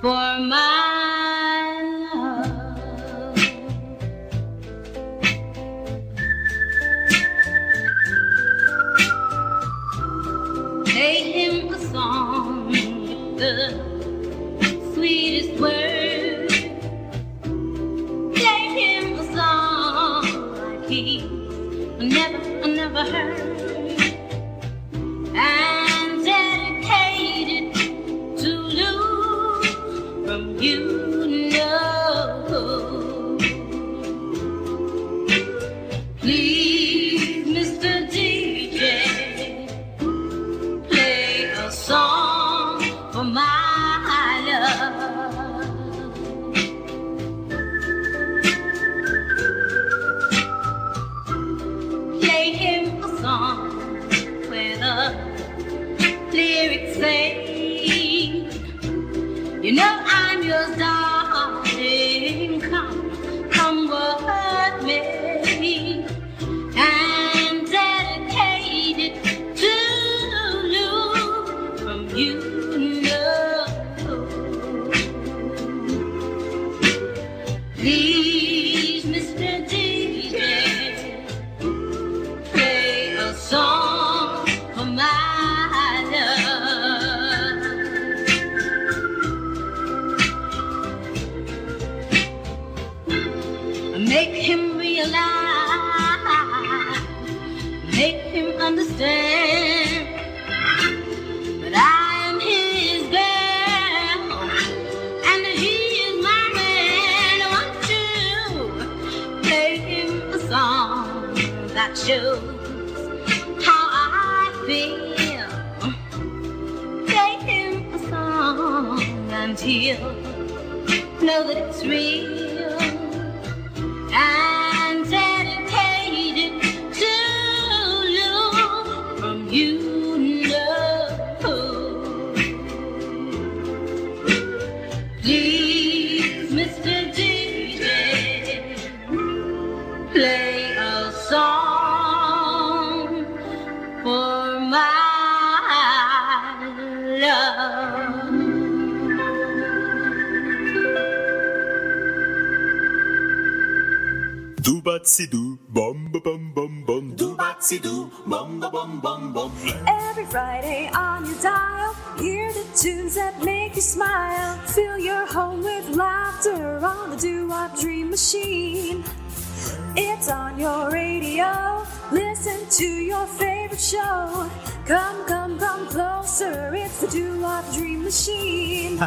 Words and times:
for 0.00 0.40
my 0.40 0.73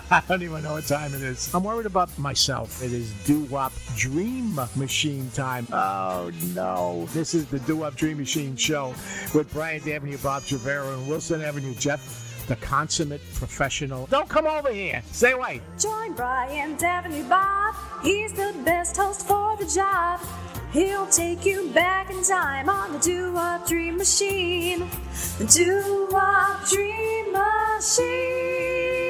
I 0.12 0.23
don't 0.28 0.41
even 0.41 0.63
know 0.63 0.73
what 0.73 0.85
time 0.85 1.13
it 1.13 1.22
is. 1.22 1.53
I'm 1.53 1.63
worried 1.66 1.85
about 1.85 2.18
myself. 2.18 2.81
It 2.81 2.94
is 2.94 3.12
Doo 3.25 3.44
Wop 3.45 3.73
Dream 3.97 4.56
Machine 4.75 5.29
time. 5.31 5.68
Oh 5.72 6.31
no. 6.56 7.09
This 7.12 7.34
is 7.34 7.45
the 7.47 7.59
Doo 7.59 7.78
Wop 7.78 7.95
Dream 7.95 8.17
Machine 8.17 8.56
show 8.56 8.94
with 9.34 9.51
Bryant 9.51 9.85
Avenue, 9.85 10.17
Bob 10.19 10.44
Trevero, 10.44 10.94
and 10.94 11.07
Wilson 11.09 11.41
Avenue, 11.41 11.73
Jeff, 11.75 12.46
the 12.47 12.56
consummate 12.57 13.22
professional. 13.34 14.06
Don't 14.07 14.29
come 14.29 14.47
over 14.47 14.72
here. 14.72 15.03
Stay 15.12 15.34
away. 15.34 15.59
Join 15.78 16.13
Bryant 16.13 16.81
Avenue 16.81 17.28
Bob. 17.28 17.75
He's 18.01 18.31
the 18.31 18.56
best 18.63 18.96
host 18.96 19.28
for 19.28 19.57
the 19.57 19.66
job. 19.66 20.22
He'll 20.72 21.07
take 21.07 21.46
you 21.46 21.69
back 21.72 22.09
in 22.12 22.23
time 22.23 22.69
on 22.69 22.94
the 22.94 23.00
Doo 23.00 23.34
Wop 23.34 23.67
Dream 23.67 23.97
Machine. 23.97 24.88
The 25.38 25.46
Doo 25.46 26.07
Wop 26.12 26.66
Dream 26.69 27.34
Machine. 27.34 29.06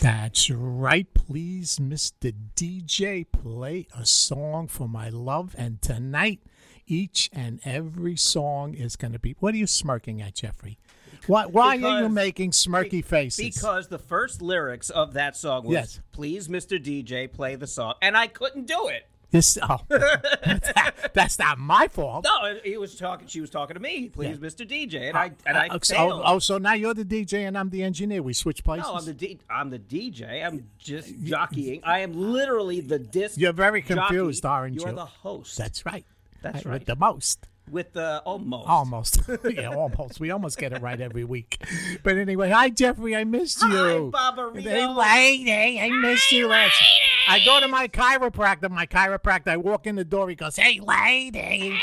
That's 0.00 0.48
right. 0.50 1.12
Please, 1.12 1.78
Mr. 1.78 2.32
DJ, 2.54 3.26
play 3.30 3.88
a 3.96 4.06
song 4.06 4.68
for 4.68 4.88
my 4.88 5.08
love. 5.08 5.54
And 5.58 5.82
tonight, 5.82 6.40
each 6.86 7.28
and 7.32 7.60
every 7.64 8.16
song 8.16 8.74
is 8.74 8.94
going 8.96 9.12
to 9.12 9.18
be. 9.18 9.34
What 9.40 9.54
are 9.54 9.58
you 9.58 9.66
smirking 9.66 10.22
at, 10.22 10.34
Jeffrey? 10.34 10.78
Why, 11.26 11.46
why 11.46 11.82
are 11.82 12.02
you 12.02 12.08
making 12.08 12.52
smirky 12.52 13.04
faces? 13.04 13.56
Because 13.56 13.88
the 13.88 13.98
first 13.98 14.40
lyrics 14.40 14.88
of 14.88 15.14
that 15.14 15.36
song 15.36 15.64
was 15.64 15.72
Yes. 15.72 16.00
"Please, 16.12 16.48
Mr. 16.48 16.82
DJ, 16.82 17.30
play 17.30 17.56
the 17.56 17.66
song," 17.66 17.94
and 18.00 18.16
I 18.16 18.28
couldn't 18.28 18.66
do 18.66 18.86
it. 18.86 19.06
This, 19.30 19.58
oh, 19.62 19.80
that- 19.90 21.10
that's 21.14 21.38
not 21.38 21.58
my 21.58 21.86
fault. 21.88 22.24
No, 22.24 22.58
he 22.64 22.78
was 22.78 22.94
talking. 22.96 23.26
She 23.28 23.40
was 23.42 23.50
talking 23.50 23.74
to 23.74 23.80
me. 23.80 24.08
Please, 24.08 24.38
Mr. 24.38 24.66
DJ, 24.66 25.08
and 25.08 25.18
I 25.18 25.32
and 25.44 25.56
I 25.58 25.68
Uh, 25.68 25.78
so, 25.82 25.94
failed. 25.94 26.22
oh, 26.24 26.38
so 26.38 26.56
now 26.58 26.72
you're 26.72 26.94
the 26.94 27.04
DJ 27.04 27.46
and 27.46 27.56
I'm 27.58 27.68
the 27.68 27.82
engineer. 27.82 28.22
We 28.22 28.32
switch 28.32 28.64
places. 28.64 28.86
no, 28.88 28.94
I'm 28.94 29.04
the 29.04 29.12
D- 29.12 29.38
I'm 29.50 29.68
the 29.70 29.78
DJ. 29.78 30.44
I'm 30.46 30.66
just 30.78 31.12
jockeying. 31.24 31.82
I 31.84 31.98
am 32.00 32.14
literally 32.14 32.80
the 32.80 32.98
disc. 32.98 33.36
You're 33.38 33.52
very 33.52 33.82
jockey. 33.82 33.94
confused, 33.94 34.46
aren't 34.46 34.74
you? 34.76 34.80
You're 34.82 34.92
the 34.94 35.04
host. 35.04 35.58
That's 35.58 35.84
right. 35.84 36.06
That's 36.40 36.64
right. 36.64 36.74
With 36.74 36.86
the 36.86 36.96
most. 36.96 37.46
With 37.70 37.92
the 37.92 38.20
almost. 38.24 38.68
Almost. 38.68 39.20
yeah, 39.50 39.74
almost. 39.74 40.20
We 40.20 40.30
almost 40.30 40.58
get 40.58 40.72
it 40.72 40.82
right 40.82 41.00
every 41.00 41.24
week. 41.24 41.62
But 42.02 42.16
anyway, 42.16 42.50
hi, 42.50 42.70
Jeffrey. 42.70 43.14
I 43.16 43.24
missed 43.24 43.58
Hi, 43.62 43.94
you. 43.94 44.10
Barbarino. 44.12 44.62
Hey, 44.62 44.86
lady. 44.86 45.80
I 45.80 45.90
missed 45.90 46.32
you 46.32 46.48
last 46.48 46.82
I 47.28 47.44
go 47.44 47.60
to 47.60 47.68
my 47.68 47.88
chiropractor. 47.88 48.70
My 48.70 48.86
chiropractor, 48.86 49.48
I 49.48 49.56
walk 49.58 49.86
in 49.86 49.96
the 49.96 50.04
door. 50.04 50.28
He 50.28 50.34
goes, 50.34 50.56
hey, 50.56 50.80
lady. 50.80 51.38
Hey, 51.38 51.60
lady. 51.60 51.80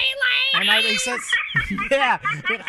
And 0.55 0.69
I, 0.69 0.81
he 0.81 0.97
says, 0.97 1.19
yeah. 1.91 2.17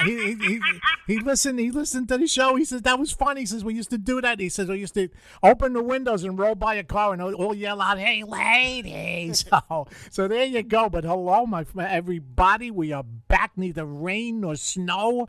He, 0.04 0.34
he, 0.34 0.34
he, 0.34 0.60
he 1.06 1.18
listened. 1.20 1.58
He 1.58 1.70
listened 1.70 2.08
to 2.08 2.18
the 2.18 2.26
show. 2.26 2.56
He 2.56 2.64
says 2.64 2.82
that 2.82 2.98
was 2.98 3.12
funny. 3.12 3.40
He 3.40 3.46
says 3.46 3.64
we 3.64 3.74
used 3.74 3.90
to 3.90 3.98
do 3.98 4.20
that. 4.20 4.40
He 4.40 4.48
says 4.48 4.68
we 4.68 4.78
used 4.78 4.94
to 4.94 5.08
open 5.42 5.72
the 5.72 5.82
windows 5.82 6.24
and 6.24 6.38
roll 6.38 6.54
by 6.54 6.74
a 6.74 6.84
car 6.84 7.12
and 7.12 7.22
all, 7.22 7.34
all 7.34 7.54
yell 7.54 7.80
out, 7.80 7.98
"Hey, 7.98 8.22
lady. 8.24 9.32
So, 9.46 9.86
so 10.10 10.28
there 10.28 10.44
you 10.44 10.62
go. 10.62 10.88
But 10.88 11.04
hello, 11.04 11.46
my 11.46 11.64
everybody. 11.78 12.70
We 12.70 12.92
are 12.92 13.04
back. 13.28 13.52
Neither 13.56 13.84
rain 13.84 14.40
nor 14.40 14.56
snow, 14.56 15.26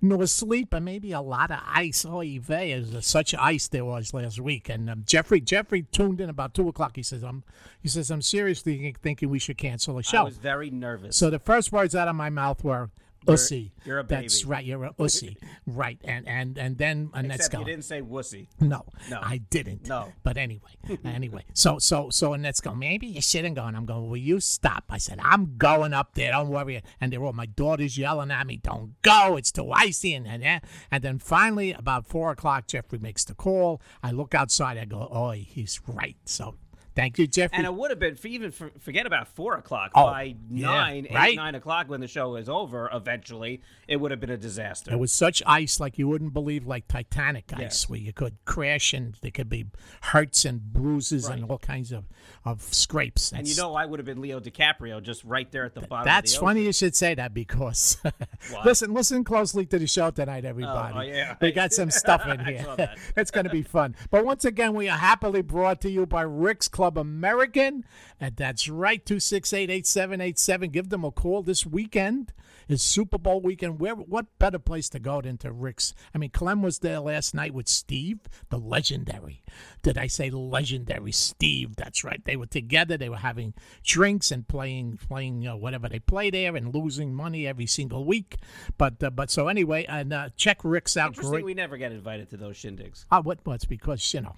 nor 0.00 0.26
sleep, 0.26 0.72
and 0.72 0.84
maybe 0.84 1.12
a 1.12 1.20
lot 1.20 1.50
of 1.50 1.60
ice. 1.66 2.04
Oh, 2.04 2.22
vey, 2.40 2.72
is 2.72 3.06
such 3.06 3.34
ice 3.34 3.68
there 3.68 3.84
was 3.84 4.12
last 4.12 4.40
week. 4.40 4.68
And 4.68 4.90
um, 4.90 5.04
Jeffrey, 5.06 5.40
Jeffrey 5.40 5.82
tuned 5.92 6.20
in 6.20 6.28
about 6.28 6.54
two 6.54 6.68
o'clock. 6.68 6.96
He 6.96 7.02
says, 7.02 7.22
"I'm," 7.22 7.44
he 7.80 7.88
says, 7.88 8.10
"I'm 8.10 8.22
seriously 8.22 8.94
thinking 9.02 9.28
we 9.28 9.38
should 9.38 9.58
cancel 9.58 9.96
the 9.96 10.02
show." 10.02 10.18
I 10.18 10.22
was 10.22 10.38
very 10.38 10.70
nervous. 10.70 11.16
So 11.16 11.30
the 11.30 11.38
first 11.38 11.72
words 11.72 11.94
out 11.94 12.08
of 12.08 12.16
my 12.16 12.30
mouth 12.30 12.64
were 12.64 12.90
"ussy." 13.26 13.72
you're 13.84 13.98
a 13.98 14.04
That's 14.04 14.44
right. 14.44 14.64
You're 14.64 14.84
a 14.84 14.92
ussy. 14.94 15.36
right. 15.66 15.98
And 16.04 16.26
and 16.28 16.58
and 16.58 16.78
then 16.78 17.10
and 17.14 17.32
Except 17.32 17.52
go. 17.52 17.58
you 17.60 17.64
didn't 17.64 17.84
say 17.84 18.02
wussy. 18.02 18.46
No, 18.60 18.84
No. 19.08 19.20
I 19.22 19.38
didn't. 19.38 19.88
No. 19.88 20.12
But 20.22 20.36
anyway, 20.36 20.70
anyway. 21.04 21.44
So 21.54 21.78
so 21.78 22.10
so 22.10 22.32
and 22.32 22.42
let's 22.42 22.60
go. 22.60 22.74
Maybe 22.74 23.06
you 23.06 23.20
shouldn't 23.20 23.54
go. 23.56 23.64
And 23.64 23.76
I'm 23.76 23.86
going. 23.86 24.08
Will 24.08 24.16
you 24.16 24.40
stop? 24.40 24.84
I 24.90 24.98
said 24.98 25.18
I'm 25.22 25.56
going 25.56 25.92
up 25.92 26.14
there. 26.14 26.32
Don't 26.32 26.48
worry. 26.48 26.82
And 27.00 27.12
they're 27.12 27.24
all 27.24 27.32
my 27.32 27.46
daughters 27.46 27.96
yelling 27.98 28.30
at 28.30 28.46
me. 28.46 28.56
Don't 28.56 29.00
go. 29.02 29.36
It's 29.36 29.52
too 29.52 29.70
icy. 29.72 30.14
And 30.14 30.26
and, 30.26 30.62
and 30.90 31.04
then 31.04 31.18
finally 31.18 31.72
about 31.72 32.06
four 32.06 32.30
o'clock, 32.30 32.66
Jeffrey 32.66 32.98
makes 32.98 33.24
the 33.24 33.34
call. 33.34 33.80
I 34.02 34.10
look 34.12 34.34
outside. 34.34 34.78
I 34.78 34.84
go, 34.84 35.08
oh, 35.10 35.30
he's 35.32 35.80
right. 35.86 36.16
So 36.24 36.56
thank 37.00 37.18
you, 37.18 37.26
Jeffrey. 37.26 37.56
And 37.56 37.66
it 37.66 37.74
would 37.74 37.90
have 37.90 37.98
been 37.98 38.16
for 38.16 38.28
even 38.28 38.50
for, 38.50 38.70
forget 38.78 39.06
about 39.06 39.28
four 39.28 39.54
o'clock. 39.54 39.92
Oh, 39.94 40.06
By 40.06 40.34
yeah, 40.50 40.66
nine, 40.66 41.06
eight, 41.08 41.14
right. 41.14 41.36
nine 41.36 41.54
o'clock 41.54 41.88
when 41.88 42.00
the 42.00 42.08
show 42.08 42.36
is 42.36 42.48
over, 42.48 42.88
eventually, 42.92 43.62
it 43.88 43.96
would 43.96 44.10
have 44.10 44.20
been 44.20 44.30
a 44.30 44.36
disaster. 44.36 44.92
It 44.92 44.98
was 44.98 45.12
such 45.12 45.42
ice 45.46 45.80
like 45.80 45.98
you 45.98 46.08
wouldn't 46.08 46.32
believe, 46.32 46.66
like 46.66 46.86
Titanic 46.88 47.44
ice, 47.52 47.60
Yes. 47.60 47.88
where 47.88 47.98
you 47.98 48.12
could 48.12 48.36
crash 48.44 48.92
and 48.92 49.14
there 49.22 49.30
could 49.30 49.48
be 49.48 49.66
hurts 50.02 50.44
and 50.44 50.60
bruises 50.72 51.26
and 51.26 51.44
all 51.44 51.58
kinds 51.58 51.92
of, 51.92 52.04
of 52.44 52.62
scrapes. 52.62 53.32
and 53.32 53.46
you 53.48 53.56
know, 53.56 53.74
I 53.74 53.86
would 53.86 53.98
have 53.98 54.06
been 54.06 54.20
Leo 54.20 54.40
DiCaprio 54.40 55.02
just 55.02 55.24
right 55.24 55.50
there 55.50 55.64
at 55.64 55.74
the 55.74 55.82
bottom. 55.82 56.04
That's 56.06 56.34
of 56.34 56.40
the 56.40 56.46
funny 56.46 56.60
ocean. 56.60 56.66
you 56.66 56.72
should 56.72 56.96
say 56.96 57.14
that 57.14 57.34
because 57.34 57.96
listen, 58.64 58.92
listen 58.92 59.24
closely 59.24 59.66
to 59.66 59.78
the 59.78 59.86
show 59.86 60.10
tonight, 60.10 60.44
oh, 60.44 60.48
everybody. 60.48 60.98
oh, 60.98 61.00
yeah. 61.02 61.36
We 61.40 61.52
got 61.52 61.72
some 61.72 61.90
stuff 61.90 62.26
in 62.26 62.40
I 62.40 62.52
here. 62.52 62.64
saw 62.64 62.76
that. 62.76 62.98
it's 63.16 63.30
going 63.30 63.44
to 63.44 63.50
be 63.50 63.62
fun. 63.62 63.96
But 64.10 64.24
once 64.24 64.44
again, 64.44 64.74
we 64.74 64.88
are 64.88 64.98
happily 64.98 65.42
brought 65.42 65.80
to 65.82 65.90
you 65.90 66.06
by 66.06 66.22
Rick's 66.22 66.68
Club 66.68 66.89
American, 66.96 67.84
and 68.18 68.36
that's 68.36 68.68
right, 68.68 69.04
two 69.04 69.20
six 69.20 69.52
eight 69.52 69.70
eight 69.70 69.86
seven 69.86 70.20
eight 70.20 70.38
seven. 70.38 70.70
Give 70.70 70.88
them 70.88 71.04
a 71.04 71.10
call 71.10 71.42
this 71.42 71.66
weekend. 71.66 72.32
It's 72.68 72.84
Super 72.84 73.18
Bowl 73.18 73.40
weekend. 73.40 73.80
Where 73.80 73.94
what 73.94 74.26
better 74.38 74.58
place 74.58 74.88
to 74.90 75.00
go 75.00 75.20
than 75.20 75.38
to 75.38 75.50
Rick's? 75.50 75.92
I 76.14 76.18
mean, 76.18 76.30
Clem 76.30 76.62
was 76.62 76.78
there 76.78 77.00
last 77.00 77.34
night 77.34 77.52
with 77.52 77.66
Steve, 77.66 78.20
the 78.48 78.58
legendary. 78.58 79.42
Did 79.82 79.98
I 79.98 80.06
say 80.06 80.30
legendary 80.30 81.10
Steve? 81.10 81.74
That's 81.74 82.04
right. 82.04 82.24
They 82.24 82.36
were 82.36 82.46
together. 82.46 82.96
They 82.96 83.08
were 83.08 83.16
having 83.16 83.54
drinks 83.82 84.30
and 84.30 84.46
playing 84.46 84.98
playing 85.08 85.48
uh, 85.48 85.56
whatever 85.56 85.88
they 85.88 85.98
play 85.98 86.30
there 86.30 86.54
and 86.54 86.72
losing 86.72 87.12
money 87.12 87.46
every 87.46 87.66
single 87.66 88.04
week. 88.04 88.36
But 88.78 89.02
uh, 89.02 89.10
but 89.10 89.30
so 89.32 89.48
anyway, 89.48 89.84
and 89.88 90.12
uh, 90.12 90.28
check 90.36 90.58
Rick's 90.62 90.96
out. 90.96 91.08
Interesting, 91.08 91.30
Great. 91.32 91.44
we 91.44 91.54
never 91.54 91.76
get 91.76 91.90
invited 91.90 92.30
to 92.30 92.36
those 92.36 92.56
shindigs. 92.56 93.04
Uh, 93.10 93.20
what? 93.22 93.40
Well, 93.44 93.54
it's 93.54 93.64
because 93.64 94.14
you 94.14 94.20
know 94.20 94.36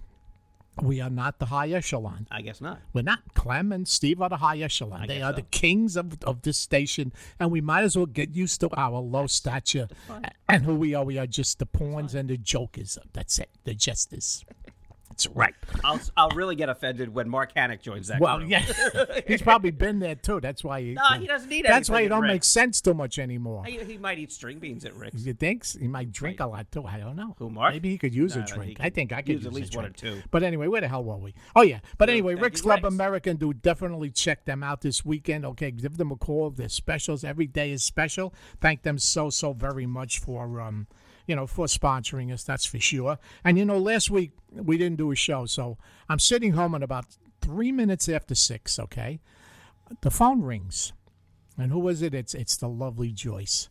we 0.81 1.01
are 1.01 1.11
not 1.11 1.39
the 1.39 1.47
high 1.47 1.69
echelon. 1.69 2.27
I 2.31 2.41
guess 2.41 2.61
not. 2.61 2.81
We're 2.93 3.03
not. 3.03 3.21
Clem 3.35 3.73
and 3.73 3.87
Steve 3.87 4.23
are 4.23 4.29
the 4.29 4.39
high 4.39 4.59
echelon. 4.59 5.07
they 5.07 5.21
are 5.21 5.33
so. 5.33 5.37
the 5.37 5.43
kings 5.43 5.97
of, 5.97 6.23
of 6.25 6.43
this 6.43 6.57
station, 6.57 7.13
and 7.39 7.51
we 7.51 7.61
might 7.61 7.85
as 7.85 7.97
well 7.97 8.07
get 8.07 8.35
used 8.35 8.61
to 8.61 8.71
our 8.75 8.99
low 9.01 9.27
stature 9.27 9.89
and 10.49 10.65
who 10.65 10.75
we 10.75 10.95
are. 10.95 11.05
We 11.05 11.19
are 11.19 11.27
just 11.27 11.59
the 11.59 11.67
pawns 11.67 12.15
and 12.15 12.31
the 12.31 12.39
jokers. 12.39 12.99
That's 13.13 13.39
it. 13.39 13.51
The 13.65 13.75
jesters. 13.75 14.45
That's 15.13 15.27
right. 15.27 15.55
I'll 15.85 16.01
I'll 16.17 16.31
really 16.31 16.57
get 16.57 16.71
offended 16.71 17.13
when 17.13 17.29
Mark 17.29 17.53
Hannock 17.55 17.83
joins 17.83 18.09
that. 18.09 18.19
Well, 18.19 18.39
crew. 18.39 18.47
yeah, 18.47 18.65
he's 19.27 19.43
probably 19.43 19.71
been 19.71 19.99
there 19.99 20.15
too. 20.15 20.41
That's 20.41 20.65
why 20.65 20.81
he. 20.81 20.95
No, 20.95 21.03
he 21.19 21.27
doesn't 21.27 21.51
need 21.51 21.67
it. 21.67 21.69
That's 21.69 21.91
why 21.91 22.03
he 22.03 22.09
don't 22.09 22.25
at 22.25 22.29
make 22.29 22.45
sense 22.45 22.81
too 22.81 22.95
much 22.95 23.19
anymore. 23.19 23.65
He, 23.67 23.77
he 23.85 23.99
might 23.99 24.19
eat 24.19 24.33
string 24.33 24.59
beans 24.59 24.87
at 24.87 24.95
Rick's. 24.95 25.27
You 25.27 25.35
think 25.35 25.67
he 25.67 25.87
might 25.87 26.13
drink 26.13 26.41
a 26.41 26.47
lot 26.47 26.73
too? 26.73 26.87
I 26.87 26.97
don't 26.99 27.15
know. 27.15 27.35
Who, 27.39 27.51
Mark? 27.51 27.75
Maybe 27.75 27.91
he 27.91 27.99
could 27.99 28.15
use 28.15 28.35
No, 28.35 28.43
a 28.43 28.47
drink. 28.47 28.79
I 28.81 28.89
think 28.89 29.13
I 29.13 29.21
could 29.21 29.29
use 29.29 29.43
use 29.43 29.47
at 29.47 29.53
least 29.53 29.77
one 29.77 29.85
or 29.85 29.91
two. 29.91 30.23
But 30.31 30.43
anyway, 30.43 30.67
where 30.67 30.81
the 30.81 30.89
hell 30.89 31.05
were 31.05 31.19
we? 31.19 31.35
Oh 31.55 31.63
yeah. 31.63 31.81
But 31.99 32.09
anyway, 32.09 32.35
Rick's 32.35 32.63
Club 32.63 32.83
Rick's. 32.83 32.95
American 32.95 33.37
do 33.37 33.53
definitely 33.53 34.11
check 34.11 34.47
them 34.47 34.63
out 34.63 34.81
this 34.81 35.05
weekend. 35.05 35.45
Okay, 35.45 35.71
give 35.71 35.99
them 35.99 36.11
a 36.11 36.17
call. 36.17 36.49
Their 36.51 36.71
specials 36.71 37.23
every 37.23 37.47
day 37.47 37.71
is 37.71 37.85
special. 37.85 38.33
Thank 38.63 38.83
them 38.83 38.99
so 38.99 39.29
so 39.29 39.53
very 39.53 39.85
much 39.85 40.19
for 40.21 40.59
um, 40.61 40.87
you 41.33 41.37
know, 41.37 41.47
for 41.47 41.65
sponsoring 41.65 42.31
us. 42.31 42.45
That's 42.45 42.67
for 42.67 42.79
sure. 42.79 43.19
And 43.43 43.57
you 43.57 43.65
know, 43.65 43.79
last 43.79 44.11
week 44.11 44.33
we 44.53 44.77
didn't 44.77 44.99
do 44.99 45.11
a 45.13 45.17
show, 45.17 45.47
so 45.47 45.79
I'm 46.11 46.19
sitting 46.19 46.53
home 46.53 46.75
at 46.75 46.83
about 46.83 47.07
three 47.41 47.73
minutes 47.73 48.07
after 48.07 48.35
six. 48.35 48.79
Okay, 48.79 49.19
the 50.03 50.11
phone 50.11 50.43
rings, 50.43 50.93
and 51.57 51.73
who 51.73 51.79
was 51.79 52.03
it? 52.03 52.13
It's 52.13 52.35
it's 52.35 52.59
the 52.59 52.69
lovely 52.69 53.13
Joyce. 53.13 53.71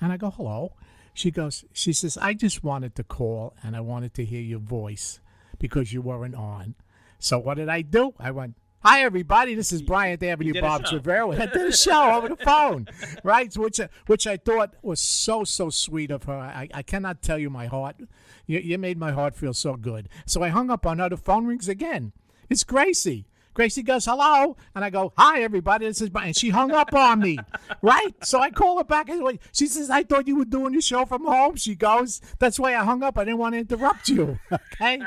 And 0.00 0.12
I 0.12 0.16
go, 0.16 0.30
hello. 0.30 0.76
She 1.12 1.30
goes, 1.30 1.66
she 1.74 1.92
says, 1.92 2.16
I 2.16 2.32
just 2.32 2.64
wanted 2.64 2.94
to 2.96 3.04
call 3.04 3.54
and 3.62 3.76
I 3.76 3.80
wanted 3.80 4.14
to 4.14 4.24
hear 4.24 4.40
your 4.40 4.60
voice 4.60 5.20
because 5.58 5.92
you 5.92 6.00
weren't 6.00 6.34
on. 6.34 6.74
So 7.18 7.38
what 7.38 7.58
did 7.58 7.68
I 7.68 7.82
do? 7.82 8.14
I 8.18 8.30
went, 8.30 8.56
Hi 8.86 9.00
everybody, 9.00 9.54
this 9.54 9.72
is 9.72 9.80
Bryant 9.80 10.22
Avenue 10.22 10.60
Bob. 10.60 10.84
Trevero. 10.84 11.32
I 11.40 11.46
did 11.46 11.68
a 11.68 11.72
show 11.74 12.16
over 12.16 12.28
the 12.28 12.36
phone, 12.36 12.86
right? 13.22 13.50
Which 13.56 13.80
uh, 13.80 13.88
which 14.04 14.26
I 14.26 14.36
thought 14.36 14.74
was 14.82 15.00
so 15.00 15.42
so 15.42 15.70
sweet 15.70 16.10
of 16.10 16.24
her. 16.24 16.34
I, 16.34 16.68
I 16.74 16.82
cannot 16.82 17.22
tell 17.22 17.38
you 17.38 17.48
my 17.48 17.64
heart. 17.64 17.96
You, 18.46 18.58
you 18.58 18.76
made 18.76 18.98
my 18.98 19.12
heart 19.12 19.36
feel 19.36 19.54
so 19.54 19.76
good. 19.76 20.10
So 20.26 20.42
I 20.42 20.50
hung 20.50 20.68
up 20.68 20.84
on 20.84 20.98
her. 20.98 21.08
The 21.08 21.16
phone 21.16 21.46
rings 21.46 21.66
again. 21.66 22.12
It's 22.50 22.62
Gracie. 22.62 23.24
Gracie 23.54 23.82
goes, 23.84 24.04
hello. 24.04 24.56
And 24.74 24.84
I 24.84 24.90
go, 24.90 25.12
hi, 25.16 25.42
everybody. 25.42 25.86
This 25.86 26.00
is 26.00 26.10
Brian. 26.10 26.28
And 26.28 26.36
she 26.36 26.50
hung 26.50 26.72
up 26.72 26.92
on 26.92 27.20
me, 27.20 27.38
right? 27.82 28.12
So 28.24 28.40
I 28.40 28.50
call 28.50 28.78
her 28.78 28.84
back. 28.84 29.08
And 29.08 29.38
she 29.52 29.66
says, 29.66 29.90
I 29.90 30.02
thought 30.02 30.26
you 30.26 30.36
were 30.36 30.44
doing 30.44 30.72
your 30.72 30.82
show 30.82 31.04
from 31.04 31.24
home. 31.24 31.54
She 31.56 31.76
goes, 31.76 32.20
that's 32.40 32.58
why 32.58 32.74
I 32.74 32.84
hung 32.84 33.02
up. 33.04 33.16
I 33.16 33.24
didn't 33.24 33.38
want 33.38 33.54
to 33.54 33.60
interrupt 33.60 34.08
you. 34.08 34.38
Okay. 34.74 35.00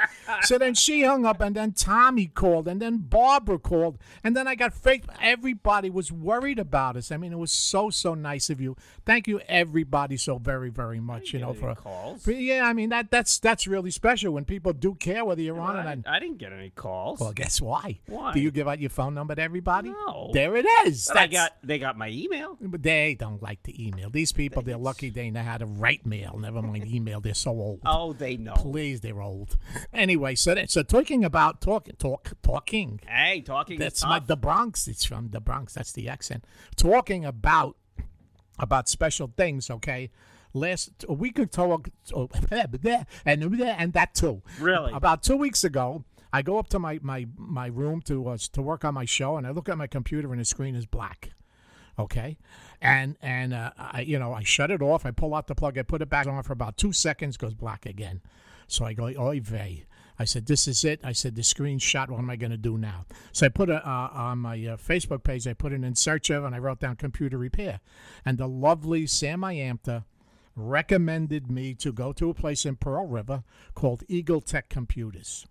so 0.44 0.58
then 0.58 0.74
she 0.76 1.04
hung 1.04 1.26
up, 1.26 1.42
and 1.42 1.54
then 1.54 1.74
Tommy 1.74 2.28
called, 2.28 2.70
and 2.70 2.82
then 2.82 3.00
Barbara 3.00 3.60
called. 3.60 3.98
And 4.24 4.34
then 4.36 4.48
I 4.48 4.56
got 4.56 4.74
fake. 4.74 5.04
Everybody 5.22 5.90
was 5.90 6.10
worried 6.10 6.58
about 6.58 6.96
us. 6.96 7.12
I 7.12 7.18
mean, 7.18 7.34
it 7.34 7.38
was 7.38 7.52
so, 7.52 7.90
so 7.90 8.14
nice 8.14 8.50
of 8.50 8.62
you. 8.62 8.78
Thank 9.06 9.28
you, 9.28 9.42
everybody, 9.50 10.16
so 10.16 10.38
very, 10.38 10.70
very 10.70 11.02
much, 11.02 11.34
you 11.34 11.40
know, 11.40 11.54
for 11.54 11.76
calls. 11.76 12.24
for- 12.24 12.32
Yeah, 12.32 12.64
I 12.66 12.72
mean, 12.72 12.88
that 12.90 13.12
that's 13.12 13.40
that's 13.40 13.68
really 13.68 13.92
special 13.92 14.32
when 14.34 14.46
people 14.46 14.72
do 14.72 14.96
care 14.96 15.26
whether 15.26 15.42
you're 15.42 15.60
on 15.60 15.76
I, 15.76 15.80
it 15.80 15.82
or 15.82 15.90
didn't- 15.90 16.06
not. 16.06 16.16
I 16.16 16.20
didn't 16.20 16.38
get 16.38 16.54
any 16.54 16.70
calls. 16.70 17.20
Well, 17.20 17.34
guess 17.34 17.60
why? 17.62 18.00
Why? 18.08 18.34
Do 18.38 18.44
you 18.44 18.52
give 18.52 18.68
out 18.68 18.80
your 18.80 18.92
phone 18.92 19.16
number 19.16 19.34
to 19.34 19.42
everybody? 19.42 19.90
No. 19.90 20.30
There 20.32 20.56
it 20.56 20.66
is. 20.86 21.08
but 21.08 21.18
I 21.18 21.26
got 21.26 21.58
they 21.64 21.80
got 21.80 21.98
my 21.98 22.10
email. 22.10 22.56
But 22.62 22.84
they 22.84 23.16
don't 23.20 23.42
like 23.42 23.64
to 23.64 23.84
email. 23.84 24.12
These 24.12 24.32
people, 24.32 24.62
they're 24.62 24.78
lucky 24.78 25.10
they 25.10 25.32
know 25.32 25.42
how 25.42 25.58
to 25.58 25.66
write 25.66 26.06
mail. 26.06 26.38
Never 26.38 26.62
mind 26.62 26.86
email. 26.94 27.20
They're 27.20 27.34
so 27.34 27.50
old. 27.50 27.82
Oh, 27.84 28.14
they 28.14 28.38
know. 28.38 28.54
Please, 28.54 29.02
they're 29.02 29.22
old. 29.24 29.58
Anyway, 29.92 30.36
so 30.36 30.54
that, 30.54 30.70
so 30.70 30.84
talking 30.84 31.26
about 31.26 31.62
talking, 31.62 31.96
talk, 31.96 32.34
talking. 32.44 33.00
Hey, 33.08 33.42
talking 33.42 33.80
That's 33.80 34.04
my 34.04 34.20
the 34.20 34.38
Bronx. 34.38 34.88
It's 34.88 35.04
from 35.04 35.30
the 35.30 35.40
Bronx. 35.40 35.74
That's 35.74 35.92
the 35.92 36.08
accent. 36.08 36.46
Talking 36.76 37.26
about 37.26 37.76
about 38.60 38.88
special 38.88 39.34
things. 39.36 39.72
Okay, 39.72 40.12
last 40.54 41.06
a 41.10 41.14
week 41.14 41.40
ago, 41.40 41.74
and 41.74 41.92
oh, 42.14 42.30
and 42.52 43.94
that 43.94 44.14
too. 44.14 44.44
Really? 44.60 44.94
About 44.94 45.24
two 45.24 45.38
weeks 45.38 45.64
ago, 45.64 46.04
I 46.38 46.44
go 46.44 46.60
up 46.60 46.68
to 46.70 46.78
my 46.78 47.00
my 47.02 47.26
my 47.36 47.66
room 47.66 48.00
to 48.04 48.30
uh, 48.30 48.38
to 48.54 48.62
work 48.62 48.86
on 48.86 48.94
my 48.94 49.06
show, 49.06 49.38
and 49.38 49.48
I 49.48 49.50
look 49.50 49.68
at 49.70 49.78
my 49.78 49.88
computer, 49.88 50.32
and 50.32 50.40
the 50.40 50.46
screen 50.46 50.76
is 50.76 50.86
black. 50.86 51.32
Okay, 51.98 52.38
and 52.80 53.18
and 53.24 53.56
uh, 53.56 53.72
I 53.76 54.02
you 54.02 54.20
know 54.20 54.34
I 54.34 54.44
shut 54.44 54.70
it 54.70 54.84
off. 54.84 55.04
I 55.04 55.10
pull 55.10 55.34
out 55.34 55.48
the 55.48 55.56
plug. 55.56 55.80
I 55.80 55.82
put 55.82 56.04
it 56.04 56.10
back 56.10 56.28
on 56.28 56.44
for 56.44 56.54
about 56.54 56.78
two 56.78 56.94
seconds. 56.94 57.38
Goes 57.38 57.56
black 57.56 57.88
again. 57.88 58.22
So 58.68 58.86
I 58.86 58.94
go, 58.94 59.06
oy 59.06 59.40
vey. 59.40 59.86
I 60.20 60.26
said, 60.26 60.46
this 60.46 60.68
is 60.68 60.84
it. 60.84 61.00
I 61.04 61.12
said, 61.12 61.36
the 61.36 61.42
screenshot. 61.42 62.10
What 62.10 62.20
am 62.20 62.30
I 62.30 62.36
going 62.36 62.52
to 62.52 62.58
do 62.58 62.78
now? 62.78 63.06
So 63.32 63.46
I 63.46 63.50
put 63.50 63.70
a, 63.70 63.88
uh, 63.88 64.10
on 64.12 64.40
my 64.40 64.56
uh, 64.56 64.78
Facebook 64.78 65.24
page. 65.24 65.48
I 65.48 65.54
put 65.54 65.74
it 65.74 65.84
in 65.84 65.96
search 65.96 66.30
of, 66.32 66.44
and 66.44 66.56
I 66.56 66.60
wrote 66.60 66.80
down 66.80 66.96
computer 66.96 67.38
repair. 67.38 67.80
And 68.26 68.38
the 68.38 68.48
lovely 68.48 69.06
Sam 69.06 69.42
Iamta 69.42 70.06
recommended 70.56 71.52
me 71.52 71.76
to 71.76 71.92
go 71.92 72.14
to 72.14 72.32
a 72.32 72.34
place 72.34 72.66
in 72.66 72.76
Pearl 72.76 73.06
River 73.06 73.44
called 73.76 74.04
Eagle 74.08 74.42
Tech 74.42 74.70
Computers. 74.70 75.46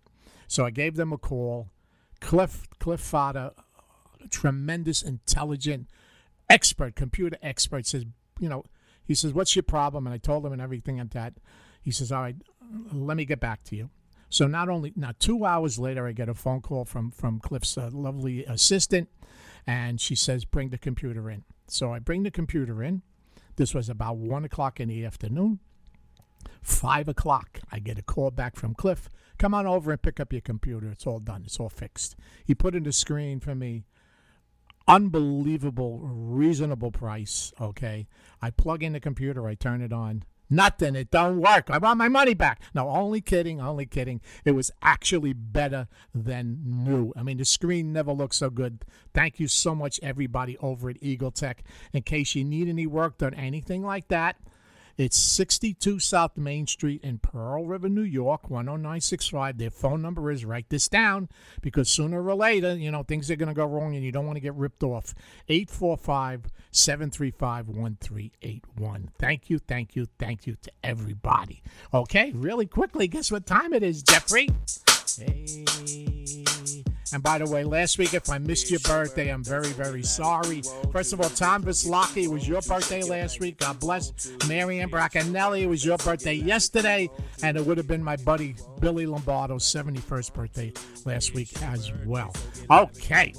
So 0.48 0.64
I 0.64 0.70
gave 0.70 0.96
them 0.96 1.12
a 1.12 1.18
call. 1.18 1.68
Cliff 2.20 2.66
Cliff 2.78 3.00
Fodder, 3.00 3.52
tremendous, 4.30 5.02
intelligent, 5.02 5.88
expert, 6.48 6.94
computer 6.94 7.36
expert, 7.42 7.86
says, 7.86 8.04
you 8.40 8.48
know, 8.48 8.64
he 9.04 9.14
says, 9.14 9.32
what's 9.32 9.54
your 9.54 9.62
problem? 9.62 10.06
And 10.06 10.14
I 10.14 10.18
told 10.18 10.44
him 10.44 10.52
and 10.52 10.62
everything 10.62 10.98
like 10.98 11.10
that. 11.10 11.34
He 11.80 11.90
says, 11.90 12.10
all 12.10 12.22
right, 12.22 12.36
let 12.92 13.16
me 13.16 13.24
get 13.24 13.40
back 13.40 13.62
to 13.64 13.76
you. 13.76 13.90
So 14.28 14.46
not 14.46 14.68
only 14.68 14.92
now, 14.96 15.12
two 15.18 15.44
hours 15.44 15.78
later, 15.78 16.06
I 16.06 16.12
get 16.12 16.28
a 16.28 16.34
phone 16.34 16.60
call 16.60 16.84
from 16.84 17.10
from 17.10 17.38
Cliff's 17.38 17.78
uh, 17.78 17.90
lovely 17.92 18.44
assistant, 18.44 19.08
and 19.66 20.00
she 20.00 20.14
says, 20.14 20.44
bring 20.44 20.70
the 20.70 20.78
computer 20.78 21.30
in. 21.30 21.44
So 21.68 21.92
I 21.92 22.00
bring 22.00 22.24
the 22.24 22.30
computer 22.30 22.82
in. 22.82 23.02
This 23.56 23.74
was 23.74 23.88
about 23.88 24.16
one 24.16 24.44
o'clock 24.44 24.80
in 24.80 24.88
the 24.88 25.04
afternoon. 25.04 25.60
Five 26.60 27.08
o'clock, 27.08 27.60
I 27.70 27.78
get 27.78 27.98
a 27.98 28.02
call 28.02 28.30
back 28.30 28.56
from 28.56 28.74
Cliff. 28.74 29.08
Come 29.38 29.54
on 29.54 29.66
over 29.66 29.92
and 29.92 30.00
pick 30.00 30.20
up 30.20 30.32
your 30.32 30.40
computer. 30.40 30.88
It's 30.90 31.06
all 31.06 31.20
done. 31.20 31.42
It's 31.44 31.60
all 31.60 31.68
fixed. 31.68 32.16
He 32.44 32.54
put 32.54 32.74
in 32.74 32.84
the 32.84 32.92
screen 32.92 33.40
for 33.40 33.54
me. 33.54 33.84
Unbelievable, 34.88 35.98
reasonable 36.00 36.92
price. 36.92 37.52
Okay. 37.60 38.06
I 38.40 38.50
plug 38.50 38.82
in 38.82 38.92
the 38.92 39.00
computer. 39.00 39.46
I 39.48 39.54
turn 39.54 39.82
it 39.82 39.92
on. 39.92 40.22
Nothing. 40.48 40.94
It 40.94 41.10
don't 41.10 41.40
work. 41.40 41.70
I 41.70 41.78
want 41.78 41.98
my 41.98 42.08
money 42.08 42.34
back. 42.34 42.62
No, 42.72 42.88
only 42.88 43.20
kidding. 43.20 43.60
Only 43.60 43.84
kidding. 43.84 44.20
It 44.44 44.52
was 44.52 44.70
actually 44.80 45.32
better 45.32 45.88
than 46.14 46.60
new. 46.64 47.12
I 47.16 47.24
mean, 47.24 47.38
the 47.38 47.44
screen 47.44 47.92
never 47.92 48.12
looked 48.12 48.36
so 48.36 48.48
good. 48.48 48.84
Thank 49.12 49.40
you 49.40 49.48
so 49.48 49.74
much, 49.74 49.98
everybody 50.04 50.56
over 50.58 50.88
at 50.88 51.02
Eagle 51.02 51.32
Tech. 51.32 51.64
In 51.92 52.02
case 52.02 52.36
you 52.36 52.44
need 52.44 52.68
any 52.68 52.86
work 52.86 53.18
done, 53.18 53.34
anything 53.34 53.82
like 53.82 54.06
that, 54.08 54.36
it's 54.98 55.16
62 55.18 55.98
South 55.98 56.36
Main 56.36 56.66
Street 56.66 57.02
in 57.02 57.18
Pearl 57.18 57.66
River, 57.66 57.88
New 57.88 58.02
York, 58.02 58.48
10965. 58.48 59.58
Their 59.58 59.70
phone 59.70 60.00
number 60.00 60.30
is, 60.30 60.44
write 60.44 60.70
this 60.70 60.88
down 60.88 61.28
because 61.60 61.88
sooner 61.88 62.22
or 62.22 62.34
later, 62.34 62.74
you 62.74 62.90
know, 62.90 63.02
things 63.02 63.30
are 63.30 63.36
going 63.36 63.48
to 63.48 63.54
go 63.54 63.66
wrong 63.66 63.94
and 63.94 64.04
you 64.04 64.12
don't 64.12 64.26
want 64.26 64.36
to 64.36 64.40
get 64.40 64.54
ripped 64.54 64.82
off. 64.82 65.14
845 65.48 66.44
735 66.70 67.68
1381. 67.68 69.10
Thank 69.18 69.50
you, 69.50 69.58
thank 69.58 69.96
you, 69.96 70.06
thank 70.18 70.46
you 70.46 70.56
to 70.62 70.72
everybody. 70.82 71.62
Okay, 71.92 72.32
really 72.34 72.66
quickly, 72.66 73.06
guess 73.08 73.30
what 73.30 73.46
time 73.46 73.74
it 73.74 73.82
is, 73.82 74.02
Jeffrey? 74.02 74.48
Hey. 75.18 75.64
And 77.12 77.22
by 77.22 77.38
the 77.38 77.46
way, 77.46 77.62
last 77.62 77.98
week, 77.98 78.14
if 78.14 78.28
I 78.28 78.38
missed 78.38 78.70
your 78.70 78.80
birthday, 78.80 79.28
I'm 79.28 79.42
very, 79.42 79.68
very 79.68 80.02
sorry. 80.02 80.62
First 80.92 81.12
of 81.12 81.20
all, 81.20 81.30
Tom 81.30 81.62
Vislaki, 81.62 82.24
it 82.24 82.30
was 82.30 82.46
your 82.46 82.60
birthday 82.62 83.02
last 83.02 83.38
week. 83.38 83.58
God 83.58 83.78
bless. 83.78 84.12
Marianne 84.48 84.90
Braccanelli, 84.90 85.62
it 85.62 85.66
was 85.66 85.84
your 85.84 85.98
birthday 85.98 86.34
yesterday. 86.34 87.08
And 87.42 87.56
it 87.56 87.64
would 87.64 87.78
have 87.78 87.86
been 87.86 88.02
my 88.02 88.16
buddy 88.16 88.56
Billy 88.80 89.06
Lombardo's 89.06 89.64
71st 89.64 90.34
birthday 90.34 90.72
last 91.04 91.32
week 91.32 91.50
as 91.62 91.92
well. 92.04 92.34
Okay. 92.70 93.32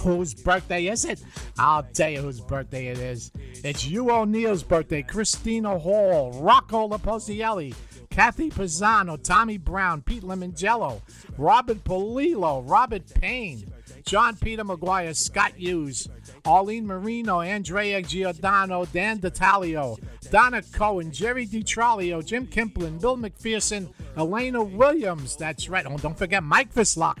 Whose 0.00 0.34
birthday 0.34 0.88
is 0.88 1.04
it? 1.04 1.22
I'll 1.58 1.84
tell 1.84 2.10
you 2.10 2.22
whose 2.22 2.40
birthday 2.40 2.88
it 2.88 2.98
is. 2.98 3.30
It's 3.62 3.86
you 3.86 4.10
O'Neill's 4.10 4.62
birthday, 4.62 5.02
Christina 5.02 5.78
Hall, 5.78 6.32
Rocco 6.42 6.88
Laposielli, 6.88 7.74
Kathy 8.10 8.50
Pisano, 8.50 9.22
Tommy 9.22 9.56
Brown, 9.56 10.02
Pete 10.02 10.24
Lemongello, 10.24 11.00
Robert 11.38 11.84
Polillo, 11.84 12.68
Robert 12.68 13.02
Payne, 13.14 13.72
John 14.04 14.36
Peter 14.36 14.64
McGuire, 14.64 15.14
Scott 15.14 15.52
Hughes, 15.56 16.08
Arlene 16.44 16.86
Marino, 16.86 17.40
Andrea 17.40 18.02
Giordano, 18.02 18.84
Dan 18.86 19.18
D'Italio, 19.18 19.96
Donna 20.30 20.60
Cohen, 20.72 21.12
Jerry 21.12 21.46
DiTrolio, 21.46 22.24
Jim 22.24 22.48
Kimplin, 22.48 22.98
Bill 22.98 23.16
McPherson, 23.16 23.92
Elena 24.16 24.62
Williams. 24.62 25.36
That's 25.36 25.68
right. 25.68 25.86
Oh, 25.86 25.96
don't 25.96 26.18
forget 26.18 26.42
Mike 26.42 26.74
Vislock. 26.74 27.18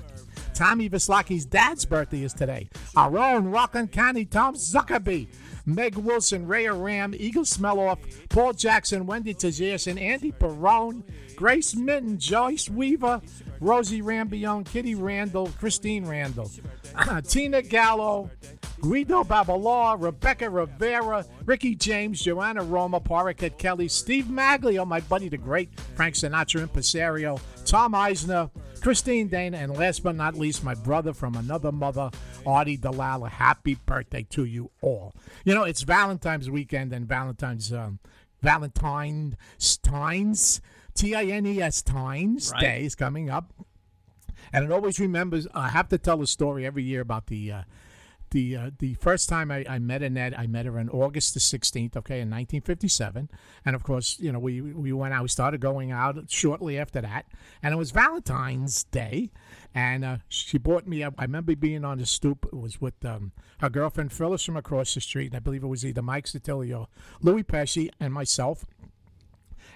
Tommy 0.54 0.88
Vislaki's 0.88 1.46
dad's 1.46 1.84
birthday 1.86 2.24
is 2.24 2.34
today. 2.34 2.68
Our 2.96 3.16
own 3.16 3.46
Rockland 3.46 3.92
County 3.92 4.24
Tom 4.24 4.56
Zuckerby. 4.56 5.28
Meg 5.66 5.96
Wilson, 5.96 6.46
Rhea 6.46 6.72
Ram, 6.72 7.14
Eagle 7.16 7.44
Smelloff, 7.44 7.98
Paul 8.28 8.52
Jackson, 8.52 9.06
Wendy 9.06 9.34
Tajerson, 9.34 10.00
Andy 10.00 10.32
Perrone, 10.32 11.02
Grace 11.36 11.74
Minton, 11.74 12.18
Joyce 12.18 12.68
Weaver, 12.68 13.20
Rosie 13.60 14.02
Rambione, 14.02 14.64
Kitty 14.64 14.94
Randall, 14.94 15.48
Christine 15.58 16.06
Randall, 16.06 16.50
Tina 17.28 17.62
Gallo, 17.62 18.30
Guido 18.80 19.22
Babalaw, 19.22 20.02
Rebecca 20.02 20.48
Rivera, 20.48 21.26
Ricky 21.44 21.74
James, 21.74 22.20
Joanna 22.22 22.62
Roma, 22.62 23.00
Paraket 23.00 23.58
Kelly, 23.58 23.88
Steve 23.88 24.26
Maglio, 24.26 24.86
my 24.86 25.00
buddy 25.00 25.28
the 25.28 25.36
great 25.36 25.68
Frank 25.94 26.14
Sinatra 26.14 26.62
impresario, 26.62 27.38
Tom 27.66 27.94
Eisner, 27.94 28.50
Christine 28.80 29.28
Dana, 29.28 29.58
and 29.58 29.76
last 29.76 30.02
but 30.02 30.16
not 30.16 30.34
least, 30.34 30.64
my 30.64 30.74
brother 30.74 31.12
from 31.12 31.36
another 31.36 31.70
mother, 31.70 32.10
Artie 32.44 32.78
Dalala. 32.78 33.28
Happy 33.30 33.76
birthday 33.86 34.24
to 34.30 34.44
you 34.44 34.70
all. 34.80 35.14
You 35.44 35.54
know, 35.54 35.64
it's 35.64 35.82
Valentine's 35.82 36.50
weekend 36.50 36.92
and 36.92 37.06
Valentine's 37.06 37.72
um, 37.72 37.98
Valentine's 38.42 39.36
T 40.94 41.14
I 41.14 41.24
N 41.24 41.46
E 41.46 41.60
S 41.62 41.82
Times 41.82 42.50
Right. 42.52 42.60
Day 42.60 42.84
is 42.84 42.94
coming 42.94 43.30
up. 43.30 43.52
And 44.52 44.64
it 44.64 44.72
always 44.72 44.98
remembers. 44.98 45.46
I 45.54 45.68
have 45.68 45.88
to 45.90 45.98
tell 45.98 46.20
a 46.22 46.26
story 46.26 46.66
every 46.66 46.82
year 46.82 47.02
about 47.02 47.26
the 47.26 47.52
uh, 47.52 47.62
the 48.30 48.56
uh, 48.56 48.70
the 48.78 48.94
first 48.94 49.28
time 49.28 49.50
I, 49.50 49.64
I 49.68 49.78
met 49.78 50.02
Annette. 50.02 50.38
I 50.38 50.46
met 50.46 50.66
her 50.66 50.78
on 50.78 50.88
August 50.88 51.34
the 51.34 51.40
sixteenth, 51.40 51.96
okay, 51.96 52.20
in 52.20 52.30
nineteen 52.30 52.62
fifty 52.62 52.88
seven. 52.88 53.28
And 53.64 53.76
of 53.76 53.82
course, 53.82 54.18
you 54.18 54.32
know, 54.32 54.38
we 54.38 54.60
we 54.60 54.92
went 54.92 55.14
out. 55.14 55.22
We 55.22 55.28
started 55.28 55.60
going 55.60 55.92
out 55.92 56.18
shortly 56.28 56.78
after 56.78 57.00
that, 57.00 57.26
and 57.62 57.72
it 57.72 57.76
was 57.76 57.90
Valentine's 57.90 58.84
Day. 58.84 59.30
And 59.74 60.04
uh, 60.04 60.16
she 60.28 60.58
bought 60.58 60.86
me. 60.86 61.04
I 61.04 61.10
remember 61.20 61.54
being 61.54 61.84
on 61.84 61.98
the 61.98 62.06
stoop. 62.06 62.46
It 62.52 62.58
was 62.58 62.80
with 62.80 63.04
um, 63.04 63.32
her 63.58 63.70
girlfriend 63.70 64.12
Phyllis 64.12 64.44
from 64.44 64.56
across 64.56 64.94
the 64.94 65.00
street. 65.00 65.28
And 65.28 65.36
I 65.36 65.38
believe 65.38 65.62
it 65.62 65.68
was 65.68 65.86
either 65.86 66.02
Mike 66.02 66.26
Sotilli 66.26 66.76
or 66.76 66.88
Louis 67.20 67.44
Pesci 67.44 67.90
and 68.00 68.12
myself. 68.12 68.64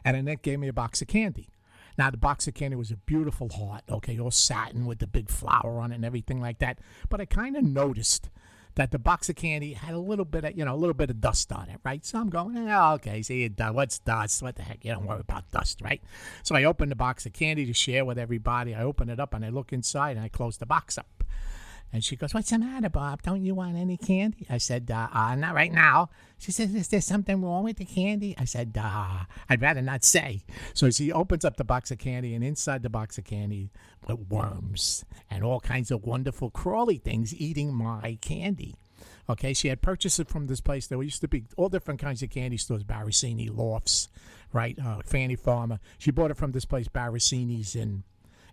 And 0.05 0.17
Annette 0.17 0.43
gave 0.43 0.59
me 0.59 0.69
a 0.69 0.73
box 0.73 1.01
of 1.01 1.09
candy. 1.09 1.49
Now 1.97 2.11
the 2.11 2.17
box 2.17 2.49
of 2.49 2.55
candy 2.55 2.77
was 2.77 2.91
a 2.91 2.97
beautiful 2.97 3.49
heart, 3.49 3.85
okay, 3.89 4.19
all 4.19 4.33
satin 4.33 4.85
with 4.85 4.99
the 4.99 5.07
big 5.07 5.31
flower 5.31 5.79
on 5.79 5.93
it 5.93 5.95
and 5.95 6.05
everything 6.05 6.41
like 6.41 6.59
that. 6.59 6.81
But 7.09 7.21
I 7.21 7.25
kind 7.25 7.57
of 7.57 7.63
noticed 7.63 8.31
that 8.77 8.91
the 8.91 8.99
box 8.99 9.29
of 9.29 9.37
candy 9.37 9.75
had 9.75 9.95
a 9.95 9.99
little 9.99 10.25
bit 10.25 10.45
of, 10.45 10.59
you 10.59 10.65
know, 10.65 10.75
a 10.75 10.77
little 10.77 10.95
bit 10.95 11.11
of 11.11 11.21
dust 11.21 11.53
on 11.53 11.69
it, 11.69 11.79
right? 11.85 12.05
So 12.05 12.19
I'm 12.19 12.29
going, 12.29 12.57
oh, 12.69 12.95
okay, 12.95 13.23
see, 13.23 13.49
what's 13.49 14.01
dust? 14.01 14.43
What 14.43 14.57
the 14.57 14.63
heck? 14.63 14.85
You 14.85 14.93
don't 14.93 15.07
worry 15.07 15.21
about 15.21 15.51
dust, 15.51 15.81
right? 15.81 16.03
So 16.43 16.57
I 16.57 16.65
open 16.65 16.89
the 16.89 16.97
box 16.97 17.25
of 17.25 17.33
candy 17.33 17.67
to 17.67 17.73
share 17.73 18.05
with 18.05 18.19
everybody. 18.19 18.75
I 18.75 18.83
open 18.83 19.09
it 19.09 19.21
up 19.21 19.33
and 19.33 19.45
I 19.45 19.51
look 19.51 19.73
inside 19.73 20.17
and 20.17 20.25
I 20.25 20.29
close 20.29 20.57
the 20.57 20.67
box 20.67 20.99
up. 20.99 21.25
And 21.95 22.03
she 22.03 22.17
goes, 22.17 22.35
What's 22.35 22.51
the 22.51 22.59
matter, 22.59 22.91
Bob? 22.91 23.23
Don't 23.23 23.45
you 23.45 23.55
want 23.55 23.77
any 23.77 23.97
candy? 23.97 24.49
I 24.51 24.59
said, 24.59 24.91
uh, 24.93 25.07
uh, 25.13 25.37
Not 25.37 25.55
right 25.55 25.73
now. 25.73 26.11
She 26.39 26.51
says, 26.51 26.75
Is 26.75 26.89
there 26.89 27.01
something 27.01 27.41
wrong 27.41 27.63
with 27.63 27.77
the 27.77 27.85
candy? 27.85 28.35
I 28.37 28.47
said, 28.47 28.77
uh, 28.77 29.21
I'd 29.49 29.63
rather 29.63 29.81
not 29.81 30.03
say. 30.03 30.43
So 30.73 30.91
she 30.91 31.13
opens 31.13 31.45
up 31.45 31.57
the 31.57 31.63
box 31.63 31.93
of 31.93 31.99
candy, 31.99 32.35
and 32.35 32.43
inside 32.43 32.83
the 32.83 32.91
box 32.91 33.17
of 33.17 33.23
candy 33.23 33.71
were 34.09 34.17
worms 34.17 35.05
and 35.31 35.45
all 35.45 35.61
kinds 35.61 35.93
of 35.93 36.03
wonderful 36.03 36.51
crawly 36.51 36.97
things 36.97 37.33
eating 37.33 37.73
my 37.73 38.19
candy. 38.21 38.75
Okay, 39.31 39.55
she 39.55 39.69
had 39.69 39.81
purchased 39.81 40.19
it 40.19 40.29
from 40.29 40.49
this 40.49 40.61
place. 40.61 40.89
There 40.89 41.01
used 41.01 41.21
to 41.21 41.29
be 41.29 41.45
all 41.57 41.69
different 41.69 42.01
kinds 42.01 42.25
of 42.25 42.31
candy 42.31 42.57
stores, 42.57 42.83
Barricini, 42.83 43.49
Lofts, 43.57 44.09
right? 44.53 44.77
Uh, 44.85 44.99
Fanny 45.05 45.37
Farmer. 45.37 45.79
She 45.99 46.11
bought 46.11 46.33
it 46.33 46.37
from 46.37 46.51
this 46.51 46.65
place, 46.65 46.89
Barricini's 46.89 47.77
in 47.77 48.03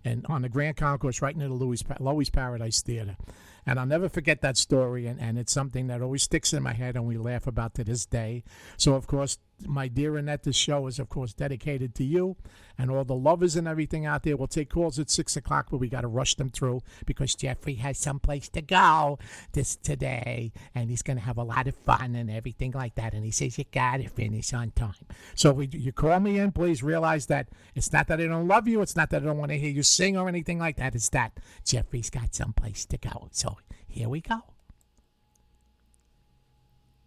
and 0.03 0.25
on 0.27 0.41
the 0.41 0.49
Grand 0.49 0.77
Concourse 0.77 1.21
right 1.21 1.35
near 1.35 1.47
the 1.47 1.53
Loew's, 1.53 1.83
Loew's 1.99 2.29
Paradise 2.29 2.81
Theater. 2.81 3.17
And 3.65 3.79
I'll 3.79 3.85
never 3.85 4.09
forget 4.09 4.41
that 4.41 4.57
story, 4.57 5.05
and, 5.05 5.19
and 5.19 5.37
it's 5.37 5.51
something 5.51 5.87
that 5.87 6.01
always 6.01 6.23
sticks 6.23 6.51
in 6.53 6.63
my 6.63 6.73
head 6.73 6.95
and 6.95 7.05
we 7.05 7.17
laugh 7.17 7.45
about 7.45 7.75
to 7.75 7.83
this 7.83 8.05
day. 8.05 8.43
So, 8.77 8.95
of 8.95 9.05
course, 9.05 9.37
my 9.67 9.87
dear 9.87 10.17
Annette, 10.17 10.43
this 10.43 10.55
show 10.55 10.87
is, 10.87 10.99
of 10.99 11.09
course, 11.09 11.33
dedicated 11.33 11.95
to 11.95 12.03
you 12.03 12.35
and 12.77 12.89
all 12.89 13.03
the 13.03 13.15
lovers 13.15 13.55
and 13.55 13.67
everything 13.67 14.05
out 14.05 14.23
there. 14.23 14.35
We'll 14.35 14.47
take 14.47 14.69
calls 14.69 14.97
at 14.99 15.09
6 15.09 15.35
o'clock, 15.35 15.67
but 15.69 15.77
we 15.77 15.89
got 15.89 16.01
to 16.01 16.07
rush 16.07 16.35
them 16.35 16.49
through 16.49 16.81
because 17.05 17.35
Jeffrey 17.35 17.75
has 17.75 17.97
someplace 17.97 18.49
to 18.49 18.61
go 18.61 19.19
this 19.53 19.75
today, 19.75 20.51
and 20.73 20.89
he's 20.89 21.01
going 21.01 21.17
to 21.17 21.23
have 21.23 21.37
a 21.37 21.43
lot 21.43 21.67
of 21.67 21.75
fun 21.75 22.15
and 22.15 22.29
everything 22.29 22.71
like 22.71 22.95
that. 22.95 23.13
And 23.13 23.23
he 23.23 23.31
says, 23.31 23.57
You 23.57 23.65
got 23.71 23.97
to 23.97 24.07
finish 24.07 24.53
on 24.53 24.71
time. 24.71 24.93
So, 25.35 25.59
you 25.59 25.91
call 25.91 26.19
me 26.19 26.39
in, 26.39 26.51
please 26.51 26.81
realize 26.83 27.27
that 27.27 27.49
it's 27.75 27.93
not 27.93 28.07
that 28.07 28.19
I 28.19 28.27
don't 28.27 28.47
love 28.47 28.67
you, 28.67 28.81
it's 28.81 28.95
not 28.95 29.09
that 29.11 29.21
I 29.21 29.25
don't 29.25 29.37
want 29.37 29.51
to 29.51 29.57
hear 29.57 29.71
you 29.71 29.83
sing 29.83 30.17
or 30.17 30.27
anything 30.27 30.59
like 30.59 30.77
that. 30.77 30.95
It's 30.95 31.09
that 31.09 31.39
Jeffrey's 31.65 32.09
got 32.09 32.33
someplace 32.33 32.85
to 32.85 32.97
go. 32.97 33.29
So, 33.31 33.57
here 33.87 34.09
we 34.09 34.21
go. 34.21 34.41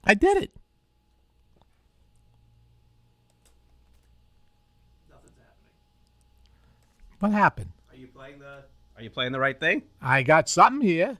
I 0.04 0.14
did 0.14 0.36
it. 0.36 0.50
What 7.24 7.32
happened? 7.32 7.72
Are 7.90 7.96
you 7.96 8.06
playing 8.06 8.40
the? 8.40 8.64
Are 8.98 9.02
you 9.02 9.08
playing 9.08 9.32
the 9.32 9.40
right 9.40 9.58
thing? 9.58 9.84
I 10.02 10.22
got 10.22 10.46
something 10.46 10.86
here. 10.86 11.16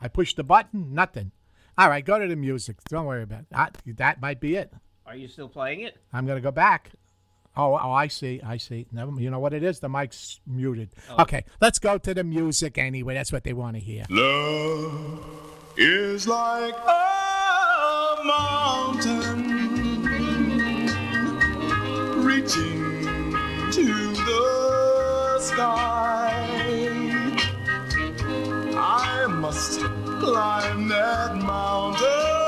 I 0.00 0.08
pushed 0.08 0.36
the 0.38 0.42
button, 0.42 0.92
nothing. 0.92 1.30
All 1.78 1.88
right, 1.88 2.04
go 2.04 2.18
to 2.18 2.26
the 2.26 2.34
music. 2.34 2.78
Don't 2.88 3.06
worry 3.06 3.22
about 3.22 3.48
that. 3.50 3.78
That 3.86 4.20
might 4.20 4.40
be 4.40 4.56
it. 4.56 4.72
Are 5.06 5.14
you 5.14 5.28
still 5.28 5.48
playing 5.48 5.82
it? 5.82 5.98
I'm 6.12 6.26
gonna 6.26 6.40
go 6.40 6.50
back. 6.50 6.90
Oh, 7.56 7.74
oh, 7.74 7.92
I 7.92 8.08
see. 8.08 8.40
I 8.44 8.56
see. 8.56 8.88
Never. 8.90 9.12
You 9.20 9.30
know 9.30 9.38
what 9.38 9.54
it 9.54 9.62
is? 9.62 9.78
The 9.78 9.88
mic's 9.88 10.40
muted. 10.48 10.88
Oh. 11.10 11.22
Okay, 11.22 11.44
let's 11.60 11.78
go 11.78 11.96
to 11.98 12.12
the 12.12 12.24
music 12.24 12.76
anyway. 12.76 13.14
That's 13.14 13.30
what 13.30 13.44
they 13.44 13.52
want 13.52 13.76
to 13.76 13.80
hear. 13.80 14.04
Love 14.10 15.30
is 15.76 16.26
like 16.26 16.74
a 16.74 18.16
mountain 18.24 19.60
reaching 22.24 22.90
to 23.70 24.09
the 24.30 25.38
sky. 25.40 26.32
I 28.76 29.26
must 29.26 29.80
climb 30.20 30.88
that 30.88 31.34
mountain 31.36 32.39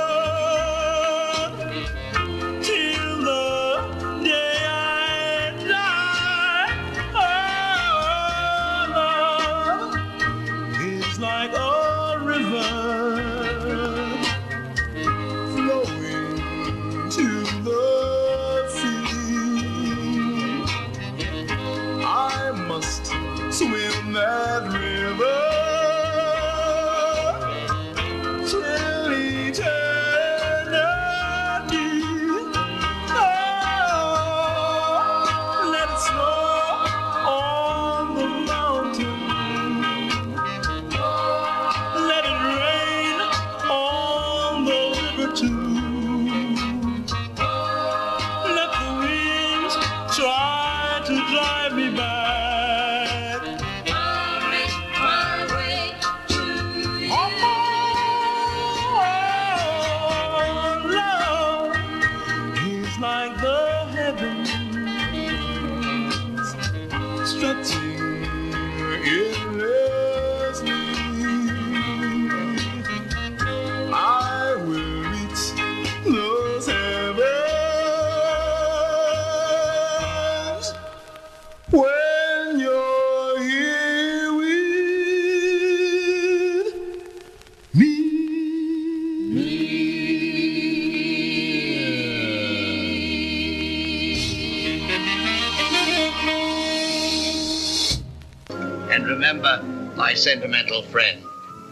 my 100.13 100.17
sentimental 100.17 100.83
friend, 100.83 101.23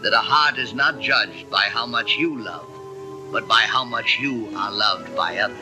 that 0.01 0.13
a 0.13 0.17
heart 0.17 0.57
is 0.57 0.73
not 0.73 0.99
judged 0.99 1.47
by 1.51 1.61
how 1.69 1.85
much 1.85 2.17
you 2.17 2.39
love, 2.39 2.67
but 3.31 3.47
by 3.47 3.61
how 3.61 3.85
much 3.85 4.17
you 4.19 4.49
are 4.55 4.71
loved 4.71 5.15
by 5.15 5.37
others. 5.37 5.60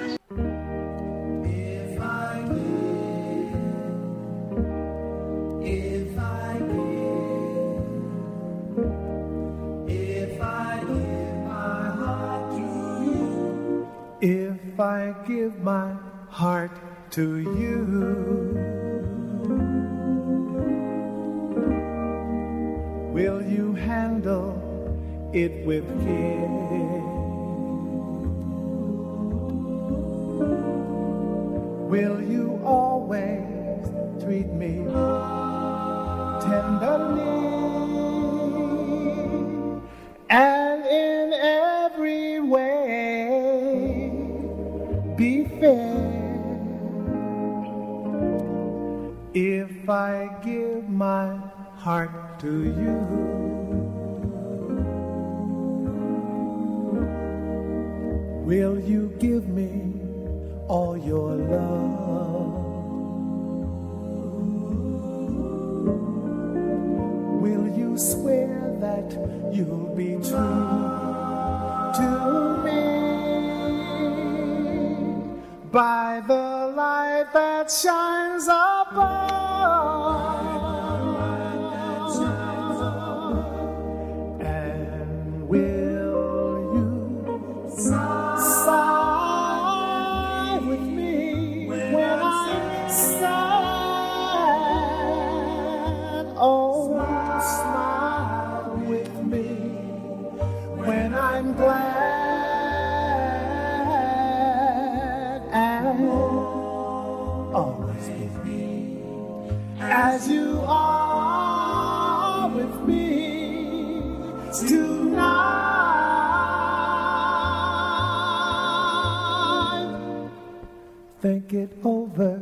think 121.50 121.70
it 121.70 121.78
over 121.84 122.42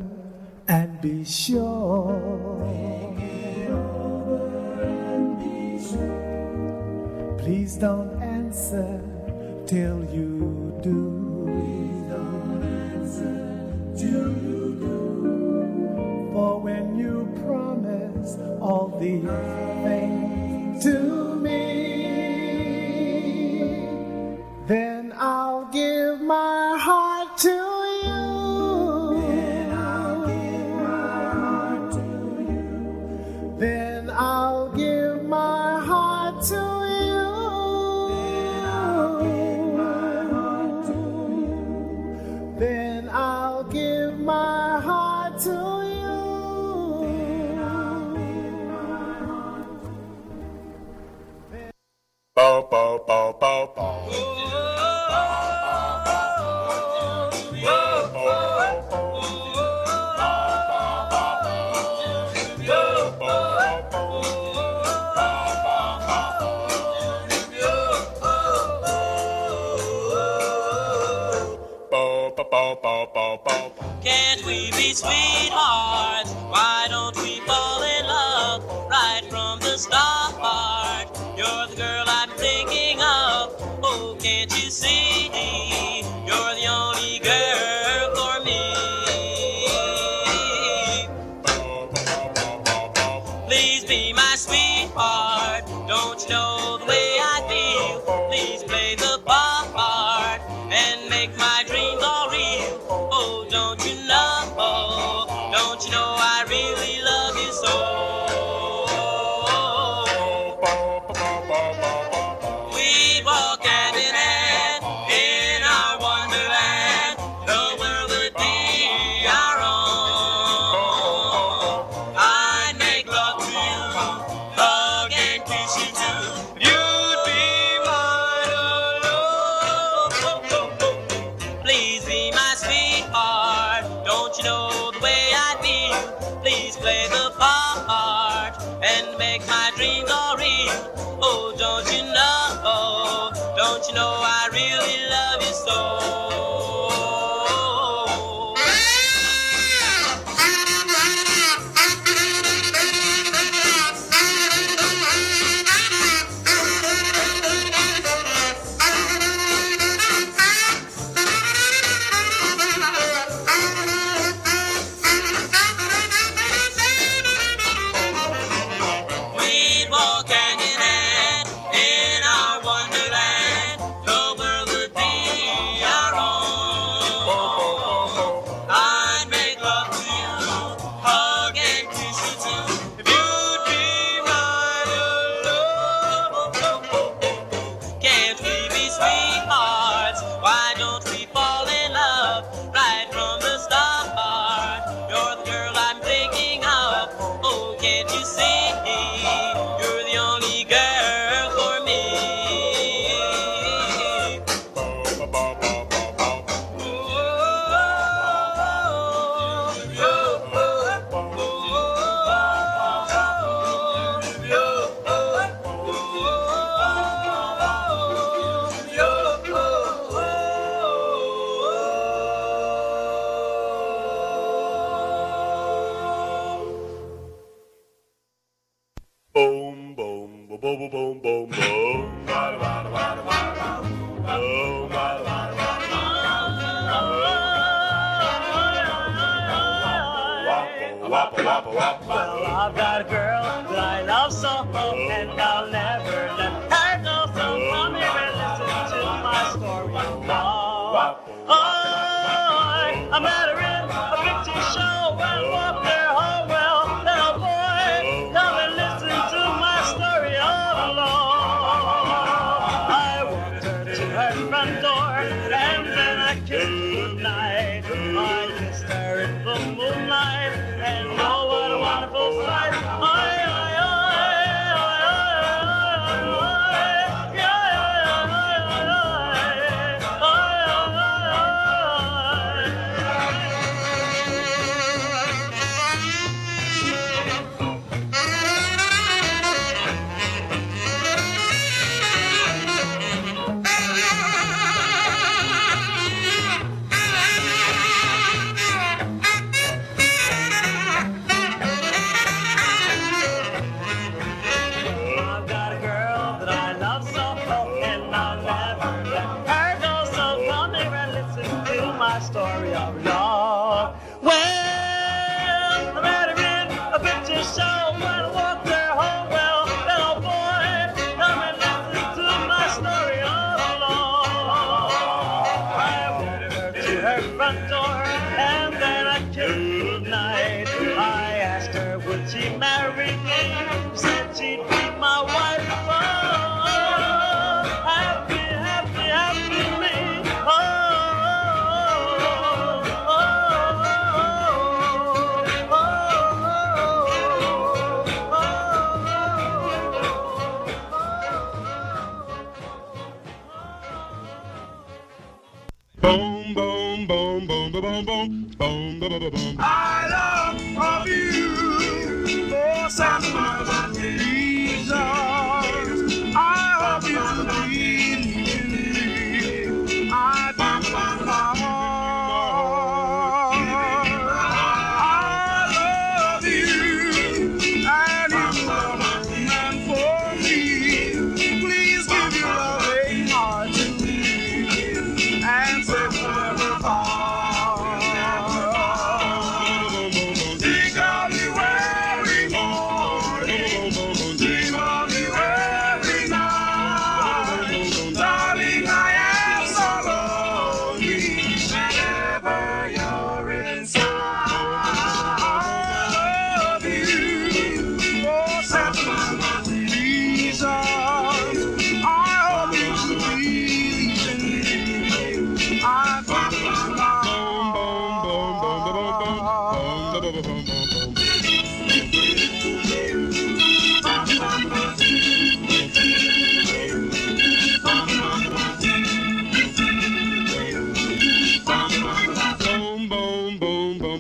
and 0.68 1.02
be 1.02 1.24
sure. 1.24 2.62
And 4.82 5.40
be 5.40 5.84
sure. 5.84 7.36
Please 7.38 7.78
don't 7.78 8.22
answer 8.22 9.02
till 9.66 10.04
you 10.06 10.78
do. 10.82 11.27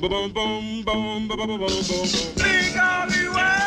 Think 0.01 0.11
of 2.77 3.15
you 3.15 3.33
every 3.39 3.66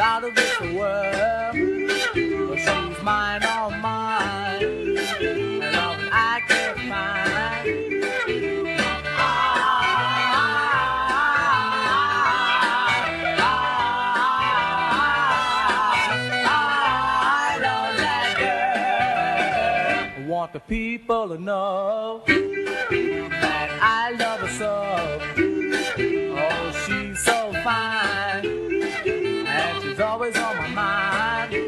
Out 0.00 0.22
of 0.22 0.32
this 0.34 0.60
world. 0.60 1.54
But 1.54 2.58
she's 2.58 3.02
mine, 3.02 3.42
all 3.42 3.70
mine. 3.70 4.62
And 4.62 5.58
love 5.58 5.98
I 6.12 6.40
can't 6.46 6.78
find. 6.78 7.28
I 16.50 17.58
love 17.60 17.96
that 18.04 18.28
girl. 20.16 20.28
Want 20.28 20.52
the 20.52 20.60
people 20.60 21.28
to 21.28 21.38
know 21.38 22.22
that 22.26 23.68
I 23.82 24.12
love 24.12 24.40
her 24.40 24.48
so. 24.48 24.74
Oh, 26.40 26.70
she's 26.86 27.18
so 27.18 27.52
fine, 27.64 28.27
always 30.00 30.36
on 30.36 30.56
my 30.56 30.68
mind. 30.68 31.67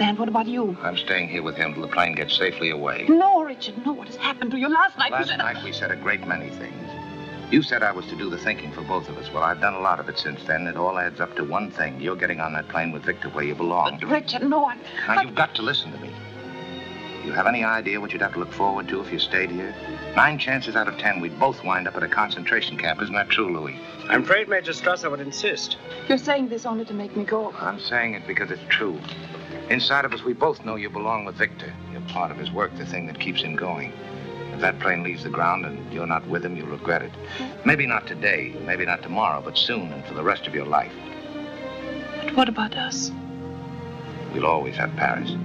Understand. 0.00 0.18
What 0.18 0.28
about 0.30 0.46
you? 0.46 0.78
I'm 0.82 0.96
staying 0.96 1.28
here 1.28 1.42
with 1.42 1.56
him 1.56 1.74
till 1.74 1.82
the 1.82 1.88
plane 1.88 2.14
gets 2.14 2.34
safely 2.34 2.70
away. 2.70 3.04
No, 3.06 3.42
Richard, 3.42 3.74
no. 3.84 3.92
What 3.92 4.06
has 4.06 4.16
happened 4.16 4.50
to 4.52 4.58
you 4.58 4.70
last 4.70 4.96
night? 4.96 5.12
Last 5.12 5.28
said 5.28 5.36
night 5.36 5.62
we 5.62 5.72
said 5.72 5.90
a 5.90 5.96
great 5.96 6.26
many 6.26 6.48
things. 6.48 6.88
You 7.50 7.60
said 7.60 7.82
I 7.82 7.92
was 7.92 8.06
to 8.06 8.16
do 8.16 8.30
the 8.30 8.38
thinking 8.38 8.72
for 8.72 8.80
both 8.80 9.10
of 9.10 9.18
us. 9.18 9.30
Well, 9.30 9.42
I've 9.42 9.60
done 9.60 9.74
a 9.74 9.80
lot 9.80 10.00
of 10.00 10.08
it 10.08 10.18
since 10.18 10.42
then. 10.44 10.66
It 10.68 10.76
all 10.76 10.98
adds 10.98 11.20
up 11.20 11.36
to 11.36 11.44
one 11.44 11.70
thing. 11.70 12.00
You're 12.00 12.16
getting 12.16 12.40
on 12.40 12.54
that 12.54 12.68
plane 12.68 12.92
with 12.92 13.02
Victor 13.02 13.28
where 13.28 13.44
you 13.44 13.54
belong. 13.54 13.98
But 14.00 14.08
Richard, 14.08 14.48
no, 14.48 14.64
I. 14.64 14.78
Now, 15.06 15.20
you've 15.20 15.34
got 15.34 15.54
to 15.56 15.62
listen 15.62 15.92
to 15.92 15.98
me. 15.98 16.10
You 17.24 17.32
have 17.32 17.46
any 17.46 17.62
idea 17.62 18.00
what 18.00 18.12
you'd 18.12 18.22
have 18.22 18.32
to 18.32 18.38
look 18.38 18.52
forward 18.52 18.88
to 18.88 19.00
if 19.00 19.12
you 19.12 19.18
stayed 19.18 19.50
here? 19.50 19.74
Nine 20.16 20.38
chances 20.38 20.74
out 20.74 20.88
of 20.88 20.96
ten, 20.96 21.20
we'd 21.20 21.38
both 21.38 21.62
wind 21.62 21.86
up 21.86 21.96
at 21.96 22.02
a 22.02 22.08
concentration 22.08 22.78
camp. 22.78 23.02
Isn't 23.02 23.14
that 23.14 23.28
true, 23.28 23.54
Louis? 23.54 23.78
I'm 24.08 24.22
afraid 24.22 24.48
Major 24.48 24.72
Strasser 24.72 25.10
would 25.10 25.20
insist. 25.20 25.76
You're 26.08 26.18
saying 26.18 26.48
this 26.48 26.64
only 26.64 26.86
to 26.86 26.94
make 26.94 27.14
me 27.16 27.24
go. 27.24 27.52
I'm 27.58 27.78
saying 27.78 28.14
it 28.14 28.26
because 28.26 28.50
it's 28.50 28.62
true. 28.68 28.98
Inside 29.68 30.04
of 30.04 30.14
us, 30.14 30.24
we 30.24 30.32
both 30.32 30.64
know 30.64 30.76
you 30.76 30.88
belong 30.88 31.26
with 31.26 31.36
Victor. 31.36 31.72
You're 31.92 32.00
part 32.02 32.30
of 32.30 32.38
his 32.38 32.50
work, 32.50 32.74
the 32.76 32.86
thing 32.86 33.06
that 33.06 33.20
keeps 33.20 33.42
him 33.42 33.54
going. 33.54 33.92
If 34.54 34.60
that 34.60 34.80
plane 34.80 35.02
leaves 35.02 35.22
the 35.22 35.30
ground 35.30 35.66
and 35.66 35.92
you're 35.92 36.06
not 36.06 36.26
with 36.26 36.44
him, 36.44 36.56
you'll 36.56 36.68
regret 36.68 37.02
it. 37.02 37.12
Maybe 37.66 37.86
not 37.86 38.06
today, 38.06 38.56
maybe 38.64 38.86
not 38.86 39.02
tomorrow, 39.02 39.42
but 39.42 39.58
soon 39.58 39.92
and 39.92 40.04
for 40.06 40.14
the 40.14 40.22
rest 40.24 40.46
of 40.46 40.54
your 40.54 40.66
life. 40.66 40.92
But 42.16 42.34
what 42.34 42.48
about 42.48 42.74
us? 42.74 43.12
We'll 44.32 44.46
always 44.46 44.76
have 44.76 44.94
Paris. 44.96 45.36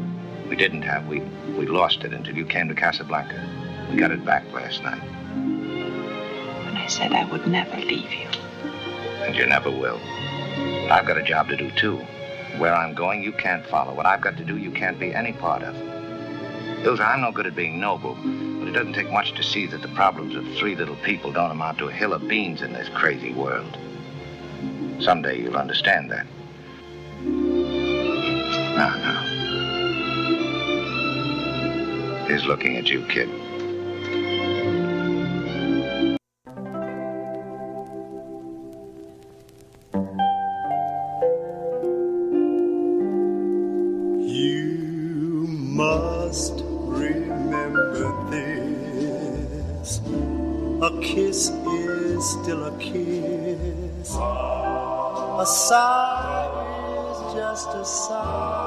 We 0.50 0.56
didn't 0.56 0.84
have. 0.84 1.08
We 1.08 1.20
we 1.58 1.66
lost 1.68 2.04
it 2.04 2.14
until 2.14 2.36
you 2.36 2.46
came 2.46 2.68
to 2.68 2.76
Casablanca. 2.76 3.40
We 3.92 3.98
got 3.98 4.12
it 4.12 4.24
back 4.26 4.44
last 4.54 4.82
night, 4.84 5.02
When 5.02 6.76
I 6.78 6.88
said 6.88 7.12
I 7.14 7.26
would 7.26 7.48
never 7.48 7.78
leave 7.78 8.12
you. 8.12 8.28
and 9.24 9.36
you 9.36 9.46
never 9.46 9.70
will. 9.72 10.00
But 10.84 10.92
I've 10.92 11.06
got 11.08 11.18
a 11.18 11.24
job 11.24 11.48
to 11.50 11.58
do 11.58 11.70
too. 11.72 11.98
Where 12.58 12.74
I'm 12.74 12.94
going, 12.94 13.22
you 13.24 13.32
can't 13.34 13.66
follow. 13.66 13.94
What 13.94 14.06
I've 14.06 14.22
got 14.22 14.38
to 14.38 14.46
do, 14.46 14.58
you 14.58 14.72
can't 14.72 14.98
be 15.00 15.14
any 15.14 15.34
part 15.34 15.62
of. 15.64 15.76
Ilsa, 16.86 17.02
I'm 17.06 17.22
no 17.22 17.32
good 17.32 17.48
at 17.48 17.56
being 17.56 17.80
noble, 17.80 18.16
but 18.60 18.68
it 18.68 18.72
doesn't 18.74 18.94
take 18.94 19.12
much 19.12 19.34
to 19.36 19.44
see 19.44 19.66
that 19.68 19.82
the 19.82 19.88
problems 19.90 20.36
of 20.36 20.46
three 20.58 20.76
little 20.76 20.96
people 20.98 21.32
don't 21.32 21.52
amount 21.52 21.80
to 21.80 21.88
a 21.88 21.92
hill 21.92 22.14
of 22.14 22.28
beans 22.28 22.62
in 22.62 22.72
this 22.74 22.88
crazy 22.90 23.34
world. 23.34 23.78
Someday 25.00 25.42
you'll 25.42 25.58
understand 25.58 26.12
that. 26.12 26.26
Now, 28.76 28.96
now. 28.96 29.25
He's 32.28 32.44
looking 32.46 32.76
at 32.78 32.90
you, 32.90 33.06
kid. 33.06 33.30
You 44.20 45.46
must 45.48 46.64
remember 46.66 48.30
this. 48.32 50.00
A 50.82 51.00
kiss 51.04 51.50
is 51.50 52.30
still 52.32 52.66
a 52.66 52.78
kiss. 52.80 54.16
A 54.16 55.46
sigh 55.46 56.50
is 57.12 57.34
just 57.36 57.70
a 57.70 57.86
sigh. 57.86 58.65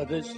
Remember 0.00 0.22
this. 0.22 0.34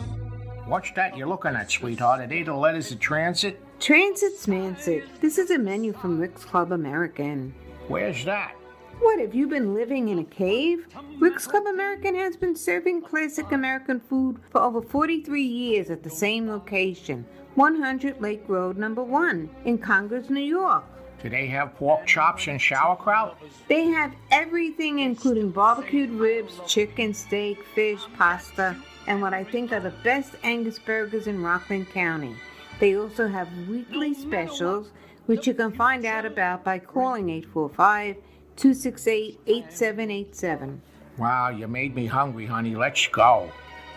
What's 0.66 0.90
that 0.92 1.16
you're 1.16 1.28
looking 1.28 1.54
at, 1.54 1.70
sweetheart? 1.70 2.20
Are 2.20 2.26
they 2.26 2.42
the 2.42 2.54
letters 2.54 2.90
of 2.90 2.98
transit? 2.98 3.60
Transit 3.78 4.36
Smansit. 4.36 5.04
This 5.20 5.38
is 5.38 5.50
a 5.50 5.58
menu 5.58 5.92
from 5.92 6.18
Rick's 6.18 6.44
Club 6.44 6.72
American. 6.72 7.54
Where's 7.86 8.24
that? 8.24 8.56
What, 8.98 9.20
have 9.20 9.34
you 9.34 9.46
been 9.46 9.72
living 9.72 10.08
in 10.08 10.18
a 10.18 10.24
cave? 10.24 10.88
Rick's 11.20 11.46
Club 11.46 11.66
American 11.66 12.16
has 12.16 12.36
been 12.36 12.56
serving 12.56 13.02
classic 13.02 13.52
American 13.52 14.00
food 14.00 14.40
for 14.50 14.60
over 14.60 14.82
43 14.82 15.42
years 15.42 15.90
at 15.90 16.02
the 16.02 16.10
same 16.10 16.48
location, 16.48 17.24
100 17.54 18.20
Lake 18.20 18.44
Road, 18.48 18.76
number 18.76 19.02
1, 19.02 19.48
in 19.64 19.78
Congers, 19.78 20.28
New 20.28 20.40
York. 20.40 20.84
Do 21.22 21.30
they 21.30 21.46
have 21.46 21.76
pork 21.76 22.04
chops 22.04 22.48
and 22.48 22.60
sauerkraut? 22.60 23.38
They 23.68 23.84
have 23.86 24.12
everything, 24.32 24.98
including 24.98 25.50
barbecued 25.50 26.10
ribs, 26.10 26.60
chicken, 26.66 27.14
steak, 27.14 27.62
fish, 27.74 28.00
pasta, 28.18 28.76
and 29.06 29.22
what 29.22 29.32
I 29.32 29.44
think 29.44 29.72
are 29.72 29.80
the 29.80 29.94
best 30.02 30.34
Angus 30.42 30.80
burgers 30.80 31.28
in 31.28 31.40
Rockland 31.40 31.90
County. 31.90 32.34
They 32.80 32.96
also 32.96 33.28
have 33.28 33.48
weekly 33.68 34.14
specials, 34.14 34.90
which 35.26 35.46
you 35.46 35.54
can 35.54 35.70
find 35.70 36.04
out 36.04 36.26
about 36.26 36.64
by 36.64 36.80
calling 36.80 37.30
845 37.30 38.16
268 38.56 39.40
8787. 39.46 40.82
Wow, 41.18 41.50
you 41.50 41.68
made 41.68 41.94
me 41.94 42.06
hungry, 42.06 42.46
honey. 42.46 42.74
Let's 42.74 43.06
go. 43.06 43.48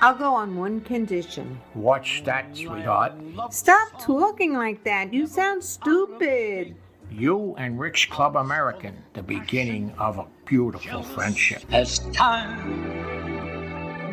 I'll 0.01 0.15
go 0.15 0.35
on 0.35 0.57
one 0.57 0.81
condition. 0.81 1.59
Watch 1.73 2.23
that, 2.25 2.55
sweetheart? 2.55 3.13
Stop 3.49 3.99
talking 3.99 4.53
like 4.53 4.83
that. 4.83 5.13
You 5.13 5.25
sound 5.25 5.63
stupid. 5.63 6.75
You 7.11 7.55
and 7.57 7.79
Rick's 7.79 8.05
Club 8.05 8.35
American, 8.35 9.03
the 9.13 9.23
beginning 9.23 9.93
of 9.97 10.17
a 10.17 10.27
beautiful 10.45 11.03
friendship. 11.03 11.63
As 11.71 11.99
time 12.13 12.93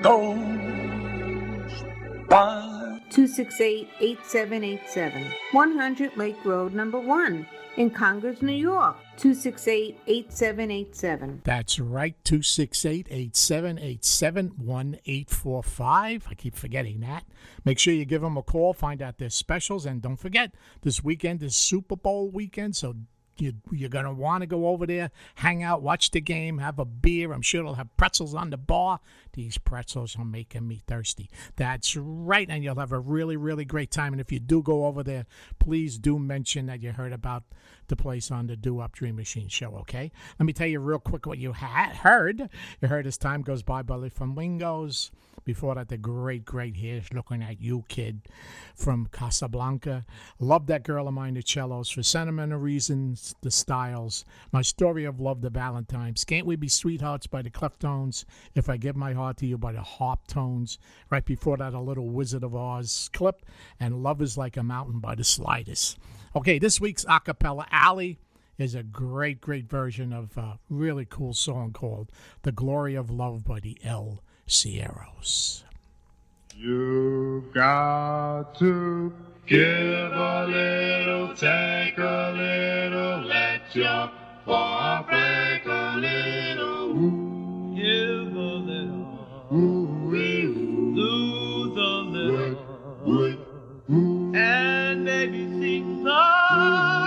goes 0.03 0.37
by. 2.29 3.01
268 3.11 3.89
8787. 4.01 5.25
100 5.53 6.17
Lake 6.17 6.45
Road, 6.45 6.73
number 6.75 6.99
1, 6.99 7.47
in 7.77 7.91
Congers, 7.91 8.43
New 8.43 8.53
York. 8.53 8.97
268 9.17 9.99
8787. 10.07 11.43
That's 11.45 11.79
right, 11.79 12.15
268 12.25 13.07
8787 13.11 14.47
1845. 14.65 16.27
I 16.31 16.35
keep 16.35 16.57
forgetting 16.57 17.01
that. 17.01 17.25
Make 17.65 17.79
sure 17.79 17.95
you 17.95 18.05
give 18.05 18.23
them 18.23 18.37
a 18.37 18.43
call, 18.43 18.73
find 18.73 19.01
out 19.01 19.19
their 19.19 19.31
specials, 19.31 19.87
and 19.87 20.03
don't 20.03 20.17
forget, 20.17 20.55
this 20.83 21.05
weekend 21.05 21.43
is 21.43 21.55
Super 21.57 21.97
Bowl 21.97 22.29
weekend, 22.31 22.77
so 22.77 22.95
You, 23.39 23.55
you're 23.71 23.89
going 23.89 24.05
to 24.05 24.13
want 24.13 24.43
to 24.43 24.47
go 24.47 24.69
over 24.69 24.87
there, 24.87 25.11
hang 25.37 25.63
out, 25.63 25.81
watch 25.83 26.11
the 26.11 26.21
game, 26.21 26.59
have 26.59 26.79
a 26.79 26.85
beer. 26.85 27.33
I'm 27.33 27.41
sure 27.41 27.63
they'll 27.65 27.75
have 27.75 27.97
pretzels 27.97 28.35
on 28.35 28.51
the 28.51 28.59
bar. 28.59 29.01
These 29.33 29.57
pretzels 29.57 30.17
are 30.19 30.25
making 30.25 30.69
me 30.69 30.83
thirsty. 30.87 31.31
That's 31.57 31.97
right. 31.97 32.47
And 32.51 32.63
you'll 32.63 32.79
have 32.79 32.93
a 32.93 33.01
really, 33.01 33.37
really 33.37 33.65
great 33.65 33.91
time. 33.91 34.13
And 34.13 34.21
if 34.21 34.31
you 34.31 34.39
do 34.39 34.63
go 34.63 34.85
over 34.85 35.03
there, 35.03 35.25
please 35.59 35.99
do 35.99 36.19
mention 36.19 36.67
that 36.67 36.83
you 36.83 36.93
heard 36.93 37.15
about 37.15 37.45
the 37.93 38.03
place 38.03 38.31
on 38.31 38.47
the 38.47 38.57
Doo 38.57 38.77
Wop 38.77 38.93
Dream 38.93 39.17
Machine 39.17 39.49
show, 39.49 39.77
okay? 39.81 40.11
Let 40.39 40.47
me 40.47 40.55
tell 40.55 40.67
you 40.67 40.81
real 40.81 40.99
quick 40.99 41.27
what 41.27 41.37
you 41.37 41.53
had 41.53 41.95
heard. 41.97 42.49
You 42.81 42.89
heard 42.89 43.07
as 43.07 43.19
time 43.19 43.43
goes 43.43 43.63
by 43.63 43.83
by 43.83 43.99
the 43.99 44.09
Flamingos. 44.09 45.11
Before 45.45 45.75
that, 45.75 45.89
the 45.89 45.99
great, 45.99 46.47
great 46.47 46.77
Here's 46.77 47.13
Looking 47.13 47.43
at 47.43 47.61
You 47.61 47.85
Kid 47.89 48.23
from 48.75 49.09
Casablanca. 49.13 50.07
Love 50.39 50.69
that 50.69 50.85
girl 50.85 51.07
of 51.07 51.13
mine, 51.13 51.35
the 51.35 51.43
cellos, 51.43 51.91
for 51.91 52.03
sentimental 52.03 52.59
reasons, 52.59 53.35
the 53.43 53.51
styles. 53.51 54.25
My 54.53 54.63
story 54.63 55.05
of 55.05 55.21
love, 55.21 55.43
the 55.43 55.51
Valentines. 55.51 56.25
Can't 56.25 56.47
We 56.47 56.57
Be 56.57 56.69
Sweethearts 56.69 57.27
by 57.27 57.43
the 57.43 57.51
Cleftones. 57.51 58.25
If 58.55 58.71
I 58.71 58.79
Give 58.79 58.97
My 58.97 59.13
Heart 59.13 59.37
to 59.39 59.47
You 59.47 59.59
by 59.59 59.73
the 59.73 59.81
Harptones. 59.81 60.79
Right 61.11 61.27
before 61.27 61.59
that, 61.59 61.75
a 61.75 61.81
little 61.81 62.09
Wizard 62.09 62.43
of 62.43 62.55
Oz 62.55 63.11
clip. 63.13 63.45
And 63.79 64.03
Love 64.03 64.23
is 64.23 64.39
Like 64.39 64.57
a 64.57 64.63
Mountain 64.63 65.01
by 65.01 65.15
the 65.15 65.25
Sliders. 65.25 65.99
Okay, 66.35 66.59
this 66.59 66.81
week's 66.81 67.05
acapella 67.05 67.67
alley 67.71 68.19
is 68.57 68.75
a 68.75 68.83
great, 68.83 69.43
great 69.43 69.69
version 69.69 70.15
of 70.15 70.35
a 70.39 70.59
really 70.71 71.05
cool 71.05 71.35
song 71.35 71.75
called 71.75 72.11
The 72.41 72.53
Glory 72.53 72.95
of 72.95 73.11
Love 73.11 73.45
by 73.45 73.61
the 73.61 73.77
El 73.85 74.23
Sierros. 74.49 75.65
You've 76.57 77.53
got 77.53 78.59
to 78.61 79.13
give 79.47 80.13
a 80.13 80.47
little, 80.47 81.35
take 81.37 81.99
a 81.99 82.33
little, 82.35 83.29
let 83.29 83.77
your 83.77 84.11
heart 84.47 85.09
break 85.09 85.67
a 85.67 85.97
little. 85.99 86.95
Give 87.75 88.35
a 88.35 88.55
little, 88.57 89.19
Ooh, 89.53 90.11
lose 90.11 90.52
and 94.35 95.05
maybe 95.05 95.47
sing 95.61 96.05
the 96.05 97.02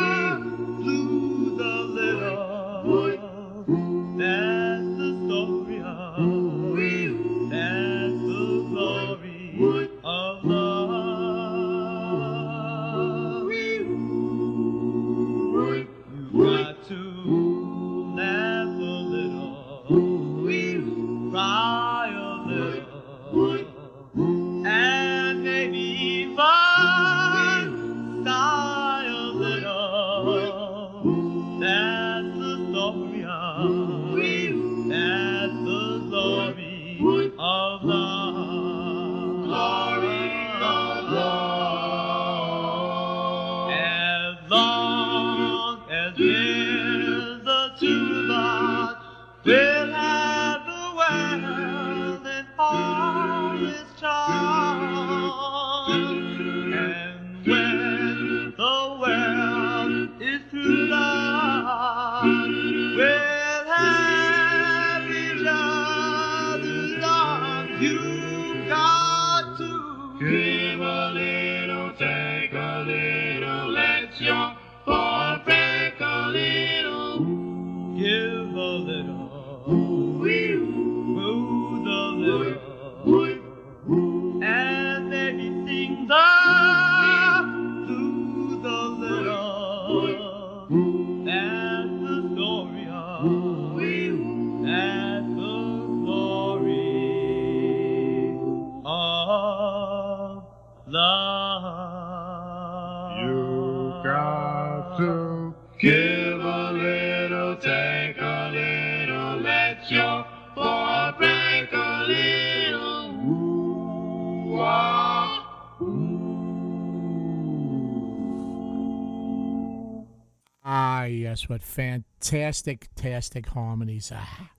fantastic, 121.66 122.90
fantastic 122.96 123.48
harmonies. 123.48 124.12
Ah, 124.14 124.50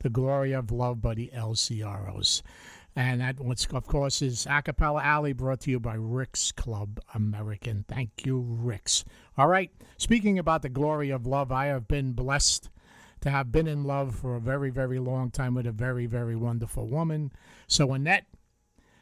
the 0.00 0.10
Glory 0.10 0.52
of 0.52 0.70
Love 0.70 1.00
by 1.00 1.14
the 1.14 1.30
LCROs. 1.34 2.42
And 2.94 3.20
that, 3.20 3.36
of 3.38 3.86
course, 3.86 4.22
is 4.22 4.46
Acapella 4.46 5.02
Alley 5.02 5.34
brought 5.34 5.60
to 5.60 5.70
you 5.70 5.78
by 5.78 5.96
Rick's 5.98 6.50
Club 6.50 6.98
American. 7.14 7.84
Thank 7.86 8.24
you, 8.24 8.38
Rick's. 8.38 9.04
All 9.36 9.48
right, 9.48 9.70
speaking 9.98 10.38
about 10.38 10.62
the 10.62 10.70
glory 10.70 11.10
of 11.10 11.26
love, 11.26 11.52
I 11.52 11.66
have 11.66 11.86
been 11.86 12.12
blessed 12.12 12.70
to 13.20 13.30
have 13.30 13.52
been 13.52 13.66
in 13.66 13.84
love 13.84 14.14
for 14.14 14.36
a 14.36 14.40
very, 14.40 14.70
very 14.70 14.98
long 14.98 15.30
time 15.30 15.54
with 15.54 15.66
a 15.66 15.72
very, 15.72 16.06
very 16.06 16.36
wonderful 16.36 16.86
woman. 16.88 17.32
So, 17.66 17.92
Annette, 17.92 18.26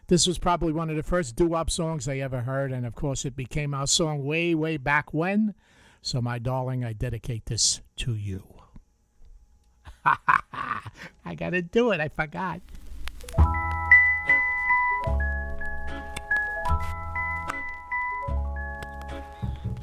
this 0.09 0.27
was 0.27 0.39
probably 0.39 0.73
one 0.73 0.91
of 0.91 0.97
the 0.97 1.03
first 1.03 1.37
doo 1.37 1.47
wop 1.47 1.71
songs 1.71 2.09
I 2.09 2.19
ever 2.19 2.41
heard. 2.43 2.73
And 2.73 2.85
of 2.87 2.95
course, 2.95 3.25
it 3.25 3.37
became 3.37 3.75
our 3.75 3.87
song 3.87 4.25
way, 4.25 4.55
way 4.55 4.77
back 4.77 5.15
when. 5.15 5.55
So, 6.07 6.21
my 6.21 6.39
darling, 6.39 6.85
I 6.85 6.93
dedicate 6.93 7.47
this 7.47 7.81
to 7.97 8.13
you. 8.15 8.45
I 10.05 11.35
got 11.35 11.51
to 11.51 11.63
do 11.63 11.93
it. 11.93 12.01
I 12.01 12.09
forgot. 12.09 12.61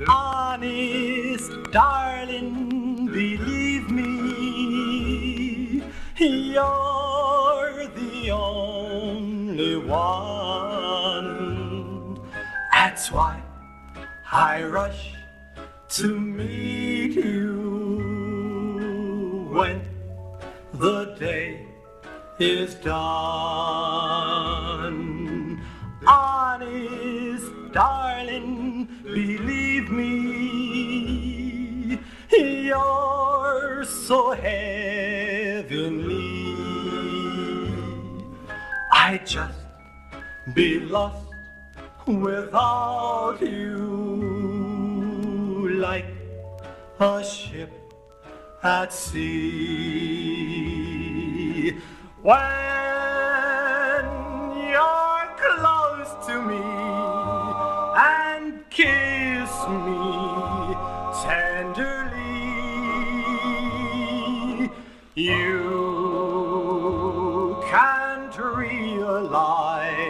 Honest, 0.08 1.52
darling, 1.72 3.08
believe 3.08 3.90
me, 3.90 5.84
you're 6.20 7.88
the 7.96 8.30
only 8.30 9.76
one. 9.76 11.02
That's 12.72 13.12
why 13.12 13.42
I 14.32 14.62
rush 14.62 15.16
to 15.92 16.18
meet 16.18 17.16
you 17.16 17.52
when 19.52 19.82
the 20.74 21.16
day 21.20 21.66
is 22.40 22.76
done. 22.76 23.02
Honest, 26.08 27.52
darling, 27.74 28.88
believe 29.04 29.92
me, 29.92 32.00
you're 32.32 33.84
so 33.84 34.32
heavenly. 34.32 36.22
I'd 38.94 39.28
just 39.28 39.60
be 40.56 40.80
lost 40.80 41.26
without 42.08 43.42
you, 43.42 44.31
like 45.82 46.06
a 47.00 47.24
ship 47.24 47.72
at 48.62 48.94
sea. 48.94 50.12
When 52.22 52.36
you're 54.70 55.28
close 55.42 56.14
to 56.28 56.40
me 56.44 56.62
and 57.98 58.64
kiss 58.70 59.52
me 59.68 60.76
tenderly, 61.24 62.30
you 65.16 65.98
can't 67.68 68.38
realize. 68.38 70.02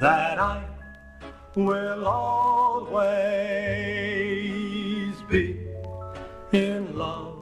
That 0.00 0.38
I 0.38 0.62
will 1.54 2.06
always 2.06 2.96
be 5.30 5.58
in 6.52 6.96
love 6.96 7.36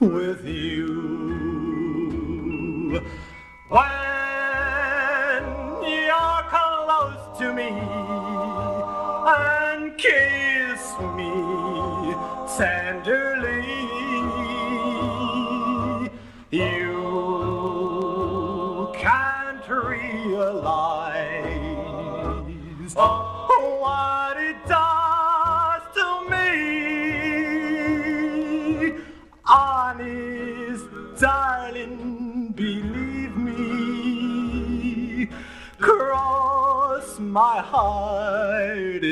with 0.00 0.44
you. 0.44 1.44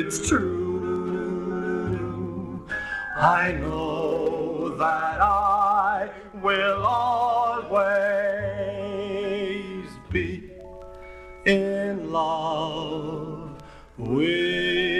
It's 0.05 0.27
true. 0.27 0.67
I 3.15 3.53
know 3.53 4.75
that 4.77 5.21
I 5.21 6.09
will 6.41 6.83
always 6.83 7.79
be 10.11 10.51
in 11.45 12.11
love 12.11 13.61
with 13.97 14.92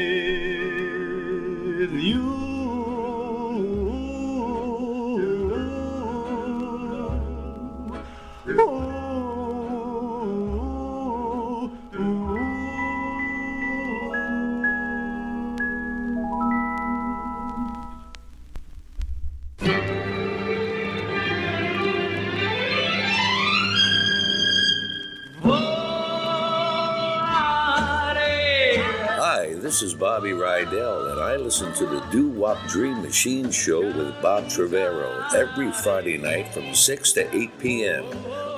is 29.84 29.94
Bobby 29.94 30.32
Rydell, 30.32 31.12
and 31.12 31.20
I 31.20 31.36
listen 31.36 31.74
to 31.74 31.86
the 31.86 32.00
Doo 32.10 32.30
Wop 32.30 32.58
Dream 32.68 33.02
Machine 33.02 33.52
Show 33.52 33.82
with 33.82 34.22
Bob 34.22 34.46
Trevero 34.46 35.32
every 35.34 35.74
Friday 35.74 36.18
night 36.18 36.54
from 36.54 36.74
6 36.74 37.12
to 37.14 37.36
8 37.36 37.60
p.m. 37.60 38.06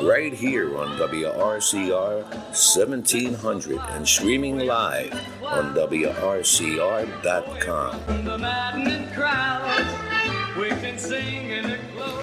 right 0.05 0.31
here 0.31 0.77
on 0.77 0.99
WRCR 0.99 2.23
1700 2.23 3.79
and 3.79 4.07
streaming 4.07 4.59
live 4.59 5.13
on 5.43 5.73
WRCR.com. 5.73 6.25
The 8.25 8.37
maddening 8.37 9.11
crowds, 9.13 9.89
we 10.55 10.69
can 10.69 10.99
sing 10.99 11.49
in 11.49 11.65
a 11.65 11.79
glow. 11.93 12.21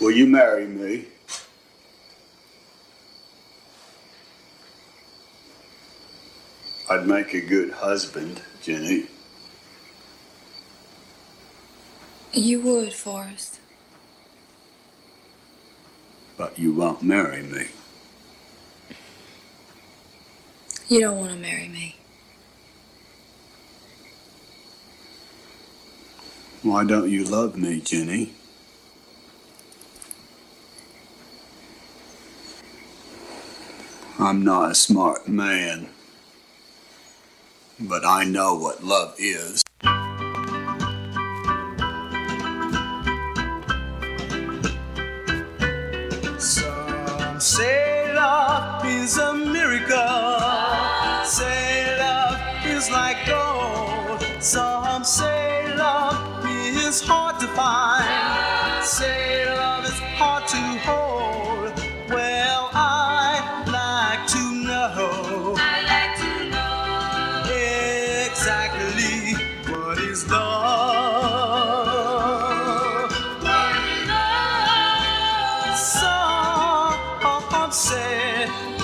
Will 0.00 0.12
you 0.12 0.28
marry 0.28 0.66
me? 0.66 1.06
I'd 6.90 7.06
make 7.06 7.34
a 7.34 7.40
good 7.40 7.70
husband, 7.70 8.42
Jenny. 8.62 9.06
You 12.32 12.60
would, 12.62 12.92
Forrest. 12.92 13.60
But 16.36 16.58
you 16.58 16.72
won't 16.72 17.00
marry 17.00 17.44
me. 17.44 17.68
You 20.88 21.00
don't 21.02 21.16
want 21.16 21.30
to 21.30 21.38
marry 21.38 21.68
me. 21.68 21.94
Why 26.64 26.84
don't 26.84 27.08
you 27.08 27.22
love 27.24 27.56
me, 27.56 27.80
Jenny? 27.80 28.32
I'm 34.18 34.42
not 34.44 34.72
a 34.72 34.74
smart 34.74 35.28
man, 35.28 35.88
but 37.82 38.04
I 38.04 38.24
know 38.24 38.54
what 38.54 38.84
love 38.84 39.14
is. 39.18 39.62
Some 46.38 47.40
say 47.40 48.12
love 48.14 48.84
is 48.84 49.16
a 49.18 49.34
miracle. 49.34 50.40
Say 51.24 51.96
love 51.98 52.66
is 52.66 52.90
like 52.90 53.16
gold. 53.26 54.22
Some 54.42 55.04
say 55.04 55.74
love 55.76 56.44
is 56.46 57.00
hard 57.00 57.40
to 57.40 57.46
find. 57.48 58.84
Say 58.84 59.29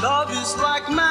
love 0.07 0.31
is 0.31 0.57
like 0.59 0.89
magic. 0.89 1.06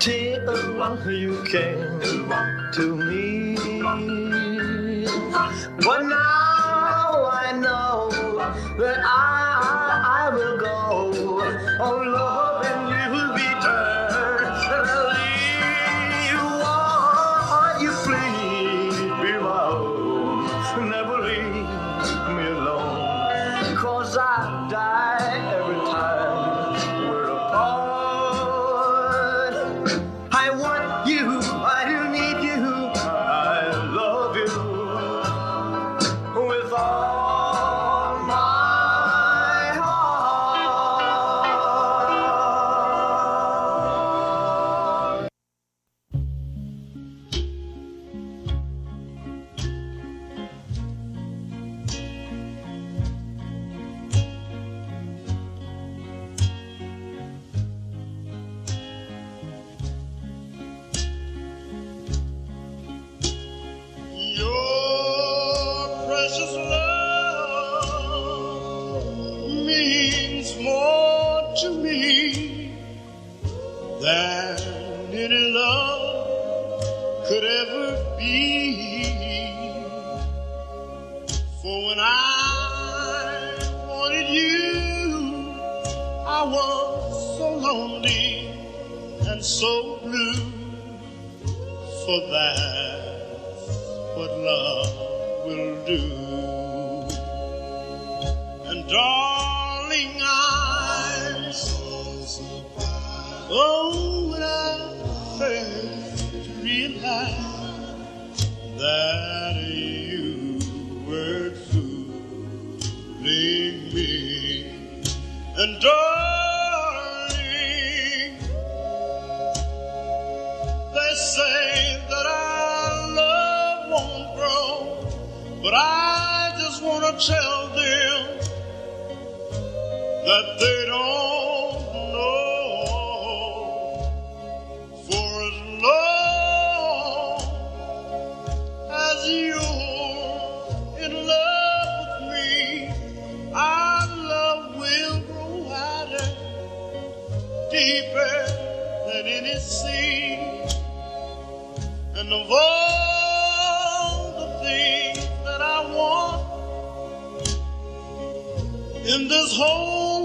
Tell 0.00 0.76
what 0.78 1.06
you 1.12 1.44
can 1.44 2.00
to 2.72 2.96
me. 2.96 3.09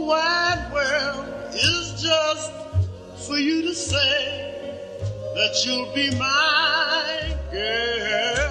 whole 0.05 0.07
wide 0.07 0.71
world 0.73 1.25
is 1.53 2.01
just 2.01 2.51
for 3.27 3.37
you 3.37 3.61
to 3.63 3.73
say 3.73 4.53
that 5.33 5.63
you'll 5.65 5.93
be 5.93 6.11
my 6.17 7.35
girl. 7.51 8.44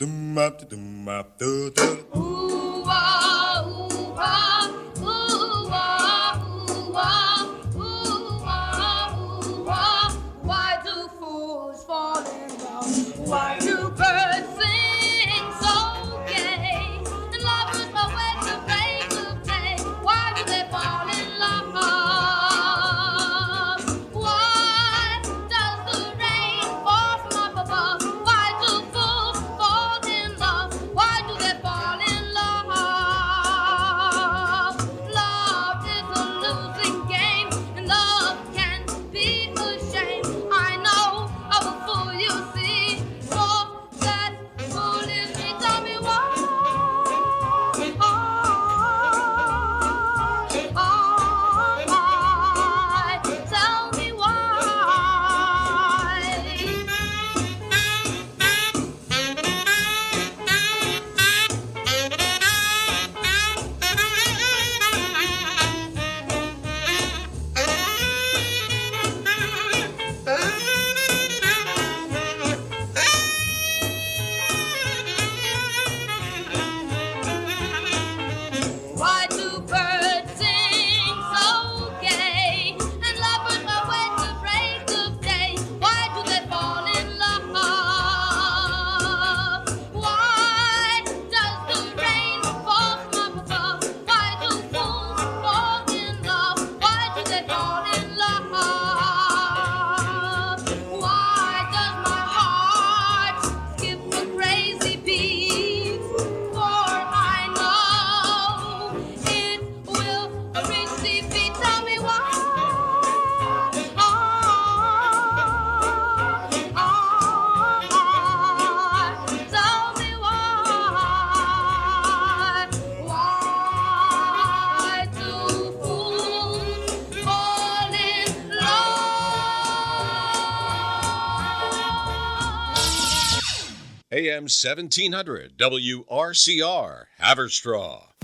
Why 0.00 0.50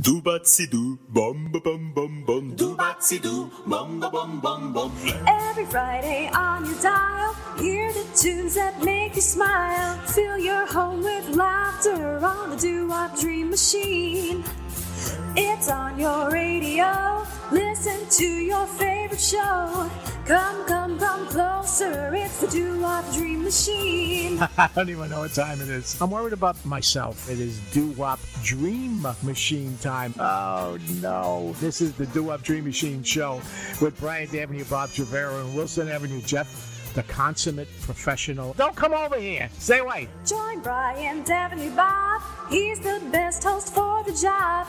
Do 0.03 0.23
batsy 0.23 0.71
do, 0.71 0.99
bum 1.11 1.53
ba 1.53 1.61
bum 1.61 1.93
bum 1.95 2.25
bum. 2.27 2.55
Do 2.57 2.75
but 2.75 3.05
si 3.05 3.19
do 3.19 3.51
bum 3.67 4.01
bum 4.01 4.11
bum 4.11 4.41
bum 4.41 4.73
bum. 4.73 4.93
Every 5.27 5.67
Friday 5.67 6.31
on 6.33 6.65
your 6.65 6.81
dial, 6.81 7.35
hear 7.59 7.93
the 7.93 8.05
tunes 8.17 8.55
that 8.55 8.83
make 8.83 9.15
you 9.15 9.21
smile. 9.21 9.99
Fill 10.07 10.39
your 10.39 10.67
home 10.67 11.03
with 11.03 11.29
laughter 11.37 12.25
on 12.25 12.51
the 12.51 12.57
doo-wop 12.57 13.19
dream 13.21 13.51
machine. 13.51 14.43
It's 15.37 15.69
on 15.69 15.99
your 15.99 16.31
radio. 16.31 17.27
Listen 17.53 18.01
to 18.09 18.27
your 18.27 18.67
favorite 18.67 19.21
show. 19.21 19.91
Come, 20.25 20.67
come, 20.67 20.99
come 20.99 21.27
closer. 21.61 22.15
It's 22.15 22.41
the 22.41 22.47
doo-wop 22.49 23.13
dream 23.13 23.45
machine. 23.45 24.39
I 24.59 24.71
don't 24.75 24.89
even 24.89 25.11
know 25.11 25.21
what 25.21 25.35
time 25.35 25.61
it 25.61 25.69
is. 25.69 26.01
I'm 26.01 26.11
worried 26.11 26.33
about 26.33 26.63
myself. 26.65 27.29
It 27.29 27.39
is 27.39 27.61
Doo 27.73 27.91
Wop 27.93 28.19
Dream 28.43 29.03
Machine 29.23 29.77
time. 29.83 30.15
Oh 30.19 30.79
no. 31.03 31.55
This 31.61 31.83
is 31.83 31.93
the 31.93 32.07
Doo 32.07 32.25
Wop 32.25 32.43
Dream 32.43 32.65
Machine 32.65 33.03
show 33.03 33.43
with 33.83 33.99
Bryant 34.01 34.35
Avenue, 34.35 34.65
Bob 34.65 34.89
Trevero, 34.91 35.45
and 35.45 35.55
Wilson 35.55 35.89
Avenue, 35.89 36.23
Jeff, 36.23 36.49
the 36.95 37.03
consummate 37.05 37.68
professional. 37.82 38.55
Don't 38.55 38.76
come 38.76 38.93
over 38.93 39.18
here. 39.18 39.49
Stay 39.59 39.78
away. 39.78 40.09
Join 40.26 40.61
Bryant 40.61 41.28
Avenue 41.30 41.74
Bob. 41.74 42.22
He's 42.51 42.80
the 42.80 43.01
best 43.12 43.45
host 43.45 43.74
for 43.74 44.03
the 44.05 44.12
job. 44.12 44.66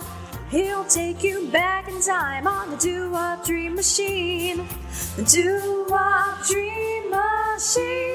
He'll 0.49 0.85
take 0.85 1.23
you 1.23 1.47
back 1.47 1.87
in 1.87 2.01
time 2.01 2.45
on 2.45 2.71
the 2.71 2.77
Doo-Wop 2.77 3.45
Dream 3.45 3.75
Machine. 3.75 4.67
The 5.15 5.23
Doo-Wop 5.23 6.45
Dream 6.45 7.09
Machine. 7.09 8.10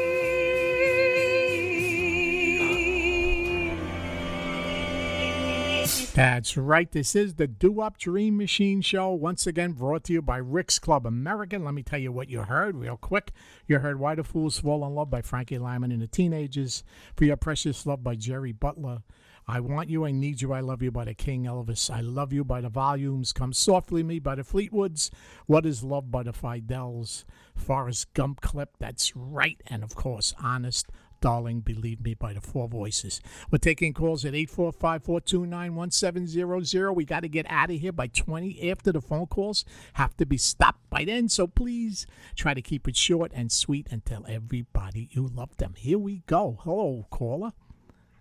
That's 6.16 6.56
right. 6.56 6.90
This 6.90 7.14
is 7.14 7.34
the 7.34 7.46
Doo 7.46 7.70
Wop 7.70 7.98
Dream 7.98 8.38
Machine 8.38 8.80
Show. 8.80 9.10
Once 9.10 9.46
again, 9.46 9.72
brought 9.72 10.04
to 10.04 10.14
you 10.14 10.22
by 10.22 10.38
Rick's 10.38 10.78
Club 10.78 11.06
American. 11.06 11.62
Let 11.62 11.74
me 11.74 11.82
tell 11.82 11.98
you 11.98 12.10
what 12.10 12.30
you 12.30 12.40
heard 12.40 12.74
real 12.74 12.96
quick. 12.96 13.32
You 13.66 13.80
heard 13.80 14.00
Why 14.00 14.14
Do 14.14 14.22
Fools 14.22 14.58
Fall 14.58 14.86
in 14.86 14.94
Love 14.94 15.10
by 15.10 15.20
Frankie 15.20 15.58
Lymon 15.58 15.92
and 15.92 16.00
the 16.00 16.06
Teenagers. 16.06 16.84
For 17.16 17.26
Your 17.26 17.36
Precious 17.36 17.84
Love 17.84 18.02
by 18.02 18.14
Jerry 18.14 18.52
Butler. 18.52 19.02
I 19.46 19.60
Want 19.60 19.90
You, 19.90 20.06
I 20.06 20.10
Need 20.10 20.40
You, 20.40 20.54
I 20.54 20.60
Love 20.60 20.82
You 20.82 20.90
by 20.90 21.04
the 21.04 21.12
King 21.12 21.44
Elvis. 21.44 21.90
I 21.90 22.00
Love 22.00 22.32
You 22.32 22.44
by 22.44 22.62
the 22.62 22.70
Volumes. 22.70 23.34
Come 23.34 23.52
Softly 23.52 24.02
Me 24.02 24.18
by 24.18 24.36
the 24.36 24.42
Fleetwoods. 24.42 25.10
What 25.44 25.66
is 25.66 25.84
Love 25.84 26.10
by 26.10 26.22
the 26.22 26.32
Fidels. 26.32 27.26
Forrest 27.54 28.14
Gump 28.14 28.40
clip. 28.40 28.70
That's 28.78 29.14
right. 29.14 29.60
And 29.66 29.84
of 29.84 29.94
course, 29.94 30.34
Honest. 30.42 30.86
Darling, 31.20 31.60
Believe 31.60 32.00
Me 32.02 32.14
by 32.14 32.32
the 32.32 32.40
Four 32.40 32.68
Voices. 32.68 33.20
We're 33.50 33.58
taking 33.58 33.92
calls 33.92 34.24
at 34.24 34.34
845 34.34 35.02
429 35.04 35.74
1700. 35.74 36.92
We 36.92 37.04
got 37.04 37.20
to 37.20 37.28
get 37.28 37.46
out 37.48 37.70
of 37.70 37.80
here 37.80 37.92
by 37.92 38.08
20 38.08 38.70
after 38.70 38.92
the 38.92 39.00
phone 39.00 39.26
calls 39.26 39.64
have 39.94 40.16
to 40.16 40.26
be 40.26 40.36
stopped 40.36 40.88
by 40.90 41.04
then. 41.04 41.28
So 41.28 41.46
please 41.46 42.06
try 42.34 42.54
to 42.54 42.62
keep 42.62 42.88
it 42.88 42.96
short 42.96 43.32
and 43.34 43.50
sweet 43.50 43.86
and 43.90 44.04
tell 44.04 44.24
everybody 44.28 45.08
you 45.12 45.26
love 45.26 45.56
them. 45.56 45.74
Here 45.76 45.98
we 45.98 46.22
go. 46.26 46.58
Hello, 46.62 47.06
caller. 47.10 47.52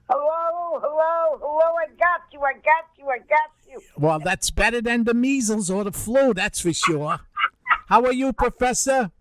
Hello, 0.08 0.80
hello, 0.80 1.40
hello, 1.42 1.76
I 1.82 1.88
got 1.98 2.22
you, 2.32 2.40
I 2.42 2.54
got 2.54 2.86
you, 2.96 3.08
I 3.08 3.18
got 3.18 3.50
you. 3.68 3.82
Well, 3.98 4.20
that's 4.20 4.52
better 4.52 4.80
than 4.80 5.04
the 5.04 5.16
measles 5.16 5.72
or 5.72 5.84
the 5.84 5.92
flu, 5.92 6.32
that's 6.34 6.60
for 6.60 6.74
sure. 6.74 7.20
How 7.88 8.04
are 8.06 8.14
you, 8.14 8.32
Professor? 8.32 9.12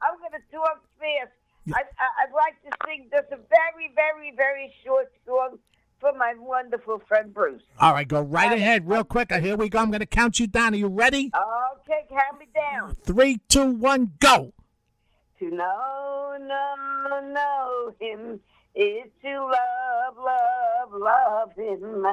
I'm 0.00 0.18
going 0.20 0.32
to 0.32 0.38
do 0.52 0.60
up 0.62 0.84
fast. 1.00 1.37
I, 1.74 1.80
I, 1.80 2.24
I'd 2.24 2.32
like 2.34 2.62
to 2.64 2.70
sing 2.86 3.08
just 3.10 3.32
a 3.32 3.36
very, 3.36 3.92
very, 3.94 4.32
very 4.36 4.72
short 4.84 5.10
song 5.26 5.58
for 6.00 6.12
my 6.12 6.34
wonderful 6.38 7.00
friend 7.08 7.32
Bruce. 7.34 7.62
All 7.80 7.92
right, 7.92 8.06
go 8.06 8.20
right 8.22 8.52
ahead, 8.52 8.88
real 8.88 9.04
quick. 9.04 9.32
Here 9.32 9.56
we 9.56 9.68
go. 9.68 9.78
I'm 9.78 9.90
going 9.90 10.00
to 10.00 10.06
count 10.06 10.38
you 10.38 10.46
down. 10.46 10.74
Are 10.74 10.76
you 10.76 10.88
ready? 10.88 11.30
Okay, 11.34 12.06
count 12.08 12.38
me 12.38 12.46
down. 12.54 12.94
Three, 13.02 13.40
two, 13.48 13.72
one, 13.72 14.12
go. 14.20 14.52
To 15.40 15.50
know, 15.50 16.36
know, 16.40 17.32
know 17.32 17.94
him 18.00 18.40
is 18.74 19.10
to 19.22 19.40
love, 19.40 20.16
love, 20.16 20.92
love 20.92 21.52
him. 21.56 22.06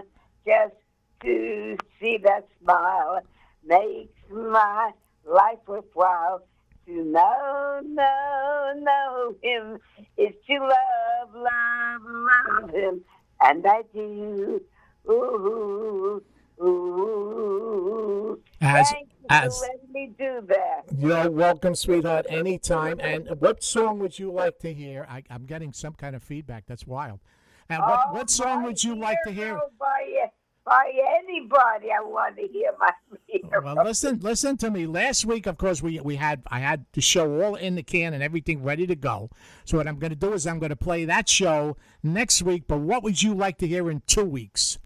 Just 0.46 0.76
to 1.24 1.78
see 2.00 2.18
that 2.24 2.48
smile 2.62 3.22
makes 3.66 4.14
my 4.32 4.92
life 5.26 5.60
worthwhile. 5.68 6.44
To 6.88 7.04
know, 7.04 7.82
know, 7.84 8.74
know 8.78 9.36
him 9.42 9.80
is 10.18 10.34
to 10.48 10.60
love, 10.60 11.34
love, 11.34 12.02
love 12.04 12.70
him. 12.70 13.02
And 13.42 13.66
I 13.68 13.82
do. 13.94 14.62
Ooh, 15.10 16.22
ooh. 16.62 18.40
As- 18.62 18.92
Thank 18.92 19.10
you 19.20 19.26
as- 19.30 19.58
for 19.58 19.66
letting 19.66 19.92
me 19.92 20.12
do 20.18 20.42
that. 20.48 20.84
You're 20.96 21.32
welcome, 21.32 21.74
sweetheart, 21.76 22.28
anytime. 22.30 23.00
And 23.00 23.30
what 23.40 23.64
song 23.64 23.98
would 24.00 24.20
you 24.20 24.32
like 24.32 24.60
to 24.60 24.72
hear? 24.74 25.08
I, 25.10 25.24
I'm 25.30 25.46
getting 25.46 25.74
some 25.74 25.94
kind 25.94 26.16
of 26.16 26.22
feedback. 26.24 26.66
That's 26.68 26.86
wild. 26.86 27.20
And 27.68 27.80
what, 27.82 28.00
Oh, 28.10 28.14
what 28.14 28.30
song 28.30 28.64
would 28.64 28.84
you 28.84 28.96
like 28.96 29.18
to 29.26 29.32
hear? 29.32 29.60
By, 29.80 30.30
by 30.66 30.92
anybody, 31.20 31.90
I 31.92 32.02
want 32.02 32.38
to 32.38 32.48
hear 32.48 32.72
my 32.80 32.92
hero. 33.28 33.62
Well, 33.64 33.86
listen, 33.86 34.20
listen 34.20 34.58
to 34.58 34.72
me. 34.72 34.88
Last 34.88 35.24
week, 35.26 35.46
of 35.46 35.58
course, 35.58 35.82
we 35.82 36.00
we 36.00 36.16
had 36.16 36.42
I 36.48 36.60
had 36.60 36.86
the 36.94 37.02
show 37.02 37.42
all 37.42 37.56
in 37.56 37.76
the 37.76 37.84
can 37.84 38.14
and 38.14 38.24
everything 38.24 38.64
ready 38.64 38.88
to 38.88 38.96
go. 38.96 39.30
So 39.64 39.78
what 39.78 39.88
I'm 39.88 40.00
going 40.00 40.10
to 40.10 40.16
do 40.16 40.34
is 40.34 40.48
I'm 40.48 40.60
going 40.60 40.72
to 40.72 40.76
play 40.76 41.06
that 41.06 41.30
show 41.30 41.78
next 42.02 42.42
week. 42.42 42.64
But 42.68 42.80
what 42.80 43.04
would 43.04 43.22
you 43.22 43.36
like 43.36 43.60
to 43.60 43.68
hear 43.68 43.92
in 43.92 44.02
two 44.08 44.26
weeks? 44.26 44.80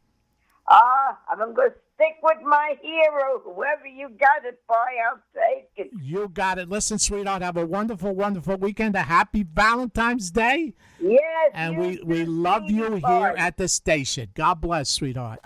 Ah, 0.68 1.18
I'm 1.32 1.40
going 1.56 1.70
to 1.70 1.76
stick 1.96 2.18
with 2.22 2.38
my 2.44 2.76
hero. 2.82 3.42
Whoever 3.44 3.88
you 3.88 4.10
got 4.10 4.46
it 4.46 4.60
by, 4.68 4.76
I'll 5.10 5.22
take 5.34 5.70
it. 5.78 5.92
You 6.00 6.30
got 6.30 6.60
it. 6.60 6.70
Listen, 6.70 7.00
sweetheart, 7.00 7.42
have 7.42 7.58
a 7.58 7.66
wonderful, 7.66 8.14
wonderful 8.14 8.58
weekend. 8.58 8.96
A 8.96 9.02
happy 9.02 9.44
Valentine's 9.44 10.30
Day. 10.30 10.74
Yes. 11.02 11.52
And 11.54 11.78
we, 11.78 12.00
we 12.04 12.26
love 12.26 12.70
you 12.70 12.96
here 12.96 13.34
at 13.38 13.58
the 13.58 13.68
station. 13.68 14.30
God 14.36 14.62
bless, 14.62 14.90
sweetheart. 14.90 15.40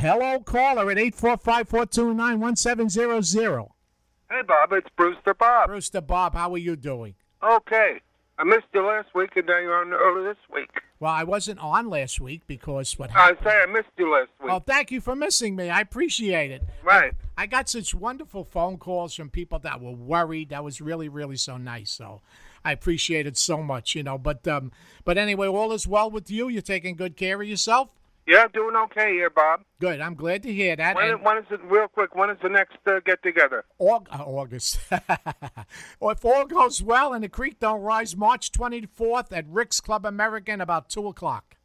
Hello, 0.00 0.40
caller 0.40 0.90
at 0.90 0.96
845-429-1700. 0.96 3.68
Hey, 4.30 4.40
Bob, 4.48 4.72
it's 4.72 4.88
Brewster 4.96 5.34
Bob. 5.34 5.66
Brewster 5.66 6.00
Bob, 6.00 6.34
how 6.34 6.54
are 6.54 6.58
you 6.58 6.74
doing? 6.74 7.14
Okay. 7.44 8.00
I 8.38 8.44
missed 8.44 8.64
you 8.72 8.82
last 8.82 9.08
week, 9.14 9.36
and 9.36 9.46
now 9.46 9.58
you're 9.58 9.78
on 9.78 9.92
early 9.92 10.26
this 10.26 10.38
week. 10.50 10.70
Well, 11.00 11.12
I 11.12 11.24
wasn't 11.24 11.58
on 11.58 11.90
last 11.90 12.18
week 12.18 12.40
because 12.46 12.98
what 12.98 13.14
I 13.14 13.26
happened. 13.26 13.40
say 13.44 13.60
I 13.62 13.66
missed 13.66 13.90
you 13.98 14.10
last 14.10 14.30
week. 14.40 14.48
Well, 14.48 14.60
thank 14.60 14.90
you 14.90 15.02
for 15.02 15.14
missing 15.14 15.54
me. 15.54 15.68
I 15.68 15.82
appreciate 15.82 16.50
it. 16.50 16.62
Right. 16.82 17.12
I 17.36 17.44
got 17.44 17.68
such 17.68 17.94
wonderful 17.94 18.44
phone 18.44 18.78
calls 18.78 19.14
from 19.14 19.28
people 19.28 19.58
that 19.58 19.82
were 19.82 19.92
worried. 19.92 20.48
That 20.48 20.64
was 20.64 20.80
really, 20.80 21.10
really 21.10 21.36
so 21.36 21.58
nice. 21.58 21.90
So 21.90 22.22
I 22.64 22.72
appreciate 22.72 23.26
it 23.26 23.36
so 23.36 23.62
much, 23.62 23.94
you 23.94 24.02
know. 24.02 24.16
But 24.16 24.48
um, 24.48 24.72
but 25.04 25.18
anyway, 25.18 25.48
all 25.48 25.72
is 25.72 25.86
well 25.86 26.10
with 26.10 26.30
you. 26.30 26.48
You're 26.48 26.62
taking 26.62 26.96
good 26.96 27.18
care 27.18 27.42
of 27.42 27.46
yourself. 27.46 27.99
Yeah, 28.30 28.46
doing 28.54 28.76
okay 28.76 29.10
here, 29.14 29.28
Bob. 29.28 29.62
Good. 29.80 30.00
I'm 30.00 30.14
glad 30.14 30.44
to 30.44 30.52
hear 30.52 30.76
that. 30.76 30.94
When, 30.94 31.20
when 31.24 31.38
is 31.38 31.46
it, 31.50 31.60
real 31.64 31.88
quick, 31.88 32.14
when 32.14 32.30
is 32.30 32.36
the 32.40 32.48
next 32.48 32.76
uh, 32.86 33.00
get 33.04 33.20
together? 33.24 33.64
Aug- 33.80 34.06
uh, 34.08 34.22
August. 34.22 34.78
well, 35.98 36.12
if 36.12 36.24
all 36.24 36.46
goes 36.46 36.80
well 36.80 37.12
and 37.12 37.24
the 37.24 37.28
creek 37.28 37.58
don't 37.58 37.80
rise, 37.80 38.16
March 38.16 38.52
24th 38.52 39.32
at 39.32 39.48
Rick's 39.48 39.80
Club 39.80 40.06
American 40.06 40.60
about 40.60 40.88
2 40.88 41.08
o'clock. 41.08 41.56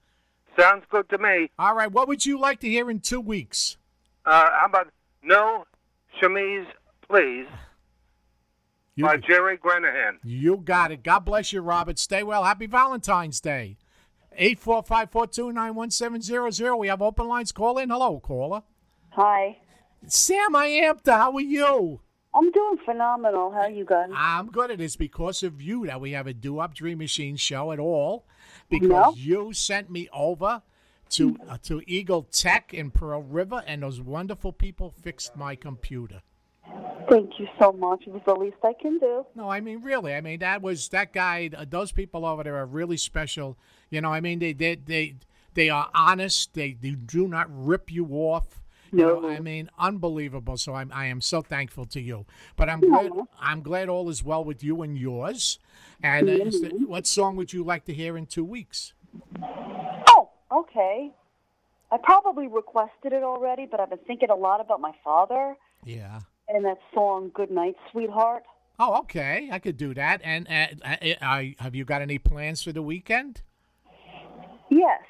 Sounds 0.59 0.84
good 0.89 1.07
to 1.09 1.20
me. 1.20 1.51
All 1.59 1.76
right, 1.76 1.91
what 1.91 2.07
would 2.07 2.26
you 2.26 2.39
like 2.39 2.61
to 2.61 2.68
hear 2.68 2.89
in 2.89 2.99
two 2.99 3.22
weeks? 3.22 3.78
Uh, 4.26 4.49
how 4.59 4.66
about 4.66 4.88
No 5.22 5.66
Chemise, 6.20 6.66
Please 7.07 7.45
by 8.97 9.18
Gerry 9.18 9.57
Granahan. 9.57 10.18
You 10.24 10.57
got 10.57 10.91
it. 10.91 11.03
God 11.03 11.20
bless 11.20 11.53
you, 11.53 11.61
Robert. 11.61 11.99
Stay 11.99 12.24
well. 12.24 12.43
Happy 12.43 12.66
Valentine's 12.66 13.39
Day. 13.39 13.78
845-429-1700. 14.39 16.77
We 16.77 16.88
have 16.88 17.01
open 17.01 17.27
lines. 17.27 17.51
Call 17.51 17.77
in. 17.77 17.89
Hello, 17.89 18.19
caller. 18.19 18.63
Hi. 19.11 19.57
Sam 20.07 20.55
I 20.55 20.65
am. 20.67 20.99
how 21.05 21.33
are 21.33 21.41
you? 21.41 21.99
I'm 22.33 22.51
doing 22.51 22.77
phenomenal. 22.86 23.51
How 23.51 23.61
are 23.61 23.69
you 23.69 23.86
guys? 23.86 24.09
I'm 24.13 24.51
good. 24.51 24.69
It 24.69 24.81
is 24.81 24.95
because 24.97 25.41
of 25.41 25.61
you 25.61 25.86
that 25.88 26.01
we 26.01 26.11
have 26.11 26.27
a 26.27 26.33
Doo 26.33 26.55
Wop 26.55 26.73
Dream 26.73 26.97
Machine 26.97 27.38
show 27.38 27.71
at 27.71 27.79
all. 27.79 28.25
Because 28.69 28.89
No. 28.89 29.13
you 29.15 29.53
sent 29.53 29.89
me 29.89 30.09
over 30.13 30.61
to 31.11 31.38
uh, 31.47 31.57
to 31.63 31.81
Eagle 31.88 32.23
Tech 32.23 32.73
in 32.73 32.91
Pearl 32.91 33.21
River, 33.21 33.63
and 33.65 33.83
those 33.83 34.01
wonderful 34.01 34.51
people 34.51 34.89
fixed 34.89 35.38
my 35.38 35.55
computer. 35.55 36.21
Thank 37.09 37.39
you 37.39 37.47
so 37.59 37.71
much. 37.71 38.03
It 38.07 38.13
was 38.13 38.23
the 38.25 38.33
least 38.36 38.57
I 38.63 38.73
can 38.73 38.97
do. 38.97 39.25
No, 39.36 39.49
I 39.49 39.61
mean 39.61 39.81
really. 39.81 40.13
I 40.15 40.21
mean 40.21 40.39
that 40.39 40.61
was 40.61 40.89
that 40.89 41.13
guy. 41.13 41.49
uh, 41.55 41.65
Those 41.69 41.91
people 41.91 42.25
over 42.25 42.43
there 42.43 42.57
are 42.57 42.65
really 42.65 42.97
special. 42.97 43.57
You 43.89 44.01
know, 44.01 44.11
I 44.11 44.19
mean 44.21 44.39
they 44.39 44.53
they 44.53 44.75
they, 44.75 45.15
they 45.53 45.69
are 45.69 45.89
honest. 45.93 46.53
They, 46.53 46.73
they 46.73 46.91
do 46.91 47.27
not 47.27 47.47
rip 47.49 47.91
you 47.91 48.05
off. 48.07 48.61
You 48.91 48.99
know, 48.99 49.27
I 49.27 49.39
mean, 49.39 49.69
unbelievable. 49.77 50.57
So 50.57 50.73
I'm 50.73 50.91
I 50.93 51.07
am 51.07 51.19
so 51.19 51.41
thankful 51.41 51.86
to 51.88 51.99
you. 52.01 52.25
But 52.55 52.69
I'm 52.69 52.79
glad 52.79 53.11
I'm 53.39 53.61
glad 53.61 53.89
all 53.89 54.09
is 54.09 54.23
well 54.23 54.43
with 54.43 54.63
you 54.63 54.81
and 54.83 54.97
yours. 54.97 55.59
And 56.01 56.29
uh, 56.29 56.38
there- 56.61 56.71
what 56.88 57.05
song 57.07 57.36
would 57.36 57.51
you 57.51 57.63
like 57.63 57.86
to 57.86 57.93
hear 57.93 58.17
in 58.17 58.25
two 58.25 58.45
weeks? 58.45 58.93
Oh, 60.09 60.29
okay. 60.51 61.11
I 61.91 61.97
probably 61.97 62.47
requested 62.47 63.13
it 63.13 63.23
already, 63.23 63.65
but 63.69 63.79
I've 63.79 63.89
been 63.89 63.99
thinking 64.07 64.29
a 64.29 64.36
lot 64.36 64.59
about 64.59 64.81
my 64.81 64.91
father 65.03 65.55
Yeah. 65.83 66.19
and 66.49 66.65
that 66.65 66.79
song 66.93 67.31
"Good 67.33 67.51
Night, 67.51 67.75
Sweetheart." 67.91 68.43
Oh, 68.79 68.99
okay. 68.99 69.49
I 69.51 69.59
could 69.59 69.77
do 69.77 69.93
that. 69.93 70.19
And 70.23 70.47
uh, 70.47 70.67
I, 70.86 71.17
I, 71.21 71.55
have 71.59 71.75
you 71.75 71.86
got 71.86 72.01
any 72.01 72.17
plans 72.17 72.61
for 72.63 72.71
the 72.73 72.81
weekend? 72.81 73.41
Yes. 74.70 75.01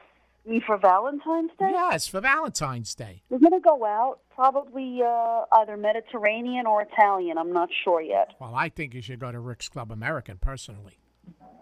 Me 0.46 0.62
for 0.66 0.78
Valentine's 0.78 1.52
Day? 1.58 1.72
Yes, 1.72 2.08
for 2.08 2.22
Valentine's 2.22 2.94
Day. 2.94 3.24
We're 3.30 3.40
gonna 3.40 3.60
go 3.60 3.84
out, 3.84 4.20
probably 4.34 5.02
uh, 5.04 5.46
either 5.54 5.76
Mediterranean 5.76 6.68
or 6.68 6.84
Italian. 6.84 7.40
I'm 7.40 7.52
not 7.52 7.70
sure 7.84 8.00
yet. 8.00 8.36
Well, 8.40 8.54
I 8.54 8.70
think 8.70 8.94
you 8.94 9.02
should 9.02 9.20
go 9.20 9.32
to 9.32 9.40
Rick's 9.40 9.70
Club 9.70 9.92
American 9.92 10.38
personally. 10.38 11.00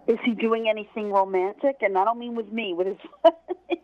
Is 0.06 0.18
he 0.26 0.34
doing 0.34 0.68
anything 0.70 1.14
romantic? 1.14 1.78
And 1.80 1.98
I 1.98 2.04
don't 2.04 2.20
mean 2.20 2.36
with 2.36 2.52
me, 2.52 2.74
with 2.74 2.88
his. 2.88 2.98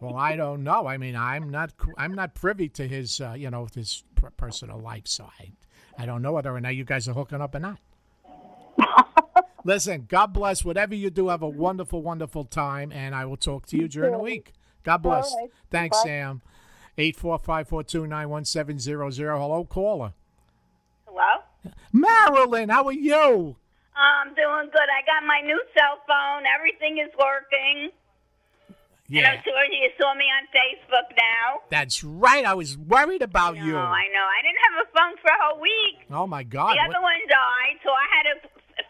Well, 0.02 0.16
I 0.16 0.38
don't 0.38 0.64
know. 0.64 0.88
I 0.88 0.98
mean, 0.98 1.18
I'm 1.18 1.50
not 1.50 1.74
I'm 1.98 2.16
not 2.16 2.34
privy 2.34 2.70
to 2.70 2.88
his 2.88 3.20
uh, 3.20 3.34
you 3.34 3.50
know 3.50 3.68
his 3.76 4.04
personal 4.38 4.80
life, 4.80 5.04
so 5.06 5.30
I 5.40 5.52
I 5.98 6.06
don't 6.06 6.22
know 6.22 6.32
whether 6.32 6.56
or 6.56 6.62
not 6.62 6.76
you 6.76 6.86
guys 6.86 7.10
are 7.10 7.14
hooking 7.14 7.42
up 7.42 7.54
or 7.54 7.60
not. 7.60 7.80
Listen, 9.64 10.06
God 10.08 10.28
bless. 10.34 10.64
Whatever 10.64 10.96
you 10.96 11.10
do, 11.10 11.28
have 11.30 11.42
a 11.42 11.50
wonderful, 11.50 12.02
wonderful 12.02 12.46
time, 12.46 12.92
and 12.92 13.14
I 13.14 13.26
will 13.26 13.38
talk 13.38 13.66
to 13.68 13.78
you 13.78 13.88
during 13.88 14.12
the 14.14 14.20
week. 14.20 14.54
God 14.84 15.00
bless. 15.00 15.32
All 15.32 15.42
right. 15.42 15.50
Thanks, 15.70 15.98
Bye. 15.98 16.04
Sam. 16.06 16.42
Eight 16.98 17.16
four 17.16 17.38
five 17.40 17.68
four 17.68 17.84
two 17.84 18.08
nine 18.08 18.30
one 18.30 18.46
seven 18.46 18.80
zero 18.80 19.10
zero. 19.10 19.40
Hello, 19.40 19.64
caller. 19.66 20.14
Hello? 21.08 21.44
Marilyn, 21.94 22.70
how 22.70 22.86
are 22.86 22.94
you? 22.94 23.56
I'm 23.96 24.28
doing 24.34 24.70
good. 24.72 24.88
I 24.90 25.04
got 25.06 25.26
my 25.28 25.42
new 25.46 25.62
cell 25.78 26.00
phone. 26.08 26.44
Everything 26.58 26.98
is 27.00 27.12
working. 27.20 27.92
And 28.68 28.76
Yeah, 29.18 29.32
I'm 29.32 29.42
sure 29.44 29.66
you 29.66 29.90
saw 30.00 30.14
me 30.14 30.26
on 30.26 30.46
Facebook 30.56 31.16
now. 31.18 31.62
that's 31.70 32.04
right. 32.04 32.46
I 32.46 32.54
was 32.54 32.78
worried 32.78 33.22
about 33.24 33.58
you. 33.58 33.76
Oh, 33.76 33.80
I 33.80 34.06
know. 34.14 34.24
I 34.24 34.40
didn't 34.44 34.62
have 34.70 34.86
a 34.86 34.98
phone 34.98 35.18
for 35.22 35.28
a 35.32 35.38
whole 35.44 35.60
week. 35.62 36.06
Oh 36.12 36.28
my 36.28 36.44
God. 36.44 36.74
the 36.74 36.78
what- 36.78 36.90
other 36.96 37.02
one 37.02 37.20
died, 37.28 37.80
so 37.84 37.90
I 37.90 38.06
had 38.16 38.24
to 38.24 38.50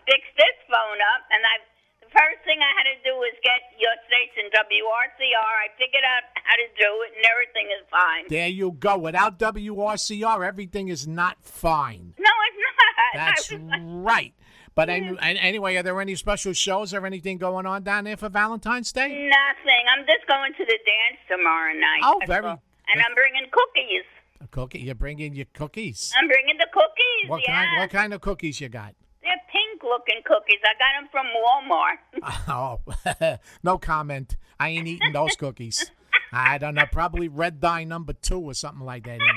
fix 0.10 0.26
this 0.34 0.57
phone 0.66 0.99
up. 1.14 1.22
And 1.30 1.41
I, 1.45 1.55
the 2.01 2.10
first 2.10 2.41
thing 2.43 2.57
I 2.57 2.72
had 2.74 2.89
to 2.89 2.97
do 3.05 3.14
was 3.22 3.34
get 3.45 3.62
your 3.78 3.93
station 4.10 4.49
WRCR. 4.49 5.53
I 5.62 5.70
figured 5.78 6.05
out 6.05 6.26
how 6.34 6.57
to 6.57 6.68
do 6.74 6.89
it, 7.05 7.14
and 7.14 7.24
everything 7.30 7.70
is 7.70 7.86
fine. 7.93 8.26
There 8.28 8.49
you 8.49 8.74
go. 8.74 8.97
Without 8.97 9.38
WRCR, 9.38 10.41
everything 10.41 10.89
is 10.89 11.05
not 11.05 11.38
fine. 11.45 12.18
No, 12.18 12.34
it's 12.49 12.57
not. 12.57 12.93
That's 13.14 13.51
I 13.51 13.55
was 13.55 13.64
like, 13.70 13.82
right. 13.86 14.34
But 14.76 14.89
any, 14.89 15.18
anyway, 15.20 15.76
are 15.76 15.84
there 15.84 15.99
any 15.99 16.16
special 16.16 16.53
shows 16.53 16.93
or 16.93 17.05
anything 17.05 17.38
going 17.38 17.66
on 17.66 17.84
down 17.84 18.05
there 18.05 18.16
for 18.16 18.30
Valentine's 18.30 18.93
Day? 18.93 19.10
Nothing. 19.10 19.84
I'm 19.91 20.05
just 20.05 20.26
going 20.28 20.53
to 20.53 20.64
the 20.64 20.80
dance 20.88 21.20
tomorrow 21.28 21.74
night. 21.74 22.01
Oh, 22.03 22.22
very-. 22.26 22.47
And 22.47 23.03
I'm 23.03 23.14
bringing 23.14 23.45
cookies. 23.51 24.07
A 24.41 24.47
cookie? 24.47 24.80
You're 24.80 24.95
bringing 24.95 25.36
your 25.36 25.47
cookies. 25.53 26.14
I'm 26.18 26.28
bringing 26.28 26.55
the 26.57 26.68
cookies. 26.72 27.30
What 27.30 27.41
yeah. 27.43 27.53
kind? 27.53 27.80
What 27.80 27.89
kind 27.89 28.14
of 28.14 28.22
cookies 28.22 28.62
you 28.62 28.70
got? 28.70 28.95
They're 29.22 29.36
pink 29.51 29.68
looking 29.84 30.21
cookies. 30.25 30.59
I 30.63 30.73
got 30.77 30.99
them 30.99 31.09
from 31.11 31.27
Walmart. 31.43 31.99
Oh, 32.47 33.38
no 33.63 33.77
comment. 33.77 34.36
I 34.59 34.69
ain't 34.69 34.88
eating 34.88 35.13
those 35.13 35.36
cookies. 35.36 35.91
I 36.32 36.57
don't 36.57 36.75
know. 36.75 36.86
Probably 36.91 37.27
red 37.27 37.59
dye 37.59 37.84
number 37.84 38.13
two 38.13 38.39
or 38.39 38.53
something 38.53 38.86
like 38.86 39.05
that. 39.05 39.19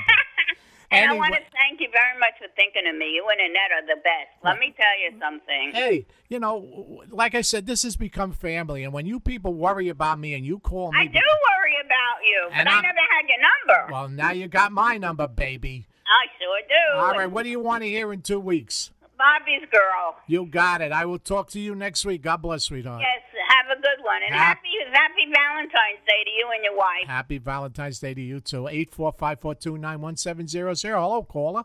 And 0.91 1.09
I 1.09 1.13
want 1.15 1.33
to 1.33 1.39
thank 1.39 1.81
you 1.81 1.87
very 1.91 2.19
much 2.19 2.33
for 2.37 2.45
thinking 2.55 2.83
of 2.87 2.95
me. 2.95 3.13
You 3.15 3.25
and 3.27 3.39
Annette 3.41 3.71
are 3.71 3.95
the 3.95 3.99
best. 4.03 4.29
Let 4.43 4.59
me 4.59 4.75
tell 4.77 4.99
you 5.01 5.19
something. 5.19 5.71
Hey, 5.73 6.05
you 6.29 6.39
know, 6.39 7.01
like 7.09 7.33
I 7.33 7.41
said, 7.41 7.65
this 7.65 7.81
has 7.81 7.95
become 7.95 8.31
family, 8.31 8.83
and 8.83 8.93
when 8.93 9.07
you 9.07 9.19
people 9.19 9.55
worry 9.55 9.89
about 9.89 10.19
me 10.19 10.35
and 10.35 10.45
you 10.45 10.59
call 10.59 10.91
me, 10.91 10.99
I 10.99 11.05
do 11.07 11.13
worry 11.17 11.77
about 11.83 12.23
you, 12.23 12.47
but 12.49 12.67
I 12.67 12.73
I'm- 12.75 12.83
never 12.83 12.99
had 12.99 13.27
your 13.27 13.37
number. 13.41 13.91
well, 13.93 14.07
now 14.07 14.31
you 14.33 14.47
got 14.47 14.71
my 14.71 14.99
number, 14.99 15.27
baby. 15.27 15.87
I 16.05 16.27
sure 16.37 16.59
do. 16.69 16.99
All 16.99 17.17
right, 17.17 17.31
what 17.31 17.41
do 17.41 17.49
you 17.49 17.59
want 17.59 17.81
to 17.81 17.89
hear 17.89 18.13
in 18.13 18.21
two 18.21 18.39
weeks? 18.39 18.91
Bobby's 19.23 19.69
girl. 19.71 20.15
You 20.27 20.45
got 20.45 20.81
it. 20.81 20.91
I 20.91 21.05
will 21.05 21.19
talk 21.19 21.49
to 21.51 21.59
you 21.59 21.75
next 21.75 22.05
week. 22.05 22.23
God 22.23 22.41
bless, 22.41 22.65
sweetheart. 22.65 23.01
Yes, 23.01 23.21
have 23.47 23.77
a 23.77 23.81
good 23.81 24.03
one. 24.03 24.19
And 24.25 24.35
Hap- 24.35 24.57
happy 24.57 24.69
happy 24.91 25.31
Valentine's 25.33 26.03
Day 26.05 26.23
to 26.25 26.31
you 26.31 26.49
and 26.53 26.63
your 26.63 26.75
wife. 26.75 27.07
Happy 27.07 27.37
Valentine's 27.37 27.99
Day 27.99 28.13
to 28.13 28.21
you 28.21 28.41
too. 28.41 28.67
Eight 28.67 28.91
four 28.91 29.13
five 29.13 29.39
four 29.39 29.55
two 29.55 29.77
nine 29.77 30.01
one 30.01 30.17
seven 30.17 30.47
zero 30.47 30.73
zero. 30.73 31.01
Hello, 31.01 31.23
caller. 31.23 31.63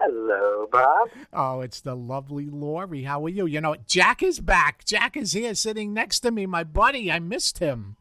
Hello, 0.00 0.66
Bob. 0.72 1.10
Oh, 1.32 1.60
it's 1.60 1.80
the 1.80 1.94
lovely 1.94 2.50
Lori. 2.50 3.04
How 3.04 3.24
are 3.24 3.28
you? 3.28 3.46
You 3.46 3.60
know, 3.60 3.76
Jack 3.86 4.24
is 4.24 4.40
back. 4.40 4.84
Jack 4.84 5.16
is 5.16 5.32
here 5.32 5.54
sitting 5.54 5.94
next 5.94 6.20
to 6.20 6.32
me, 6.32 6.44
my 6.44 6.64
buddy. 6.64 7.12
I 7.12 7.20
missed 7.20 7.60
him. 7.60 7.94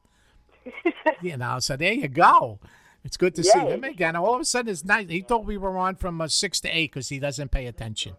you 1.22 1.38
know, 1.38 1.60
so 1.60 1.78
there 1.78 1.94
you 1.94 2.08
go. 2.08 2.60
It's 3.04 3.18
good 3.18 3.36
to 3.36 3.44
see 3.44 3.60
him 3.60 3.84
again. 3.84 4.16
All 4.16 4.34
of 4.34 4.42
a 4.42 4.46
sudden, 4.46 4.72
it's 4.72 4.84
nice. 4.84 5.10
He 5.10 5.22
thought 5.22 5.46
we 5.46 5.58
were 5.58 5.78
on 5.78 5.96
from 5.96 6.20
uh, 6.22 6.28
six 6.28 6.60
to 6.62 6.70
eight 6.70 6.92
because 6.92 7.10
he 7.10 7.20
doesn't 7.20 7.52
pay 7.52 7.68
attention. 7.68 8.14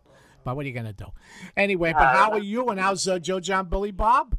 But 0.44 0.56
what 0.56 0.64
are 0.64 0.68
you 0.68 0.74
going 0.74 0.86
to 0.86 0.92
do? 0.92 1.06
Anyway, 1.56 1.92
but 1.92 2.02
Uh, 2.02 2.12
how 2.12 2.30
are 2.32 2.38
you? 2.38 2.68
And 2.68 2.78
how's 2.78 3.08
uh, 3.08 3.18
Joe 3.18 3.40
John 3.40 3.66
Billy 3.68 3.90
Bob? 3.90 4.36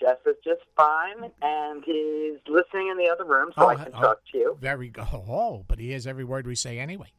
Jeff 0.00 0.18
is 0.26 0.34
just 0.44 0.60
fine, 0.76 1.30
and 1.40 1.82
he's 1.84 2.38
listening 2.48 2.88
in 2.88 2.98
the 2.98 3.08
other 3.10 3.24
room, 3.24 3.52
so 3.56 3.66
I 3.68 3.74
Oh, 3.74 3.76
can 3.84 3.92
oh. 3.94 4.00
talk 4.00 4.18
to 4.32 4.38
you. 4.38 4.58
Very 4.60 4.88
good. 4.88 5.06
Oh, 5.12 5.64
but 5.68 5.78
he 5.78 5.88
hears 5.88 6.06
every 6.06 6.24
word 6.24 6.46
we 6.46 6.56
say 6.56 6.78
anyway. 6.80 7.12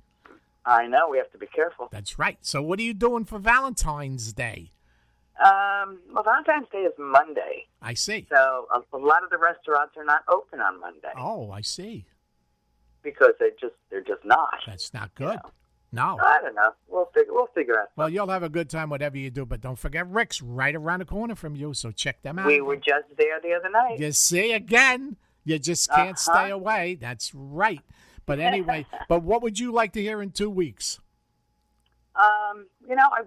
I 0.65 0.85
know 0.87 1.07
we 1.09 1.17
have 1.17 1.31
to 1.31 1.37
be 1.37 1.45
careful. 1.47 1.87
That's 1.91 2.19
right. 2.19 2.37
So, 2.41 2.61
what 2.61 2.79
are 2.79 2.83
you 2.83 2.93
doing 2.93 3.23
for 3.23 3.39
Valentine's 3.39 4.33
Day? 4.33 4.71
Um, 5.39 5.99
well, 6.13 6.23
Valentine's 6.23 6.67
Day 6.71 6.79
is 6.79 6.93
Monday, 6.97 7.65
I 7.81 7.93
see. 7.93 8.25
so 8.29 8.67
a, 8.73 8.95
a 8.95 8.97
lot 8.97 9.23
of 9.23 9.29
the 9.29 9.37
restaurants 9.37 9.95
are 9.97 10.05
not 10.05 10.21
open 10.29 10.59
on 10.61 10.79
Monday 10.79 11.11
Oh, 11.17 11.51
I 11.51 11.59
see. 11.61 12.05
because 13.03 13.33
they 13.39 13.49
just 13.59 13.75
they're 13.89 14.01
just 14.01 14.23
not. 14.25 14.55
That's 14.65 14.93
not 14.93 15.13
good. 15.15 15.39
No. 15.95 16.17
I 16.21 16.39
don't 16.41 16.53
know. 16.55 16.71
We'll 16.87 17.09
figure 17.13 17.33
we'll 17.33 17.47
figure 17.55 17.79
out. 17.79 17.87
Well, 17.95 18.09
you'll 18.09 18.27
have 18.29 18.43
a 18.43 18.49
good 18.49 18.69
time 18.69 18.89
whatever 18.89 19.17
you 19.17 19.29
do, 19.31 19.45
but 19.45 19.61
don't 19.61 19.77
forget 19.79 20.07
Rick's 20.07 20.41
right 20.41 20.75
around 20.75 20.99
the 20.99 21.05
corner 21.05 21.35
from 21.35 21.55
you, 21.55 21.73
so 21.73 21.91
check 21.91 22.21
them 22.21 22.37
out. 22.37 22.47
We 22.47 22.61
were 22.61 22.75
just 22.75 23.05
there 23.17 23.39
the 23.41 23.53
other 23.53 23.69
night. 23.69 23.99
You 23.99 24.11
see 24.11 24.51
again, 24.51 25.15
you 25.45 25.57
just 25.57 25.89
can't 25.89 26.17
Uh-huh. 26.17 26.33
stay 26.45 26.51
away. 26.51 26.95
That's 26.99 27.33
right. 27.33 27.81
But 28.25 28.39
anyway, 28.39 28.85
but 29.09 29.23
what 29.23 29.41
would 29.41 29.57
you 29.59 29.71
like 29.71 29.93
to 29.93 30.01
hear 30.01 30.21
in 30.21 30.31
two 30.31 30.49
weeks? 30.49 30.99
Um, 32.15 32.67
you 32.87 32.95
know, 32.95 33.09
I 33.11 33.23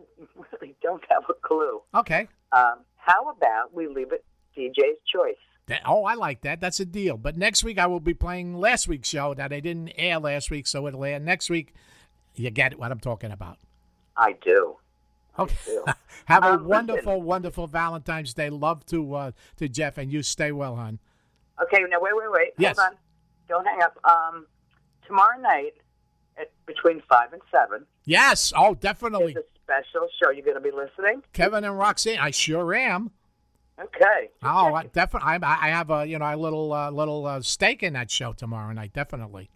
really 0.53 0.75
don't 0.83 1.03
have 1.11 1.25
a 1.29 1.35
clue. 1.35 1.83
Okay. 1.95 2.29
Um, 2.53 2.81
how 2.97 3.29
about 3.31 3.75
we 3.75 3.87
leave 3.87 4.13
it 4.13 4.25
DJ's 4.57 4.99
choice? 5.13 5.37
That- 5.67 5.83
oh, 5.85 6.05
I 6.05 6.15
like 6.15 6.41
that. 6.43 6.61
That's 6.61 6.81
a 6.81 6.87
deal. 6.87 7.19
But 7.19 7.37
next 7.37 7.63
week 7.63 7.79
I 7.79 7.87
will 7.87 8.01
be 8.01 8.15
playing 8.15 8.55
last 8.55 8.89
week's 8.89 9.09
show 9.09 9.35
that 9.35 9.53
I 9.53 9.61
didn't 9.61 9.93
air 9.97 10.19
last 10.19 10.51
week, 10.51 10.67
so 10.67 10.87
it'll 10.87 11.05
air 11.05 11.21
next 11.21 11.51
week. 11.51 11.75
You 12.39 12.51
get 12.51 12.79
what 12.79 12.91
I'm 12.93 13.01
talking 13.01 13.31
about. 13.33 13.59
I 14.17 14.33
do. 14.33 14.77
Okay. 15.39 15.55
do. 15.67 15.85
Have 16.27 16.43
a 16.45 16.47
Um, 16.49 16.53
listen. 16.55 16.69
wonderful, 16.69 17.23
wonderful 17.23 17.67
Valentine's 17.67 18.35
Day. 18.35 18.51
Love 18.51 18.85
to 18.87 19.15
uh, 19.15 19.31
to 19.57 19.69
Jeff, 19.69 19.99
and 19.99 20.13
you 20.13 20.23
stay 20.23 20.53
well, 20.53 20.77
hon. 20.77 20.99
Okay, 21.63 21.83
now 21.89 21.99
wait, 22.01 22.17
wait, 22.17 22.31
wait. 22.31 22.49
Yes. 22.59 22.79
Hold 22.79 22.93
on. 22.93 22.97
Don't 23.49 23.67
hang 23.67 23.83
up. 23.83 23.97
Um, 24.05 24.47
tomorrow 25.07 25.41
night 25.41 25.75
at 26.37 26.51
between 26.67 27.03
five 27.09 27.33
and 27.33 27.43
seven, 27.51 27.87
Yes. 28.05 28.53
Oh, 28.57 28.75
definitely. 28.75 29.35
there's 29.35 29.45
a 29.45 29.83
special 29.83 30.09
show. 30.23 30.31
You're 30.31 30.45
going 30.45 30.57
to 30.57 30.61
be 30.61 30.71
listening? 30.71 31.23
Kevin 31.33 31.65
and 31.65 31.77
Roxanne. 31.79 32.19
I 32.19 32.31
sure 32.31 32.75
am. 32.75 33.11
Okay. 33.81 34.31
Oh, 34.43 34.75
I 34.75 34.87
definitely. 34.87 35.29
I, 35.29 35.67
I 35.67 35.69
have 35.71 35.91
a 35.91 36.05
you 36.07 36.19
know 36.19 36.25
a 36.25 36.37
little 36.37 36.73
uh, 36.73 36.91
little 36.91 37.27
uh, 37.27 37.41
stake 37.43 37.83
in 37.85 37.93
that 37.93 38.11
show 38.11 38.33
tomorrow 38.33 38.73
night. 38.73 38.93
Definitely. 38.93 39.51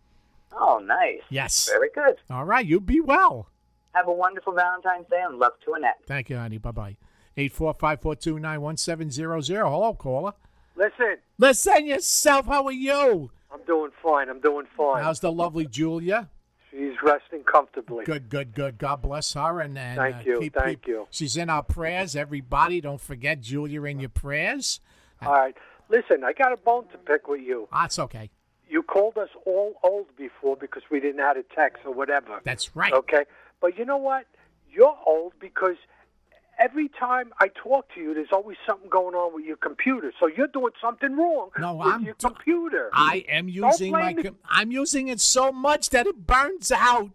Oh, 0.54 0.78
nice. 0.84 1.20
Yes. 1.30 1.68
Very 1.70 1.90
good. 1.94 2.16
All 2.30 2.44
right. 2.44 2.64
You 2.64 2.80
be 2.80 3.00
well. 3.00 3.48
Have 3.94 4.08
a 4.08 4.12
wonderful 4.12 4.52
Valentine's 4.54 5.06
Day 5.10 5.22
and 5.26 5.38
love 5.38 5.52
to 5.66 5.74
Annette. 5.74 5.98
Thank 6.06 6.30
you, 6.30 6.36
honey. 6.36 6.58
Bye 6.58 6.70
bye. 6.70 6.96
Eight 7.36 7.52
four 7.52 7.74
five 7.74 8.00
four 8.00 8.14
two 8.16 8.38
nine 8.38 8.60
one 8.60 8.76
seven 8.76 9.10
zero 9.10 9.40
zero. 9.40 9.70
Hello, 9.70 9.94
caller. 9.94 10.32
Listen, 10.76 11.16
Listen 11.38 11.86
yourself. 11.86 12.46
How 12.46 12.64
are 12.64 12.72
you? 12.72 13.30
I'm 13.52 13.62
doing 13.66 13.90
fine. 14.02 14.28
I'm 14.30 14.40
doing 14.40 14.66
fine. 14.76 15.02
How's 15.02 15.20
the 15.20 15.30
lovely 15.30 15.66
Julia? 15.66 16.30
She's 16.70 16.94
resting 17.02 17.42
comfortably. 17.44 18.06
Good, 18.06 18.30
good, 18.30 18.54
good. 18.54 18.78
God 18.78 19.02
bless 19.02 19.34
her. 19.34 19.60
And, 19.60 19.76
and 19.76 19.98
Thank 19.98 20.16
uh, 20.16 20.20
you, 20.24 20.40
keep- 20.40 20.54
thank 20.54 20.80
keep- 20.82 20.88
you. 20.88 21.06
She's 21.10 21.36
in 21.36 21.50
our 21.50 21.62
prayers. 21.62 22.16
Everybody, 22.16 22.80
don't 22.80 23.00
forget 23.00 23.42
Julia 23.42 23.82
in 23.84 24.00
your 24.00 24.08
prayers. 24.08 24.80
All 25.20 25.32
right. 25.32 25.54
Listen, 25.90 26.24
I 26.24 26.32
got 26.32 26.52
a 26.52 26.56
bone 26.56 26.86
to 26.92 26.96
pick 26.98 27.28
with 27.28 27.42
you. 27.42 27.68
That's 27.70 27.98
okay. 27.98 28.30
You 28.72 28.82
called 28.82 29.18
us 29.18 29.28
all 29.44 29.74
old 29.82 30.06
before 30.16 30.56
because 30.56 30.82
we 30.90 30.98
didn't 30.98 31.20
have 31.20 31.36
a 31.36 31.42
text 31.54 31.82
or 31.84 31.92
whatever. 31.92 32.40
That's 32.42 32.74
right. 32.74 32.90
Okay. 32.94 33.24
But 33.60 33.76
you 33.76 33.84
know 33.84 33.98
what? 33.98 34.24
You're 34.70 34.96
old 35.06 35.34
because 35.38 35.76
every 36.58 36.88
time 36.88 37.34
I 37.38 37.48
talk 37.48 37.92
to 37.94 38.00
you, 38.00 38.14
there's 38.14 38.32
always 38.32 38.56
something 38.66 38.88
going 38.88 39.14
on 39.14 39.34
with 39.34 39.44
your 39.44 39.58
computer. 39.58 40.10
So 40.18 40.26
you're 40.26 40.46
doing 40.46 40.72
something 40.80 41.14
wrong 41.14 41.50
No, 41.58 41.74
with 41.74 41.86
I'm 41.88 42.02
your 42.02 42.14
do- 42.18 42.28
computer. 42.28 42.88
I 42.94 43.26
am 43.28 43.50
using 43.50 43.92
my. 43.92 44.14
com- 44.14 44.38
I'm 44.48 44.72
using 44.72 45.08
it 45.08 45.20
so 45.20 45.52
much 45.52 45.90
that 45.90 46.06
it 46.06 46.26
burns 46.26 46.72
out. 46.72 47.10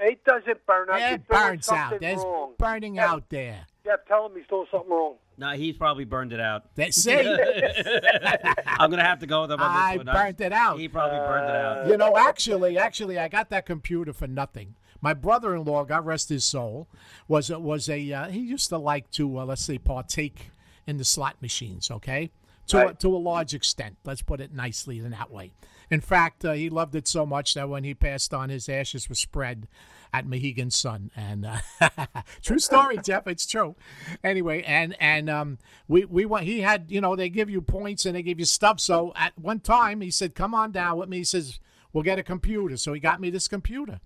It 0.00 0.24
doesn't 0.24 0.64
burn 0.66 0.88
out. 0.90 1.12
It 1.12 1.28
burns 1.28 1.68
out. 1.68 2.00
There's 2.00 2.20
wrong. 2.24 2.54
burning 2.56 2.94
Jeff, 2.94 3.04
out 3.10 3.28
there. 3.28 3.66
Jeff, 3.84 4.00
tell 4.06 4.26
him 4.26 4.32
he's 4.36 4.46
doing 4.48 4.66
something 4.70 4.90
wrong. 4.90 5.14
No, 5.38 5.50
he's 5.50 5.76
probably 5.76 6.04
burned 6.04 6.32
it 6.32 6.40
out. 6.40 6.72
That- 6.76 6.94
see? 6.94 7.12
I'm 8.66 8.90
gonna 8.90 9.02
have 9.04 9.18
to 9.20 9.26
go 9.26 9.42
with 9.42 9.50
him 9.52 9.60
on 9.60 9.72
this 9.74 9.82
I 9.82 9.96
one. 9.96 10.06
burnt 10.06 10.40
it 10.40 10.52
out. 10.52 10.78
He 10.78 10.88
probably 10.88 11.18
burned 11.18 11.48
it 11.50 11.56
out. 11.56 11.88
You 11.88 11.96
know, 11.96 12.16
actually, 12.16 12.78
actually, 12.78 13.18
I 13.18 13.28
got 13.28 13.50
that 13.50 13.66
computer 13.66 14.12
for 14.12 14.26
nothing. 14.26 14.74
My 15.00 15.14
brother-in-law, 15.14 15.84
God 15.86 16.06
rest 16.06 16.28
his 16.28 16.44
soul, 16.44 16.86
was 17.26 17.50
a, 17.50 17.58
was 17.58 17.88
a 17.88 18.12
uh, 18.12 18.28
he 18.28 18.38
used 18.40 18.68
to 18.68 18.78
like 18.78 19.10
to 19.12 19.38
uh, 19.40 19.44
let's 19.44 19.62
say 19.64 19.78
partake 19.78 20.50
in 20.86 20.96
the 20.98 21.04
slot 21.04 21.36
machines. 21.42 21.90
Okay, 21.90 22.30
to 22.68 22.78
a, 22.78 22.84
Right. 22.86 23.00
to 23.00 23.08
a 23.08 23.18
large 23.18 23.52
extent. 23.54 23.96
Let's 24.04 24.22
put 24.22 24.40
it 24.40 24.52
nicely 24.54 24.98
in 24.98 25.10
that 25.10 25.30
way. 25.30 25.52
In 25.90 26.00
fact, 26.00 26.44
uh, 26.44 26.52
he 26.52 26.70
loved 26.70 26.94
it 26.94 27.06
so 27.08 27.26
much 27.26 27.54
that 27.54 27.68
when 27.68 27.84
he 27.84 27.94
passed 27.94 28.32
on, 28.32 28.48
his 28.48 28.68
ashes 28.68 29.08
were 29.08 29.14
spread 29.14 29.66
at 30.12 30.26
Mohegan 30.26 30.70
Sun. 30.70 31.10
And 31.16 31.46
uh, 31.46 31.58
true 32.42 32.58
story, 32.58 32.98
Jeff. 32.98 33.26
It's 33.26 33.46
true. 33.46 33.76
Anyway, 34.22 34.62
and 34.62 34.96
and 35.00 35.30
um, 35.30 35.58
we 35.88 36.04
we 36.04 36.24
went. 36.24 36.46
He 36.46 36.60
had 36.60 36.86
you 36.88 37.00
know 37.00 37.16
they 37.16 37.28
give 37.28 37.50
you 37.50 37.60
points 37.60 38.06
and 38.06 38.14
they 38.14 38.22
give 38.22 38.38
you 38.38 38.44
stuff. 38.44 38.80
So 38.80 39.12
at 39.16 39.38
one 39.38 39.60
time 39.60 40.00
he 40.00 40.10
said, 40.10 40.34
"Come 40.34 40.54
on 40.54 40.72
down 40.72 40.98
with 40.98 41.08
me." 41.08 41.18
He 41.18 41.24
says, 41.24 41.58
"We'll 41.92 42.04
get 42.04 42.18
a 42.18 42.22
computer." 42.22 42.76
So 42.76 42.92
he 42.92 43.00
got 43.00 43.20
me 43.20 43.30
this 43.30 43.48
computer. 43.48 44.00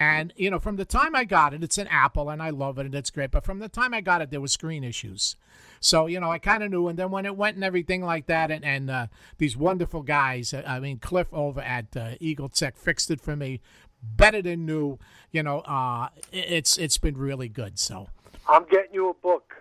And 0.00 0.32
you 0.36 0.50
know, 0.50 0.60
from 0.60 0.76
the 0.76 0.84
time 0.84 1.16
I 1.16 1.24
got 1.24 1.54
it, 1.54 1.64
it's 1.64 1.78
an 1.78 1.88
Apple, 1.88 2.30
and 2.30 2.40
I 2.40 2.50
love 2.50 2.78
it, 2.78 2.86
and 2.86 2.94
it's 2.94 3.10
great. 3.10 3.32
But 3.32 3.44
from 3.44 3.58
the 3.58 3.68
time 3.68 3.92
I 3.92 4.00
got 4.00 4.22
it, 4.22 4.30
there 4.30 4.40
were 4.40 4.48
screen 4.48 4.84
issues. 4.84 5.34
So 5.80 6.06
you 6.06 6.20
know, 6.20 6.30
I 6.30 6.38
kind 6.38 6.62
of 6.62 6.70
knew. 6.70 6.86
And 6.86 6.98
then 6.98 7.10
when 7.10 7.26
it 7.26 7.36
went 7.36 7.56
and 7.56 7.64
everything 7.64 8.04
like 8.04 8.26
that, 8.26 8.52
and 8.52 8.64
and 8.64 8.90
uh, 8.90 9.06
these 9.38 9.56
wonderful 9.56 10.02
guys, 10.02 10.54
uh, 10.54 10.62
I 10.66 10.78
mean, 10.78 10.98
Cliff 10.98 11.26
over 11.32 11.60
at 11.60 11.96
uh, 11.96 12.10
Eagle 12.20 12.48
Tech 12.48 12.76
fixed 12.76 13.10
it 13.10 13.20
for 13.20 13.34
me, 13.34 13.60
better 14.02 14.42
than 14.42 14.66
new. 14.66 14.98
You 15.32 15.42
know, 15.42 15.60
uh, 15.60 16.08
it's 16.32 16.78
it's 16.78 16.98
been 16.98 17.16
really 17.16 17.48
good. 17.48 17.78
So 17.78 18.08
I'm 18.48 18.64
getting 18.64 18.94
you 18.94 19.10
a 19.10 19.14
book, 19.14 19.54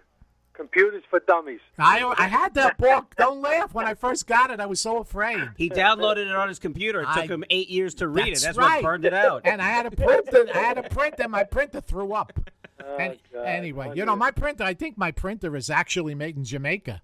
Computers 0.53 1.03
for 1.09 1.19
Dummies. 1.27 1.59
I 1.77 2.03
I 2.17 2.27
had 2.27 2.53
that 2.55 2.77
book. 2.77 3.15
Don't 3.17 3.41
laugh. 3.41 3.73
When 3.73 3.85
I 3.85 3.93
first 3.93 4.27
got 4.27 4.49
it, 4.49 4.59
I 4.59 4.65
was 4.65 4.79
so 4.79 4.97
afraid. 4.99 5.49
He 5.57 5.69
downloaded 5.69 6.29
it 6.29 6.35
on 6.35 6.47
his 6.47 6.59
computer. 6.59 7.01
It 7.01 7.07
took 7.13 7.23
I- 7.29 7.33
him 7.33 7.43
eight 7.49 7.69
years 7.69 7.95
to 7.95 8.07
read 8.07 8.27
That's 8.27 8.43
it. 8.43 8.45
That's 8.45 8.57
right. 8.57 8.83
what 8.83 8.89
burned 8.89 9.05
it 9.05 9.13
out. 9.13 9.41
And 9.45 9.61
I 9.61 9.69
had 9.69 9.83
to 9.83 9.91
print 9.91 10.29
it. 10.31 10.49
I 10.55 10.59
had 10.59 10.75
to 10.75 10.83
print 10.83 11.15
it. 11.19 11.29
My 11.29 11.43
printer 11.43 11.81
threw 11.81 12.13
up. 12.13 12.39
Oh, 12.83 12.95
Any- 12.95 13.19
anyway, 13.43 13.91
you 13.95 14.05
know, 14.05 14.15
my 14.15 14.31
printer. 14.31 14.63
I 14.63 14.73
think 14.73 14.97
my 14.97 15.11
printer 15.11 15.55
is 15.55 15.69
actually 15.69 16.15
made 16.15 16.37
in 16.37 16.43
Jamaica. 16.43 17.01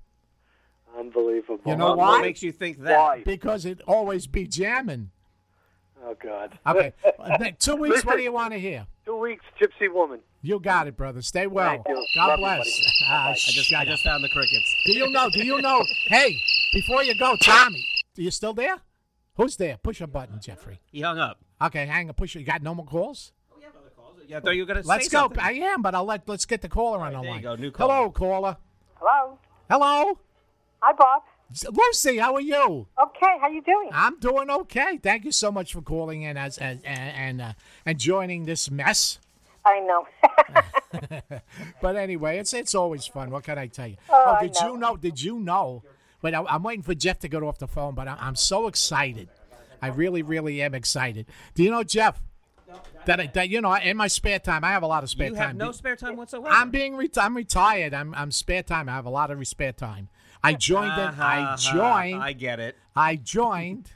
Unbelievable. 0.98 1.60
You 1.66 1.76
know 1.76 1.96
why? 1.96 2.10
what 2.10 2.22
makes 2.22 2.44
you 2.44 2.52
think 2.52 2.80
that? 2.84 2.98
Why? 2.98 3.24
Because 3.24 3.66
it 3.66 3.82
always 3.88 4.28
be 4.28 4.46
jamming. 4.48 5.10
Oh 6.06 6.16
God. 6.22 6.58
Okay, 6.68 6.94
two 7.60 7.76
weeks. 7.78 8.04
What 8.06 8.18
do 8.18 8.24
you 8.24 8.32
want 8.34 8.54
to 8.54 8.60
hear? 8.60 8.86
Two 9.06 9.18
weeks, 9.18 9.44
Gypsy 9.62 9.92
Woman. 9.94 10.20
You 10.42 10.60
got 10.60 10.88
it, 10.88 10.98
brother. 10.98 11.22
Stay 11.22 11.48
well. 11.48 11.70
Thank 11.70 11.88
you. 11.88 12.06
God 12.16 12.28
Love 12.28 12.40
bless. 12.40 12.58
buddy. 12.60 12.88
Ah, 13.08 13.30
I 13.30 13.34
just, 13.36 13.74
I 13.74 13.86
just 13.86 14.04
found 14.04 14.24
the 14.24 14.30
crickets. 14.30 14.76
Do 14.86 14.94
you 14.94 15.10
know? 15.10 15.30
Do 15.30 15.46
you 15.46 15.62
know? 15.62 15.84
Hey, 16.08 16.36
before 16.74 17.04
you 17.04 17.16
go, 17.18 17.36
Tommy, 17.42 17.84
are 18.18 18.22
you 18.22 18.32
still 18.32 18.54
there? 18.54 18.78
Who's 19.36 19.56
there? 19.56 19.78
Push 19.82 20.02
a 20.02 20.08
button, 20.08 20.40
Jeffrey. 20.42 20.80
He 20.92 21.02
hung 21.02 21.18
up. 21.20 21.40
Okay, 21.62 21.86
hang 21.86 22.10
on. 22.10 22.14
Push 22.16 22.36
it. 22.36 22.40
You 22.40 22.46
got 22.46 22.62
no 22.62 22.76
more 22.76 22.86
calls? 22.86 23.32
Oh, 23.52 23.56
yeah, 24.28 24.38
I 24.38 24.40
thought 24.42 24.52
you 24.52 24.64
were 24.64 24.68
gonna 24.68 24.82
Let's 24.86 25.06
say 25.06 25.12
go. 25.12 25.22
something. 25.24 25.40
I 25.40 25.54
am, 25.54 25.82
but 25.82 25.96
I'll 25.96 26.06
let 26.06 26.28
let's 26.28 26.46
get 26.46 26.62
the 26.62 26.70
caller 26.70 27.00
on 27.00 27.14
the 27.14 27.20
there 27.20 27.26
you 27.28 27.32
line. 27.32 27.42
go, 27.42 27.56
new 27.56 27.72
caller. 27.72 27.94
Hello, 27.94 28.10
caller. 28.12 28.58
Hello. 28.96 29.38
Hello, 29.70 30.20
Hi, 30.82 30.94
Bob. 30.94 31.24
Lucy. 31.72 32.18
How 32.18 32.36
are 32.36 32.42
you? 32.42 32.88
Okay, 33.02 33.38
how 33.42 33.48
you 33.50 33.62
doing? 33.62 33.90
I'm 33.94 34.20
doing 34.20 34.50
okay. 34.50 34.98
Thank 35.02 35.26
you 35.26 35.32
so 35.32 35.52
much 35.52 35.74
for 35.74 35.82
calling 35.82 36.24
in 36.24 36.38
as, 36.38 36.58
as 36.58 36.78
and 36.84 37.16
and, 37.16 37.42
uh, 37.42 37.54
and 37.86 38.00
joining 38.00 38.44
this 38.46 38.70
mess. 38.72 39.20
I 39.66 39.80
know. 39.80 40.08
But 41.82 41.96
anyway, 41.96 42.38
it's 42.38 42.54
it's 42.54 42.76
always 42.76 43.06
fun. 43.08 43.32
What 43.32 43.44
can 43.44 43.58
I 43.58 43.68
tell 43.68 43.88
you? 43.88 43.98
Oh, 44.10 44.38
I 44.40 44.44
did 44.44 44.56
know. 44.62 44.74
you 44.74 44.78
know? 44.80 44.96
Did 44.96 45.22
you 45.22 45.40
know? 45.40 45.84
But 46.22 46.34
I, 46.34 46.44
I'm 46.48 46.64
waiting 46.64 46.84
for 46.84 46.94
Jeff 46.94 47.20
to 47.20 47.28
get 47.28 47.42
off 47.44 47.58
the 47.58 47.68
phone. 47.68 47.96
But 47.96 48.08
I, 48.08 48.16
I'm 48.20 48.36
so 48.36 48.68
excited. 48.68 49.30
I 49.82 49.88
really, 49.88 50.22
really 50.22 50.62
am 50.62 50.74
excited. 50.74 51.26
Do 51.56 51.64
you 51.64 51.72
know, 51.72 51.84
Jeff? 51.84 52.22
That, 53.06 53.20
I, 53.20 53.28
that 53.28 53.50
you 53.50 53.60
know, 53.60 53.74
in 53.76 53.98
my 53.98 54.08
spare 54.08 54.40
time, 54.40 54.64
I 54.64 54.70
have 54.72 54.82
a 54.84 54.88
lot 54.88 55.04
of 55.04 55.10
spare 55.10 55.28
You 55.28 55.36
time. 55.36 55.48
have 55.50 55.56
no 55.58 55.72
spare 55.72 55.96
time 55.96 56.16
whatsoever. 56.16 56.48
I'm 56.50 56.70
being 56.72 56.96
re- 56.96 57.10
I'm 57.18 57.36
retired. 57.36 57.94
I'm 57.94 58.14
I'm 58.16 58.32
spare 58.32 58.64
time. 58.64 58.88
I 58.88 58.94
have 58.94 59.06
a 59.06 59.10
lot 59.10 59.30
of 59.30 59.46
spare 59.48 59.74
time. 59.74 60.10
I 60.44 60.54
joined 60.54 60.92
it. 61.00 61.18
I 61.20 61.42
Uh-huh, 61.42 61.58
joined. 61.58 62.22
I 62.24 62.34
get 62.34 62.60
it. 62.60 62.78
I 62.96 63.16
joined. 63.16 63.92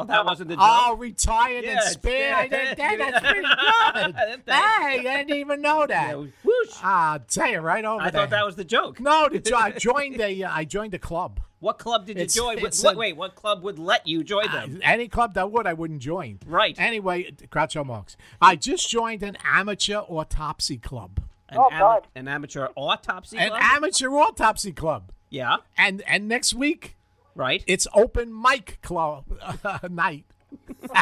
Oh, 0.00 0.04
that 0.04 0.24
wasn't 0.24 0.50
the 0.50 0.54
joke. 0.54 0.64
Oh, 0.64 0.94
retired 0.96 1.64
Yeah, 1.64 1.70
and 1.70 1.78
it's- 1.78 1.92
spare. 1.94 2.36
I 2.36 2.42
did- 2.46 2.76
that- 2.78 2.98
that's 2.98 3.20
pretty 3.20 3.40
good. 3.40 4.42
hey, 4.46 5.08
I 5.08 5.24
didn't 5.24 5.36
even 5.36 5.60
know 5.60 5.86
that. 5.88 6.16
Whoosh. 6.16 6.76
I'll 6.84 7.18
tell 7.18 7.50
you 7.50 7.58
right 7.58 7.84
over 7.84 7.98
there. 7.98 8.06
I 8.06 8.10
there. 8.10 8.20
thought 8.22 8.30
that 8.30 8.46
was 8.46 8.54
the 8.54 8.64
joke. 8.64 9.00
No, 9.00 9.28
the, 9.28 9.40
jo- 9.40 9.56
I 9.56 9.70
joined 9.78 10.20
a 10.20 10.44
uh, 10.44 10.50
I 10.54 10.64
joined 10.64 10.94
a 10.94 11.00
club. 11.00 11.40
What 11.58 11.80
club 11.80 12.06
did 12.06 12.16
you 12.16 12.22
It's- 12.22 12.36
join? 12.36 12.58
What, 12.58 12.66
it's 12.66 12.84
what- 12.84 12.94
a- 12.94 12.98
wait, 12.98 13.16
what 13.16 13.34
club 13.34 13.64
would 13.64 13.80
let 13.80 14.06
you 14.06 14.22
join 14.22 14.46
them? 14.52 14.78
Any 14.84 15.08
club 15.08 15.34
that 15.34 15.50
would, 15.50 15.66
I 15.66 15.72
wouldn't 15.72 16.00
join. 16.00 16.38
Right. 16.46 16.76
Anyway, 16.78 17.32
Groucho 17.50 17.84
Marx. 17.84 18.16
I 18.40 18.54
just 18.54 18.88
joined 18.88 19.24
an 19.24 19.36
amateur 19.44 19.98
autopsy 20.08 20.76
club. 20.78 21.20
An, 21.48 21.58
Oh, 21.58 21.70
ama- 21.72 21.78
God. 21.80 22.06
an 22.14 22.28
amateur 22.28 22.68
autopsy 22.76 23.36
An 23.38 23.50
amateur 23.52 24.10
autopsy 24.10 24.70
club. 24.70 25.10
Yeah. 25.30 25.56
And 25.76 26.02
and 26.06 26.28
next 26.28 26.54
week, 26.54 26.96
right? 27.34 27.62
It's 27.66 27.86
open 27.94 28.38
mic 28.40 28.78
club 28.82 29.24
night. 29.90 30.24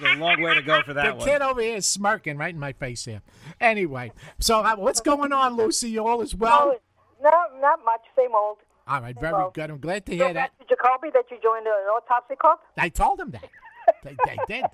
There's 0.00 0.16
a 0.16 0.20
long 0.20 0.40
way 0.40 0.54
to 0.54 0.62
go 0.62 0.82
for 0.82 0.92
that 0.94 1.04
the 1.06 1.14
one. 1.14 1.26
kid 1.26 1.42
over 1.42 1.60
here 1.60 1.76
is 1.76 1.86
smirking 1.86 2.36
right 2.36 2.52
in 2.52 2.60
my 2.60 2.72
face 2.72 3.04
here. 3.04 3.22
Anyway, 3.60 4.12
so 4.40 4.60
uh, 4.60 4.76
what's 4.76 5.00
going 5.00 5.32
on, 5.32 5.56
Lucy? 5.56 5.90
You 5.90 6.06
all 6.06 6.20
as 6.20 6.34
well? 6.34 6.76
No, 7.22 7.30
not 7.60 7.84
much. 7.84 8.00
Same 8.16 8.34
old. 8.34 8.58
All 8.86 9.00
right, 9.00 9.18
very 9.18 9.32
well. 9.32 9.50
good. 9.50 9.70
I'm 9.70 9.78
glad 9.78 10.04
to 10.06 10.14
hear 10.14 10.32
that. 10.32 10.52
that's 10.58 10.68
to 10.68 10.76
Jacoby 10.76 11.10
that 11.14 11.24
you 11.30 11.38
joined 11.42 11.66
an 11.66 11.72
autopsy 11.72 12.34
club? 12.38 12.58
I 12.76 12.88
told 12.90 13.20
him 13.20 13.30
that. 13.30 13.48
they, 14.02 14.16
they 14.26 14.38
did. 14.46 14.64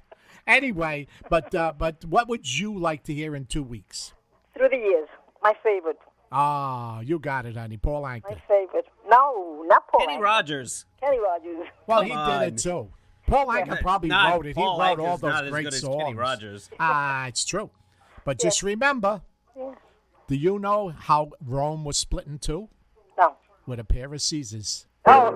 Anyway, 0.47 1.07
but 1.29 1.55
uh, 1.55 1.73
but 1.77 2.05
what 2.05 2.29
would 2.29 2.59
you 2.59 2.77
like 2.77 3.05
to 3.05 3.15
hear 3.15 3.37
in 3.37 3.45
two 3.45 3.63
weeks? 3.63 4.15
Through 4.57 4.71
the 4.71 4.77
years. 4.77 5.09
My 5.43 5.53
favorite. 5.63 5.99
Ah, 6.33 7.01
you 7.01 7.19
got 7.19 7.47
it, 7.47 7.57
honey. 7.57 7.77
Paul 7.77 8.03
Anka. 8.03 8.23
My 8.31 8.43
favorite. 8.47 8.87
No, 9.09 9.63
not 9.67 9.89
Paul. 9.89 10.01
Kenny 10.01 10.19
Anka. 10.19 10.23
Rogers. 10.23 10.85
Kenny 11.01 11.19
Rogers. 11.19 11.67
Well, 11.87 12.03
he 12.03 12.11
Come 12.11 12.41
did 12.41 12.53
it 12.55 12.59
too. 12.59 12.89
Paul 13.27 13.47
Anka 13.49 13.81
probably 13.81 14.09
Not- 14.11 14.35
wrote 14.35 14.47
it. 14.47 14.57
He 14.57 14.63
wrote 14.63 14.79
Anka's 14.79 14.99
all 15.01 15.17
those 15.19 15.23
not 15.33 15.45
as 15.45 15.51
great 15.51 15.65
good 15.65 15.75
as 15.75 15.81
songs. 15.81 16.03
Kenny 16.03 16.15
Rogers. 16.15 16.71
Ah, 16.79 17.27
it's 17.27 17.45
true. 17.45 17.71
But 18.25 18.39
just 18.39 18.63
remember, 18.63 19.23
Yeah. 19.57 19.75
do 20.29 20.37
you 20.37 20.59
know 20.59 20.91
how 20.91 21.31
Rome 21.45 21.85
was 21.85 21.97
split 21.97 22.27
in 22.27 22.39
two? 22.39 22.69
No. 23.19 23.35
With 23.67 23.81
a 23.81 23.85
pair 23.85 24.13
of 24.13 24.21
Caesars. 24.23 24.87
Oh. 25.07 25.33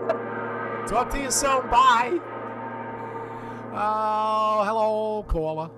Talk 0.86 1.10
to 1.10 1.20
you 1.20 1.30
soon. 1.30 1.68
Bye. 1.70 2.20
Oh, 3.76 4.62
hello, 4.64 5.24
caller. 5.24 5.70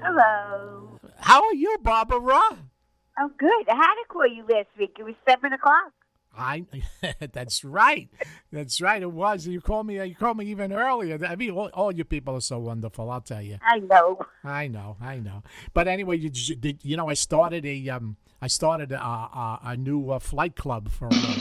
Hello. 0.00 1.00
How 1.18 1.42
are 1.44 1.54
you, 1.54 1.76
Barbara? 1.82 2.40
I'm 3.16 3.28
good. 3.38 3.68
I 3.68 3.74
had 3.76 3.94
to 3.94 4.04
call 4.08 4.26
you 4.26 4.44
last 4.48 4.68
week. 4.78 4.96
It 4.98 5.04
was 5.04 5.14
seven 5.28 5.52
o'clock. 5.52 5.92
I. 6.36 6.64
that's 7.32 7.64
right. 7.64 8.08
That's 8.52 8.80
right. 8.80 9.00
It 9.02 9.12
was. 9.12 9.46
You 9.46 9.60
called 9.60 9.86
me. 9.86 10.04
You 10.04 10.14
called 10.14 10.38
me 10.38 10.46
even 10.46 10.72
earlier. 10.72 11.18
I 11.26 11.36
mean, 11.36 11.50
all, 11.50 11.70
all 11.74 11.92
you 11.92 12.04
people 12.04 12.34
are 12.34 12.40
so 12.40 12.58
wonderful. 12.58 13.10
I'll 13.10 13.20
tell 13.20 13.42
you. 13.42 13.58
I 13.62 13.78
know. 13.78 14.18
I 14.42 14.66
know. 14.68 14.96
I 15.00 15.18
know. 15.18 15.42
But 15.72 15.86
anyway, 15.86 16.18
you 16.18 16.30
j- 16.30 16.56
did. 16.56 16.84
You 16.84 16.96
know, 16.96 17.08
I 17.08 17.14
started 17.14 17.64
a 17.64 17.88
um. 17.90 18.16
I 18.42 18.48
started 18.48 18.92
a 18.92 19.00
a, 19.00 19.60
a 19.64 19.76
new 19.76 20.10
uh, 20.10 20.18
flight 20.18 20.56
club 20.56 20.90
for. 20.90 21.06
Uh, 21.06 21.36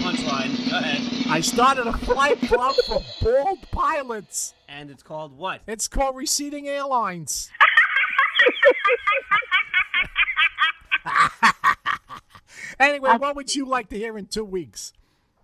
Punchline. 0.00 0.70
Go 0.70 0.78
ahead. 0.78 1.26
I 1.30 1.40
started 1.40 1.86
a 1.86 1.92
flight 1.98 2.40
club 2.40 2.74
for 2.88 3.02
bald 3.22 3.70
pilots. 3.70 4.54
And 4.68 4.90
it's 4.90 5.02
called 5.02 5.36
what? 5.36 5.60
It's 5.66 5.88
called 5.88 6.16
Receding 6.16 6.68
Airlines. 6.68 7.50
anyway, 12.80 13.16
what 13.18 13.36
would 13.36 13.54
you 13.54 13.66
like 13.66 13.88
to 13.90 13.96
hear 13.96 14.16
in 14.18 14.26
two 14.26 14.44
weeks? 14.44 14.92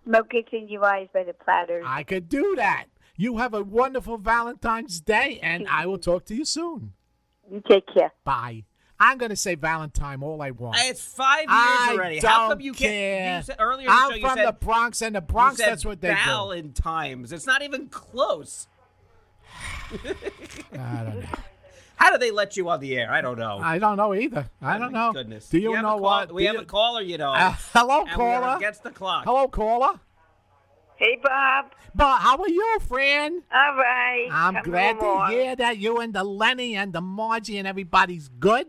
Smoke 0.05 0.29
gets 0.29 0.49
in 0.51 0.69
your 0.69 0.85
eyes 0.85 1.07
by 1.13 1.23
the 1.23 1.33
platters. 1.33 1.83
I 1.87 2.03
could 2.03 2.29
do 2.29 2.55
that. 2.55 2.85
You 3.17 3.37
have 3.37 3.53
a 3.53 3.63
wonderful 3.63 4.17
Valentine's 4.17 5.01
Day, 5.01 5.39
and 5.41 5.67
I 5.67 5.85
will 5.85 5.97
talk 5.97 6.25
to 6.25 6.35
you 6.35 6.45
soon. 6.45 6.93
You 7.51 7.61
take 7.67 7.85
care. 7.93 8.11
Bye. 8.23 8.63
I'm 8.99 9.17
going 9.17 9.29
to 9.29 9.35
say 9.35 9.55
Valentine 9.55 10.23
all 10.23 10.41
I 10.41 10.51
want. 10.51 10.77
It's 10.79 11.01
five 11.01 11.41
years 11.41 11.49
I 11.49 11.89
already. 11.93 12.19
How 12.19 12.49
come 12.49 12.61
you 12.61 12.73
care. 12.73 13.19
can't? 13.19 13.43
You 13.43 13.45
said, 13.45 13.55
earlier 13.59 13.81
in 13.81 13.85
the 13.87 13.91
I'm 13.91 14.09
show 14.09 14.15
you 14.15 14.21
from 14.21 14.37
said 14.37 14.47
the 14.47 14.53
Bronx, 14.53 15.01
and 15.01 15.15
the 15.15 15.21
Bronx, 15.21 15.57
that's 15.57 15.85
what 15.85 16.01
they 16.01 16.09
do. 16.09 16.15
Valentimes. 16.15 17.31
It's 17.31 17.45
not 17.45 17.61
even 17.61 17.87
close. 17.89 18.67
I 19.91 19.97
don't 20.73 21.21
know. 21.21 21.27
How 21.97 22.11
do 22.11 22.17
they 22.17 22.31
let 22.31 22.55
you 22.55 22.69
on 22.69 22.79
the 22.79 22.95
air? 22.97 23.11
I 23.11 23.21
don't 23.21 23.37
know. 23.37 23.57
I 23.61 23.79
don't 23.79 23.97
know 23.97 24.13
either. 24.13 24.49
I 24.61 24.77
don't 24.77 24.93
know. 24.93 25.11
Goodness. 25.13 25.49
Do 25.49 25.57
you 25.59 25.71
We 25.71 25.75
know 25.77 25.81
call- 25.81 25.99
what? 26.01 26.31
We 26.33 26.43
Do 26.43 26.47
have 26.47 26.55
you- 26.55 26.61
a 26.61 26.65
caller, 26.65 27.01
you 27.01 27.17
know. 27.17 27.33
Uh, 27.33 27.53
hello, 27.73 28.05
and 28.07 28.17
we 28.17 28.23
are 28.25 28.41
caller. 28.41 28.57
Against 28.57 28.83
the 28.83 28.91
clock. 28.91 29.23
Hello, 29.25 29.47
caller. 29.47 29.99
Hey, 30.95 31.19
Bob. 31.21 31.71
Bob, 31.93 32.21
how 32.21 32.37
are 32.37 32.47
you, 32.49 32.79
friend? 32.87 33.43
All 33.53 33.75
right. 33.75 34.27
I'm 34.31 34.53
Come 34.55 34.63
glad 34.63 34.99
to 34.99 35.05
along. 35.05 35.31
hear 35.31 35.55
that 35.55 35.77
you 35.77 35.97
and 35.99 36.13
the 36.13 36.23
Lenny 36.23 36.75
and 36.75 36.93
the 36.93 37.01
Margie 37.01 37.57
and 37.57 37.67
everybody's 37.67 38.29
good. 38.29 38.67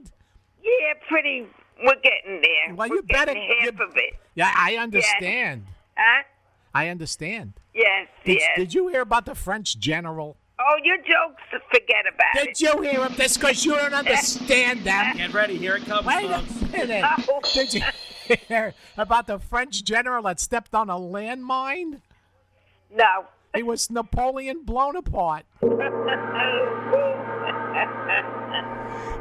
Yeah, 0.62 0.94
pretty. 1.08 1.46
We're 1.84 1.94
getting 2.02 2.40
there. 2.42 2.74
Well, 2.74 2.88
we're 2.88 2.96
you 2.96 3.02
better- 3.02 3.32
getting 3.34 3.54
half 3.60 3.80
of 3.80 3.96
it. 3.96 4.14
Yeah, 4.34 4.52
I 4.56 4.76
understand. 4.76 5.66
Huh? 5.96 6.22
I 6.74 6.88
understand. 6.88 7.54
Yes, 7.74 8.08
Did, 8.24 8.38
yes. 8.38 8.50
did 8.56 8.74
you 8.74 8.88
hear 8.88 9.00
about 9.02 9.24
the 9.26 9.34
French 9.34 9.78
general? 9.78 10.36
Oh, 10.60 10.76
your 10.82 10.96
jokes, 10.98 11.42
forget 11.70 12.04
about 12.12 12.34
Did 12.34 12.48
it. 12.48 12.60
you 12.60 12.82
hear 12.82 13.00
of 13.04 13.16
this? 13.16 13.36
Because 13.36 13.64
you 13.64 13.74
don't 13.76 13.94
understand 13.94 14.80
them. 14.84 15.16
Get 15.16 15.32
ready. 15.32 15.56
Here 15.56 15.76
it 15.76 15.84
comes, 15.86 16.04
Wait 16.06 16.24
a 16.30 16.38
folks. 16.40 16.72
minute. 16.72 17.04
Did 17.54 17.74
you 17.74 17.82
hear 18.48 18.74
about 18.96 19.26
the 19.28 19.38
French 19.38 19.84
general 19.84 20.22
that 20.24 20.40
stepped 20.40 20.74
on 20.74 20.90
a 20.90 20.94
landmine? 20.96 22.00
No. 22.92 23.26
He 23.54 23.62
was 23.62 23.88
Napoleon 23.90 24.64
blown 24.64 24.96
apart. 24.96 25.44
Very 25.60 25.74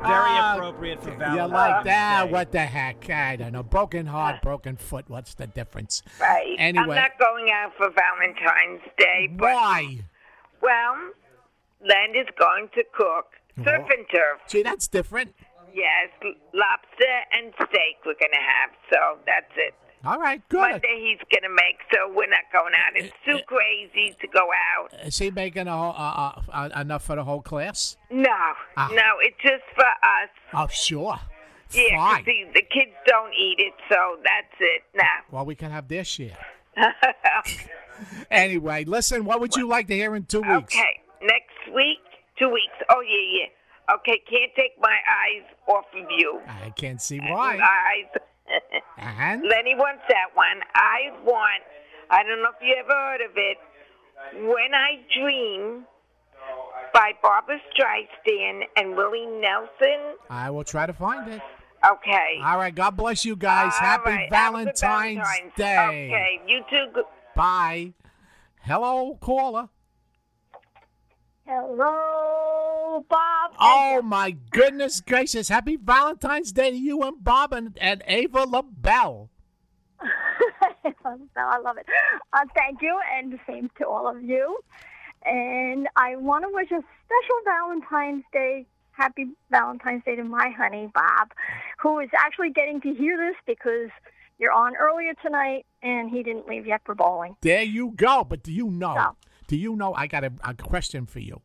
Ah, 0.10 0.56
appropriate 0.56 1.02
for 1.04 1.12
Valentine's. 1.12 1.32
You 1.34 1.38
Valentine's 1.38 1.54
like 1.76 1.84
that? 1.86 2.26
Day. 2.26 2.32
What 2.32 2.52
the 2.52 2.60
heck? 2.60 3.10
I 3.10 3.36
don't 3.36 3.52
know. 3.52 3.64
Broken 3.64 4.06
heart, 4.06 4.42
broken 4.42 4.76
foot. 4.78 5.06
What's 5.08 5.34
the 5.34 5.48
difference? 5.48 6.02
Right. 6.20 6.56
Anyway. 6.58 6.84
I'm 6.84 6.96
not 6.96 7.18
going 7.20 7.50
out 7.52 7.72
for 7.78 7.90
Valentine's 7.90 8.82
Day. 8.98 9.28
But, 9.32 9.54
Why? 9.54 10.00
Well, 10.62 10.96
Len 11.82 12.16
is 12.16 12.28
going 12.40 12.70
to 12.76 12.84
cook 12.95 13.26
surf 13.64 13.88
and 13.90 14.06
turf. 14.14 14.40
See, 14.48 14.64
that's 14.64 14.88
different. 14.88 15.34
Yes, 15.74 16.10
lobster 16.54 17.16
and 17.34 17.54
steak 17.56 17.98
we're 18.06 18.14
going 18.20 18.32
to 18.34 18.40
have. 18.40 18.72
So 18.91 19.20
that's 19.26 19.52
it. 19.56 19.74
All 20.06 20.20
right, 20.20 20.41
good. 20.49 20.60
Monday 20.62 20.99
he's 21.02 21.20
going 21.32 21.44
to 21.44 21.49
make, 21.49 21.78
so 21.91 22.08
we're 22.14 22.30
not 22.30 22.45
going 22.54 22.74
out. 22.74 22.94
It's 22.95 23.14
too 23.26 23.40
crazy 23.48 24.16
to 24.22 24.28
go 24.28 24.48
out. 24.76 24.94
Is 25.06 25.18
he 25.18 25.32
making 25.32 25.68
a 25.68 25.76
whole, 25.76 25.90
uh, 25.98 26.32
uh, 26.38 26.41
uh, 26.76 26.82
enough 26.82 27.04
for 27.04 27.16
the 27.16 27.24
whole 27.24 27.41
class? 27.41 27.98
No, 28.12 28.30
Ah. 28.78 28.90
no, 28.94 29.18
it's 29.22 29.36
just 29.41 29.64
for 29.76 29.86
us. 29.86 30.30
Oh, 30.54 30.68
sure. 30.68 31.20
Yeah, 31.72 31.95
Fine. 31.98 32.26
see, 32.26 32.45
the 32.54 32.62
kids 32.62 32.94
don't 33.08 33.34
eat 33.34 33.56
it, 33.60 33.74
so 33.90 34.18
that's 34.24 34.56
it. 34.60 34.84
Now. 34.95 35.04
Well, 35.32 35.45
we 35.45 35.56
can 35.56 35.72
have 35.72 35.88
their 35.88 36.04
share. 36.04 36.38
Anyway, 38.30 38.84
listen, 38.86 39.26
what 39.26 39.40
would 39.40 39.56
you 39.56 39.68
like 39.68 39.88
to 39.88 39.95
hear 39.95 40.16
in 40.16 40.24
two 40.26 40.41
weeks? 40.41 40.76
Okay, 40.76 40.99
next 41.22 41.73
week, 41.73 41.99
two 42.38 42.49
weeks. 42.49 42.76
Oh 42.89 43.02
yeah, 43.02 43.39
yeah. 43.39 43.95
Okay, 43.95 44.22
can't 44.30 44.52
take 44.56 44.73
my 44.81 44.98
eyes 45.07 45.45
off 45.68 45.85
of 45.95 46.07
you. 46.11 46.41
I 46.48 46.69
can't 46.72 47.02
see 47.02 47.19
why. 47.19 47.57
Eyes. 47.57 48.22
And? 48.98 49.44
Lenny 49.44 49.76
wants 49.76 50.03
that 50.07 50.34
one. 50.34 50.61
I 50.73 51.11
want. 51.26 51.64
I 52.10 52.23
don't 52.23 52.41
know 52.41 52.49
if 52.49 52.61
you 52.65 52.76
ever 52.80 52.94
heard 52.94 53.22
of 53.22 53.31
it. 53.35 53.57
When 54.35 54.73
I 54.73 54.99
Dream 55.19 55.85
by 56.94 57.11
Barbra 57.22 57.60
Streisand 57.72 58.64
and 58.76 58.95
Willie 58.95 59.26
Nelson. 59.26 60.15
I 60.30 60.49
will 60.49 60.64
try 60.64 60.85
to 60.85 60.94
find 60.94 61.30
it. 61.31 61.41
Okay. 61.85 62.39
All 62.44 62.57
right, 62.57 62.73
God 62.73 62.91
bless 62.98 63.23
you 63.23 63.35
guys. 63.35 63.73
All 63.80 63.85
Happy 63.85 64.10
right, 64.10 64.34
have 64.34 64.53
a 64.53 64.57
good 64.65 64.77
Valentine's, 64.80 65.18
Valentine's. 65.19 65.53
Day. 65.56 66.07
Okay, 66.07 66.41
you 66.48 66.61
too. 66.69 67.03
Bye. 67.35 67.94
Hello, 68.61 69.18
caller. 69.22 69.69
Hello, 71.49 73.06
Bob. 73.10 73.52
Oh 73.57 74.02
my 74.03 74.36
goodness 74.49 74.99
gracious! 74.99 75.48
Happy 75.48 75.78
Valentine's 75.78 76.52
Day 76.52 76.72
to 76.72 76.76
you 76.76 77.02
and 77.03 77.24
Bob 77.24 77.53
and, 77.53 77.78
and 77.80 78.03
Ava 78.06 78.44
LaBelle. 78.44 79.30
I 80.02 81.57
love 81.64 81.78
it. 81.78 81.86
Uh, 82.34 82.40
thank 82.53 82.82
you, 82.82 82.99
and 83.15 83.32
the 83.32 83.40
same 83.48 83.72
to 83.78 83.88
all 83.88 84.10
of 84.10 84.22
you. 84.22 84.60
And 85.26 85.88
I 85.95 86.18
want 86.18 86.44
to 86.44 86.49
wish 86.52 86.69
a 86.69 86.84
special 86.84 87.38
Valentine's 87.45 88.26
Day, 88.34 88.65
happy 88.91 89.28
Valentine's 89.49 90.03
Day 90.03 90.18
to 90.18 90.26
my 90.26 90.49
honey, 90.49 90.91
Bob, 90.94 91.32
who 91.82 91.99
is 91.99 92.10
actually 92.18 92.49
getting 92.49 92.82
to 92.82 92.94
hear 92.94 93.15
this 93.15 93.38
because 93.45 93.90
you're 94.38 94.52
on 94.52 94.76
earlier 94.76 95.14
tonight 95.24 95.65
and 95.82 96.10
he 96.10 96.24
didn't 96.24 96.49
leave 96.49 96.68
yet 96.68 96.82
for 96.84 96.94
bowling. 96.94 97.38
There 97.40 97.64
you 97.64 97.94
go. 97.95 98.26
But 98.26 98.44
do 98.44 98.52
you 98.52 98.69
know? 98.69 98.95
So. 98.95 99.27
Do 99.48 99.56
you 99.56 99.76
know? 99.76 99.94
I 99.94 100.07
got 100.07 100.24
a, 100.24 100.32
a 100.44 100.53
question 100.53 101.06
for 101.06 101.19
you. 101.19 101.41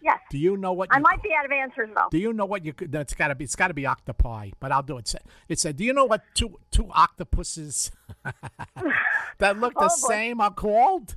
Yes. 0.00 0.18
Do 0.30 0.38
you 0.38 0.56
know 0.56 0.72
what? 0.72 0.88
I 0.92 1.00
might 1.00 1.22
be 1.22 1.30
out 1.36 1.44
of 1.44 1.50
answers, 1.52 1.90
though. 1.94 2.06
Do 2.10 2.18
you 2.18 2.32
know 2.32 2.44
what 2.46 2.64
you 2.64 2.72
could? 2.72 2.92
That's 2.92 3.14
got 3.14 3.28
to 3.28 3.34
be. 3.34 3.44
It's 3.44 3.56
got 3.56 3.68
to 3.68 3.74
be 3.74 3.84
octopi. 3.84 4.50
But 4.60 4.72
I'll 4.72 4.82
do 4.82 4.96
it. 4.96 5.12
It 5.48 5.58
said, 5.58 5.76
Do 5.76 5.84
you 5.84 5.92
know 5.92 6.04
what 6.04 6.22
two 6.34 6.58
two 6.70 6.88
octopuses 6.92 7.90
that 9.38 9.58
look 9.58 9.74
the 9.74 9.80
Oh, 9.80 9.88
boy. 9.88 10.08
same 10.08 10.40
are 10.40 10.52
called? 10.52 11.16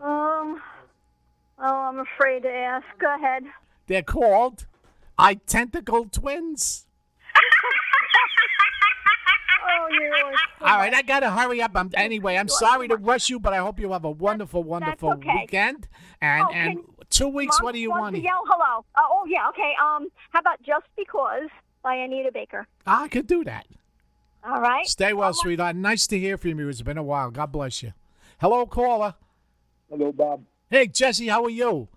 Um, 0.00 0.60
oh, 1.58 1.64
I'm 1.64 2.00
afraid 2.00 2.42
to 2.42 2.50
ask. 2.52 2.84
Go 2.98 3.14
ahead. 3.14 3.44
They're 3.86 4.02
called 4.02 4.66
identical 5.18 6.04
twins. 6.06 6.84
Oh, 9.78 9.88
you 9.92 10.12
are. 10.60 10.70
All 10.72 10.78
right, 10.78 10.92
I 10.92 11.02
gotta 11.02 11.30
hurry 11.30 11.62
up. 11.62 11.72
I'm, 11.74 11.90
anyway, 11.94 12.36
I'm 12.36 12.48
sorry 12.48 12.88
to 12.88 12.96
rush 12.96 13.30
you, 13.30 13.38
but 13.38 13.52
I 13.52 13.58
hope 13.58 13.78
you 13.78 13.92
have 13.92 14.04
a 14.04 14.10
wonderful, 14.10 14.62
wonderful 14.64 15.12
okay. 15.12 15.30
weekend. 15.42 15.88
And 16.20 16.44
Oh, 16.48 16.52
and 16.52 16.78
two 17.10 17.28
weeks. 17.28 17.56
Mom 17.60 17.64
What 17.66 17.72
do 17.74 17.78
you 17.78 17.90
wants 17.90 18.02
want? 18.02 18.16
to 18.16 18.22
yell 18.22 18.42
hello? 18.46 18.84
Uh, 18.94 19.00
oh, 19.10 19.24
yeah. 19.28 19.48
Okay. 19.50 19.72
Um, 19.82 20.08
how 20.30 20.40
about 20.40 20.60
just 20.62 20.86
because 20.96 21.48
by 21.82 21.94
Anita 21.94 22.30
Baker? 22.32 22.66
I 22.86 23.08
could 23.08 23.26
do 23.26 23.44
that. 23.44 23.66
All 24.44 24.60
right. 24.60 24.86
Stay 24.86 25.12
well, 25.12 25.32
sweetheart. 25.34 25.76
Nice 25.76 26.06
to 26.08 26.18
hear 26.18 26.36
from 26.38 26.58
you. 26.58 26.68
It's 26.68 26.82
been 26.82 26.98
a 26.98 27.02
while. 27.02 27.30
God 27.30 27.52
bless 27.52 27.82
you. 27.82 27.92
Hello, 28.40 28.66
caller. 28.66 29.14
Hello, 29.90 30.12
Bob. 30.12 30.44
Hey, 30.70 30.86
Jesse, 30.86 31.28
how 31.28 31.44
are 31.44 31.50
you? 31.50 31.88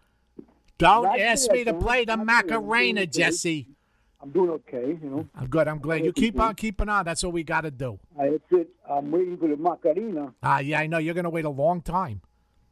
Don't 0.78 1.04
Not 1.04 1.20
ask 1.20 1.48
bad, 1.50 1.54
me 1.58 1.64
to 1.66 1.74
play 1.76 2.06
the 2.06 2.16
Not 2.16 2.26
bad. 2.26 2.36
I'm 2.36 2.48
doing 2.48 2.60
Macarena, 2.62 3.02
okay. 3.02 3.08
Jesse. 3.08 3.68
I'm 4.22 4.30
doing 4.30 4.50
okay, 4.52 4.98
you 5.02 5.10
know. 5.10 5.28
I'm 5.36 5.48
good. 5.48 5.68
I'm 5.68 5.80
glad 5.80 6.06
you 6.06 6.14
keep 6.14 6.40
on 6.40 6.54
keeping 6.56 6.90
on. 6.90 7.06
That's 7.06 7.24
what 7.24 7.34
we 7.34 7.44
got 7.44 7.62
to 7.62 7.72
do. 7.72 8.00
Uh, 8.20 8.24
that's 8.32 8.44
it. 8.52 8.70
I'm 8.90 9.10
waiting 9.10 9.38
for 9.38 9.48
the 9.48 9.58
Macarena. 9.58 10.34
Ah, 10.44 10.60
yeah, 10.60 10.80
I 10.80 10.88
know. 10.88 11.00
You're 11.00 11.16
going 11.16 11.24
to 11.24 11.30
wait 11.32 11.46
a 11.46 11.50
long 11.50 11.82
time. 11.82 12.22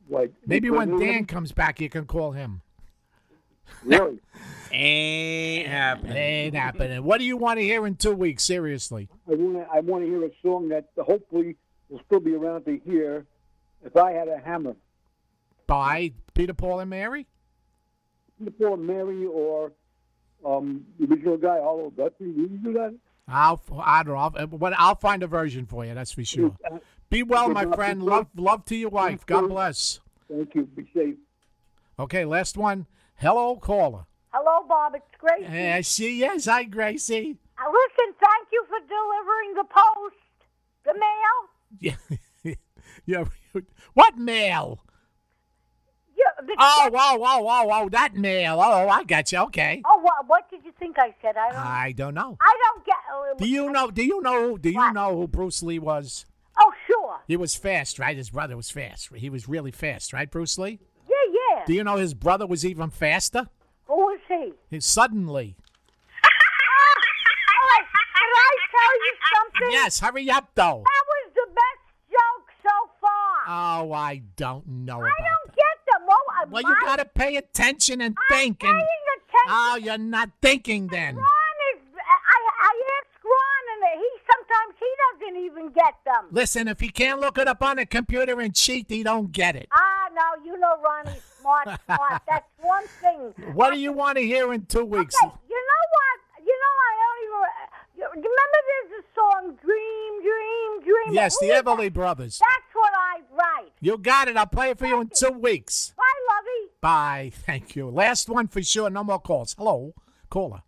What? 0.07 0.31
Maybe 0.45 0.69
when 0.69 0.89
Dan 0.89 0.97
president? 0.97 1.27
comes 1.27 1.51
back, 1.51 1.81
you 1.81 1.89
can 1.89 2.05
call 2.05 2.31
him. 2.31 2.61
Really? 3.83 4.19
Ain't 4.71 5.67
happening. 5.67 6.15
Ain't 6.17 6.55
happening. 6.55 7.03
What 7.03 7.19
do 7.19 7.23
you 7.25 7.37
want 7.37 7.59
to 7.59 7.63
hear 7.63 7.85
in 7.87 7.95
two 7.95 8.13
weeks? 8.13 8.43
Seriously. 8.43 9.07
I 9.27 9.33
want 9.35 9.55
to. 9.55 9.67
I 9.73 9.79
want 9.79 10.03
to 10.03 10.07
hear 10.09 10.23
a 10.25 10.31
song 10.43 10.69
that 10.69 10.89
hopefully 10.97 11.55
will 11.89 12.01
still 12.05 12.19
be 12.19 12.33
around 12.35 12.65
to 12.65 12.79
hear. 12.85 13.25
If 13.83 13.95
I 13.95 14.11
had 14.11 14.27
a 14.27 14.37
hammer, 14.37 14.75
By 15.65 16.11
Peter, 16.33 16.53
Paul, 16.53 16.79
and 16.81 16.89
Mary? 16.89 17.27
before 18.43 18.77
Mary 18.77 19.25
or 19.25 19.71
um, 20.45 20.85
the 20.99 21.07
original 21.07 21.37
guy, 21.37 21.59
Hollow 21.59 21.89
Guthrie, 21.89 22.33
did 22.33 22.51
you 22.51 22.59
do 22.63 22.73
that? 22.73 22.97
I'll, 23.27 23.61
I 23.79 24.03
don't 24.03 24.13
know. 24.13 24.19
I'll, 24.19 24.47
but 24.47 24.73
I'll 24.77 24.95
find 24.95 25.21
a 25.21 25.27
version 25.27 25.65
for 25.65 25.85
you. 25.85 25.93
That's 25.93 26.11
for 26.11 26.23
sure. 26.23 26.55
Be 27.09 27.23
well, 27.23 27.49
my 27.49 27.65
friend. 27.65 28.03
Love, 28.03 28.27
love 28.35 28.65
to 28.65 28.75
your 28.75 28.89
wife. 28.89 29.25
God 29.25 29.47
bless. 29.49 29.99
Thank 30.29 30.55
you. 30.55 30.63
Be 30.63 30.89
safe. 30.93 31.15
Okay, 31.99 32.25
last 32.25 32.57
one. 32.57 32.87
Hello, 33.15 33.55
caller. 33.55 34.05
Hello, 34.31 34.65
Bob. 34.67 34.95
It's 34.95 35.05
Gracie. 35.17 35.43
Hey, 35.43 35.73
I 35.73 35.81
see. 35.81 36.19
Yes, 36.19 36.45
hi, 36.45 36.63
Gracie. 36.63 37.37
Uh, 37.57 37.69
listen, 37.69 38.13
thank 38.19 38.47
you 38.51 38.63
for 38.67 38.77
delivering 38.87 39.53
the 39.55 39.63
post, 39.63 40.15
the 40.85 40.93
mail. 40.93 41.49
Yeah. 42.43 42.53
yeah. 43.05 43.23
What 43.93 44.17
mail? 44.17 44.83
The 46.45 46.55
Oh, 46.57 46.89
whoa, 46.91 47.17
whoa, 47.17 47.39
whoa, 47.39 47.63
whoa. 47.65 47.89
That 47.89 48.15
mail. 48.15 48.55
Oh, 48.61 48.87
I 48.89 49.03
got 49.03 49.31
you. 49.31 49.39
Okay. 49.39 49.81
Oh, 49.85 49.99
what, 49.99 50.27
what 50.27 50.49
did 50.49 50.63
you 50.65 50.71
think 50.79 50.97
I 50.97 51.13
said? 51.21 51.35
I 51.37 51.49
don't. 51.51 51.57
I 51.61 51.91
don't 51.91 52.13
know. 52.13 52.37
I 52.41 52.57
don't 52.65 52.85
get. 52.85 52.95
uh, 53.13 53.35
Do 53.37 53.47
you 53.47 53.71
know? 53.71 53.91
Do 53.91 54.03
you 54.03 54.21
know? 54.21 54.57
Do 54.57 54.69
you 54.69 54.93
know 54.93 55.15
who 55.17 55.27
Bruce 55.27 55.61
Lee 55.63 55.79
was? 55.79 56.25
Oh, 56.61 56.71
sure. 56.87 57.19
He 57.27 57.37
was 57.37 57.55
fast, 57.55 57.99
right? 57.99 58.17
His 58.17 58.29
brother 58.29 58.55
was 58.57 58.69
fast. 58.69 59.09
He 59.15 59.29
was 59.29 59.47
really 59.47 59.71
fast, 59.71 60.11
right, 60.13 60.29
Bruce 60.29 60.57
Lee? 60.57 60.79
Yeah, 61.09 61.15
yeah. 61.57 61.65
Do 61.65 61.73
you 61.73 61.83
know 61.83 61.95
his 61.95 62.13
brother 62.13 62.45
was 62.47 62.65
even 62.65 62.89
faster? 62.89 63.47
Who 63.85 64.09
is 64.09 64.19
he? 64.27 64.53
He 64.69 64.79
suddenly. 64.79 65.55
Oh, 67.61 67.81
can 67.91 68.29
I 68.35 68.57
tell 68.71 68.93
you 69.05 69.13
something? 69.35 69.71
Yes, 69.71 69.99
hurry 69.99 70.29
up, 70.29 70.49
though. 70.55 70.83
That 70.85 71.03
was 71.07 71.31
the 71.35 71.47
best 71.53 72.09
joke 72.09 72.49
so 72.63 72.89
far. 73.01 73.81
Oh, 73.85 73.91
I 73.93 74.21
don't 74.35 74.67
know 74.67 74.95
I 75.01 75.07
about. 75.07 75.15
don't. 75.17 75.48
Well, 76.51 76.61
you 76.63 76.75
gotta 76.81 77.05
pay 77.05 77.35
attention 77.37 78.01
and 78.01 78.15
think. 78.29 78.63
And 78.63 78.71
attention. 78.75 79.47
oh, 79.47 79.79
you're 79.81 79.97
not 79.97 80.29
thinking 80.41 80.87
then. 80.87 81.15
Ron 81.15 81.25
is. 81.75 81.81
I, 81.95 82.39
I 82.61 82.81
asked 82.97 83.23
Ron, 83.23 83.63
and 83.93 84.01
he 84.01 84.09
sometimes 84.31 84.75
he 84.79 84.91
doesn't 85.25 85.37
even 85.45 85.71
get 85.71 85.95
them. 86.05 86.25
Listen, 86.31 86.67
if 86.67 86.79
he 86.79 86.89
can't 86.89 87.19
look 87.19 87.37
it 87.37 87.47
up 87.47 87.61
on 87.61 87.79
a 87.79 87.85
computer 87.85 88.39
and 88.39 88.55
cheat, 88.55 88.85
he 88.89 89.03
don't 89.03 89.31
get 89.31 89.55
it. 89.55 89.67
Ah, 89.71 90.09
no, 90.13 90.43
you 90.45 90.57
know 90.59 90.75
Ronnie's 90.83 91.21
smart, 91.41 91.67
smart. 91.85 92.21
That's 92.27 92.47
one 92.61 92.85
thing. 93.01 93.33
What 93.53 93.71
do 93.73 93.79
you 93.79 93.91
want 93.93 94.17
to 94.17 94.23
hear 94.23 94.51
in 94.53 94.65
two 94.65 94.85
weeks? 94.85 95.15
Okay, 95.23 95.33
you 95.49 95.55
know 95.55 95.83
what? 95.95 96.45
You 96.45 96.53
know 96.53 96.73
I 96.87 96.93
don't 97.01 97.25
even. 97.25 97.39
Remember 97.99 98.23
there's 98.23 99.03
a 99.03 99.05
song, 99.13 99.57
Dream, 99.61 100.21
Dream, 100.23 100.83
Dream. 100.83 101.13
Yes, 101.13 101.35
Who 101.39 101.47
the 101.47 101.53
is 101.53 101.63
that? 101.63 101.65
Everly 101.65 101.91
Brothers. 101.93 102.39
That's 102.39 102.73
what 102.73 102.91
I 102.95 103.19
write. 103.35 103.71
You 103.81 103.97
got 103.97 104.29
it. 104.29 104.37
I'll 104.37 104.47
play 104.47 104.69
it 104.69 104.79
for 104.79 104.87
you 104.87 105.01
in 105.01 105.09
two 105.13 105.31
weeks. 105.31 105.93
Bye, 106.81 107.31
Thank 107.45 107.75
you. 107.75 107.89
Last 107.89 108.29
one 108.29 108.47
for 108.47 108.63
sure. 108.63 108.89
No 108.89 109.03
more 109.03 109.19
calls. 109.19 109.53
Hello, 109.57 109.93
caller. 110.29 110.61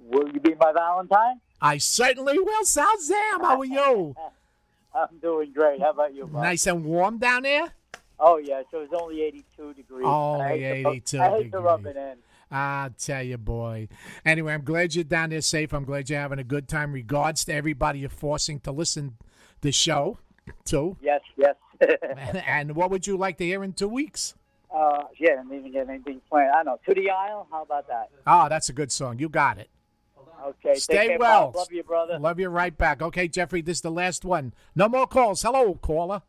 Will 0.00 0.28
you 0.32 0.40
be 0.40 0.54
my 0.54 0.72
Valentine? 0.72 1.40
I 1.60 1.78
certainly 1.78 2.38
will. 2.38 2.64
Sal 2.64 3.00
Zam, 3.00 3.40
how 3.40 3.58
are 3.60 3.64
you? 3.64 4.14
I'm 4.94 5.18
doing 5.20 5.52
great. 5.52 5.80
How 5.80 5.90
about 5.90 6.14
you, 6.14 6.26
Bob? 6.26 6.42
Nice 6.42 6.66
and 6.66 6.84
warm 6.84 7.18
down 7.18 7.42
there? 7.42 7.72
Oh 8.18 8.38
yeah, 8.38 8.62
so 8.70 8.80
it's 8.80 8.94
only 8.98 9.22
82 9.22 9.74
degrees. 9.74 10.06
Only 10.06 10.44
I 10.44 10.58
hate 10.58 10.86
82 10.86 11.20
I 11.20 11.30
hate 11.30 11.52
to 11.52 11.60
rub 11.60 11.86
it 11.86 11.96
in. 11.96 12.16
I'll 12.50 12.90
tell 12.90 13.22
you, 13.22 13.36
boy. 13.36 13.88
Anyway, 14.24 14.54
I'm 14.54 14.62
glad 14.64 14.94
you're 14.94 15.04
down 15.04 15.30
there 15.30 15.40
safe. 15.40 15.74
I'm 15.74 15.84
glad 15.84 16.08
you're 16.08 16.20
having 16.20 16.38
a 16.38 16.44
good 16.44 16.66
time. 16.66 16.92
Regards 16.92 17.44
to 17.46 17.54
everybody 17.54 18.00
you're 18.00 18.08
forcing 18.08 18.60
to 18.60 18.72
listen 18.72 19.16
the 19.60 19.72
show 19.72 20.18
to. 20.66 20.96
Yes, 21.02 21.20
yes. 21.36 21.56
and 22.46 22.74
what 22.74 22.90
would 22.90 23.06
you 23.06 23.16
like 23.16 23.36
to 23.38 23.44
hear 23.44 23.62
in 23.62 23.72
two 23.72 23.88
weeks? 23.88 24.34
Uh, 24.74 25.04
yeah, 25.18 25.32
I 25.32 25.42
didn't 25.42 25.58
even 25.58 25.72
get 25.72 25.88
anything 25.88 26.20
planned. 26.28 26.50
I 26.50 26.62
don't 26.62 26.66
know. 26.66 26.78
To 26.86 26.94
the 26.94 27.10
aisle. 27.10 27.46
How 27.50 27.62
about 27.62 27.88
that? 27.88 28.10
Oh, 28.26 28.48
that's 28.48 28.68
a 28.68 28.72
good 28.72 28.92
song. 28.92 29.18
You 29.18 29.28
got 29.28 29.58
it. 29.58 29.68
Okay. 30.44 30.74
Stay 30.74 31.08
care, 31.08 31.18
well. 31.18 31.46
Bob. 31.46 31.56
Love 31.56 31.72
you, 31.72 31.82
brother. 31.82 32.18
Love 32.18 32.38
you 32.38 32.48
right 32.48 32.76
back. 32.76 33.02
Okay, 33.02 33.26
Jeffrey, 33.26 33.62
this 33.62 33.78
is 33.78 33.82
the 33.82 33.90
last 33.90 34.24
one. 34.24 34.52
No 34.74 34.88
more 34.88 35.06
calls. 35.06 35.42
Hello, 35.42 35.74
caller. 35.74 36.22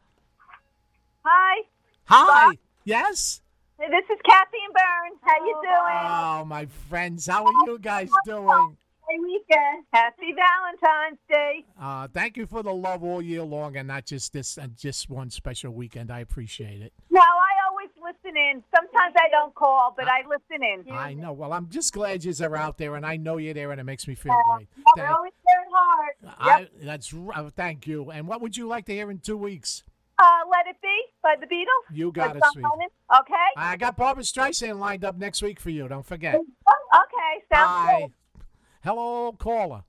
Hi. 1.23 1.63
Hi. 2.05 2.53
Yes? 2.85 3.41
Hey, 3.79 3.87
this 3.89 4.05
is 4.09 4.19
Kathy 4.25 4.57
and 4.65 4.73
Burns. 4.73 5.19
How 5.21 5.45
you 5.45 5.61
doing? 5.61 6.41
Oh, 6.41 6.45
my 6.45 6.67
friends. 6.89 7.27
How 7.27 7.45
are 7.45 7.51
you 7.67 7.77
guys 7.79 8.09
doing? 8.25 8.77
Hey, 9.09 9.19
weekend. 9.19 9.85
Happy 9.93 10.33
Valentine's 10.33 11.19
Day. 11.29 11.65
Uh, 11.79 12.07
thank 12.13 12.37
you 12.37 12.47
for 12.47 12.63
the 12.63 12.73
love 12.73 13.03
all 13.03 13.21
year 13.21 13.43
long 13.43 13.75
and 13.77 13.87
not 13.87 14.05
just 14.05 14.33
this 14.33 14.57
and 14.57 14.75
just 14.77 15.09
one 15.09 15.29
special 15.29 15.73
weekend. 15.73 16.11
I 16.11 16.21
appreciate 16.21 16.81
it. 16.81 16.93
No, 17.09 17.21
I 17.21 17.66
always 17.87 18.15
listen 18.23 18.37
in. 18.37 18.63
Sometimes 18.75 19.13
I 19.17 19.29
don't 19.29 19.53
call, 19.55 19.93
but 19.97 20.07
I 20.07 20.21
listen 20.27 20.63
in. 20.63 20.91
I 20.93 21.13
know. 21.13 21.33
Well, 21.33 21.53
I'm 21.53 21.69
just 21.69 21.93
glad 21.93 22.23
you're 22.23 22.55
out 22.55 22.77
there, 22.77 22.95
and 22.95 23.05
I 23.05 23.17
know 23.17 23.37
you're 23.37 23.53
there, 23.53 23.71
and 23.71 23.79
it 23.79 23.83
makes 23.83 24.07
me 24.07 24.15
feel 24.15 24.35
great. 24.55 24.67
We're 24.77 25.03
Thank, 25.03 25.15
always 25.15 25.33
there 25.45 25.61
at 25.61 25.67
heart. 25.71 26.67
I, 26.81 26.85
that's 26.85 27.13
r- 27.13 27.45
uh, 27.45 27.49
thank 27.55 27.87
you. 27.87 28.09
And 28.11 28.27
what 28.27 28.41
would 28.41 28.57
you 28.57 28.67
like 28.67 28.85
to 28.85 28.93
hear 28.93 29.09
in 29.11 29.19
two 29.19 29.37
weeks? 29.37 29.83
Uh, 30.19 30.23
Let 30.49 30.67
It 30.67 30.81
Be 30.81 31.01
by 31.21 31.35
the 31.39 31.45
Beatles. 31.45 31.95
You 31.95 32.11
got 32.11 32.35
it, 32.35 32.43
sweet. 32.51 32.65
Okay. 32.65 33.33
I 33.55 33.77
got 33.77 33.95
Barbra 33.97 34.23
Streisand 34.23 34.79
lined 34.79 35.05
up 35.05 35.17
next 35.17 35.41
week 35.41 35.59
for 35.59 35.69
you. 35.69 35.87
Don't 35.87 36.05
forget. 36.05 36.39
Okay. 36.87 37.43
Sounds 37.53 37.85
Bye. 37.85 37.99
good. 37.99 38.43
Hello, 38.81 39.33
caller. 39.33 39.83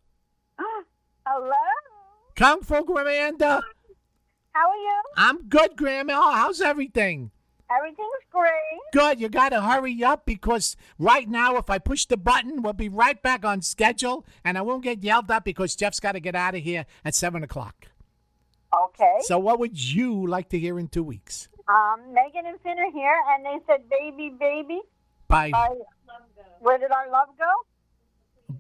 Hello. 1.26 1.52
Kung 2.34 2.60
Fu 2.62 2.74
Amanda. 2.74 3.62
How 4.52 4.68
are 4.68 4.76
you? 4.76 5.02
I'm 5.16 5.48
good, 5.48 5.76
Grandma. 5.76 6.32
How's 6.32 6.60
everything? 6.60 7.30
Everything's 7.70 8.24
great. 8.30 8.80
Good. 8.92 9.20
You 9.20 9.28
got 9.28 9.50
to 9.50 9.60
hurry 9.60 10.02
up 10.02 10.24
because 10.24 10.76
right 10.98 11.28
now, 11.28 11.56
if 11.56 11.68
I 11.68 11.78
push 11.78 12.06
the 12.06 12.16
button, 12.16 12.62
we'll 12.62 12.72
be 12.72 12.88
right 12.88 13.20
back 13.20 13.44
on 13.44 13.60
schedule, 13.60 14.24
and 14.44 14.56
I 14.56 14.62
won't 14.62 14.82
get 14.82 15.02
yelled 15.02 15.30
at 15.30 15.44
because 15.44 15.76
Jeff's 15.76 16.00
got 16.00 16.12
to 16.12 16.20
get 16.20 16.34
out 16.34 16.54
of 16.54 16.62
here 16.62 16.86
at 17.04 17.14
seven 17.14 17.42
o'clock. 17.42 17.88
Okay. 18.74 19.16
So, 19.20 19.38
what 19.38 19.58
would 19.58 19.78
you 19.78 20.26
like 20.26 20.48
to 20.50 20.58
hear 20.58 20.78
in 20.78 20.88
two 20.88 21.02
weeks? 21.02 21.48
Um, 21.68 22.14
Megan 22.14 22.46
and 22.46 22.58
Finn 22.60 22.78
are 22.78 22.90
here, 22.90 23.16
and 23.28 23.44
they 23.44 23.58
said, 23.66 23.88
"Baby, 23.90 24.34
baby." 24.38 24.80
Bye. 25.28 25.50
Uh, 25.54 25.68
where 26.60 26.78
did 26.78 26.90
our 26.90 27.10
love 27.10 27.28
go? 27.38 27.50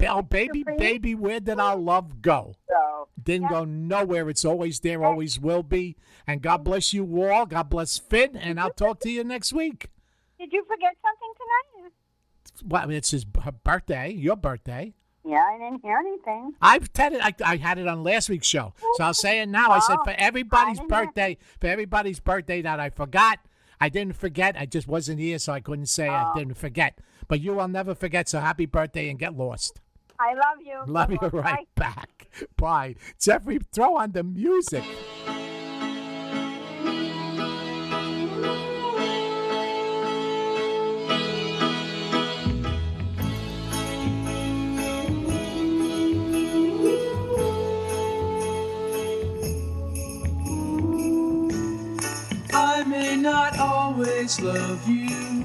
Oh, 0.06 0.22
baby, 0.22 0.64
baby, 0.76 1.14
where 1.14 1.40
did 1.40 1.58
our 1.58 1.76
love 1.76 2.20
go? 2.20 2.54
So, 2.68 3.08
Didn't 3.22 3.48
go 3.48 3.64
nowhere. 3.64 4.28
It's 4.28 4.44
always 4.44 4.80
there, 4.80 5.04
always 5.04 5.40
will 5.40 5.62
be. 5.62 5.96
And 6.26 6.42
God 6.42 6.58
mm-hmm. 6.58 6.64
bless 6.64 6.92
you 6.92 7.22
all. 7.22 7.46
God 7.46 7.70
bless 7.70 7.96
Finn, 7.98 8.36
and 8.36 8.60
I'll 8.60 8.70
talk 8.70 9.00
to 9.00 9.10
you 9.10 9.24
next 9.24 9.52
week. 9.52 9.88
did 10.38 10.52
you 10.52 10.62
forget 10.68 10.94
something 11.02 11.32
tonight? 11.36 11.92
Well, 12.66 12.82
I 12.82 12.86
mean 12.86 12.96
it's 12.96 13.10
his 13.12 13.24
birthday, 13.24 14.10
your 14.10 14.36
birthday. 14.36 14.92
Yeah, 15.24 15.36
I 15.44 15.58
didn't 15.58 15.82
hear 15.82 15.98
anything. 15.98 16.54
I've 16.60 16.88
had 16.94 17.12
it. 17.12 17.20
I, 17.22 17.34
I 17.44 17.56
had 17.56 17.78
it 17.78 17.86
on 17.86 18.02
last 18.02 18.28
week's 18.28 18.46
show, 18.46 18.72
so 18.96 19.04
I'll 19.04 19.14
say 19.14 19.40
it 19.40 19.48
now. 19.48 19.70
I 19.70 19.78
said 19.80 19.98
Oh, 20.00 20.04
for 20.04 20.14
everybody's 20.16 20.80
I 20.80 20.86
birthday, 20.86 21.38
for 21.60 21.66
everybody's 21.66 22.18
birthday 22.20 22.62
that 22.62 22.80
I 22.80 22.90
forgot. 22.90 23.38
I 23.80 23.88
didn't 23.90 24.16
forget. 24.16 24.56
I 24.58 24.66
just 24.66 24.88
wasn't 24.88 25.20
here, 25.20 25.38
so 25.38 25.52
I 25.52 25.60
couldn't 25.60 25.86
say 25.86 26.08
I 26.08 26.30
Oh. 26.30 26.38
didn't 26.38 26.56
forget. 26.56 26.98
But 27.28 27.40
you 27.40 27.54
will 27.54 27.68
never 27.68 27.94
forget. 27.94 28.28
So 28.28 28.40
happy 28.40 28.66
birthday 28.66 29.08
and 29.10 29.18
get 29.18 29.36
lost. 29.36 29.80
I 30.18 30.34
love 30.34 30.58
you. 30.64 30.80
Love 30.86 31.12
you 31.12 31.18
Bye. 31.18 31.28
right 31.32 31.68
back. 31.76 32.28
Bye, 32.56 32.96
Jeffrey. 33.20 33.58
Throw 33.72 33.96
on 33.96 34.12
the 34.12 34.24
music. 34.24 34.84
I 52.52 52.84
may 52.84 53.16
not 53.16 53.58
always 53.58 54.40
love 54.40 54.88
you, 54.88 55.44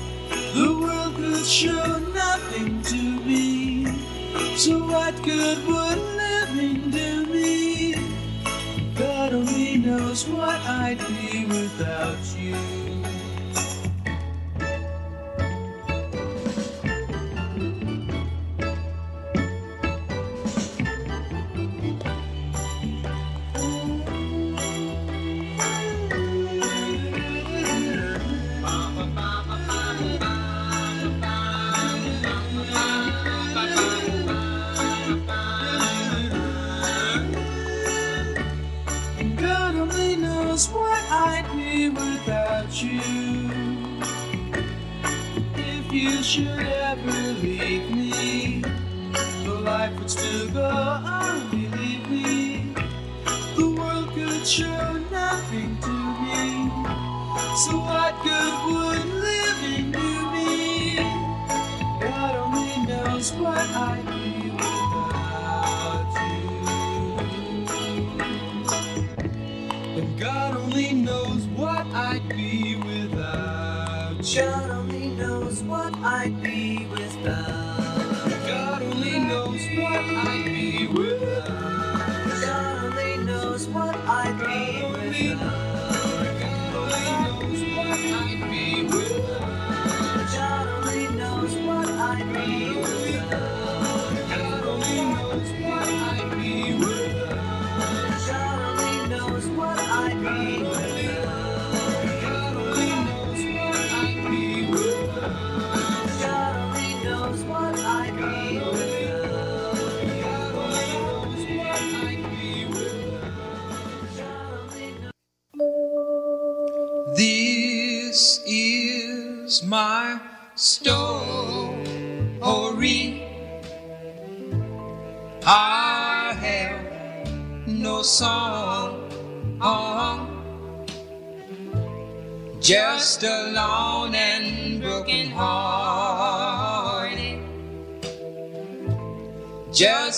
was 1.41 1.51
sure 1.51 1.99
nothing 2.13 2.83
to 2.83 3.01
me. 3.25 3.87
So 4.57 4.77
what 4.77 5.15
good 5.23 5.57
would 5.65 5.97
living 5.97 6.91
do 6.91 7.25
me? 7.25 7.95
God 8.93 9.33
only 9.33 9.77
knows 9.77 10.27
what 10.27 10.61
I'd 10.61 10.99
be 10.99 11.45
without 11.45 12.23
you. 12.37 12.90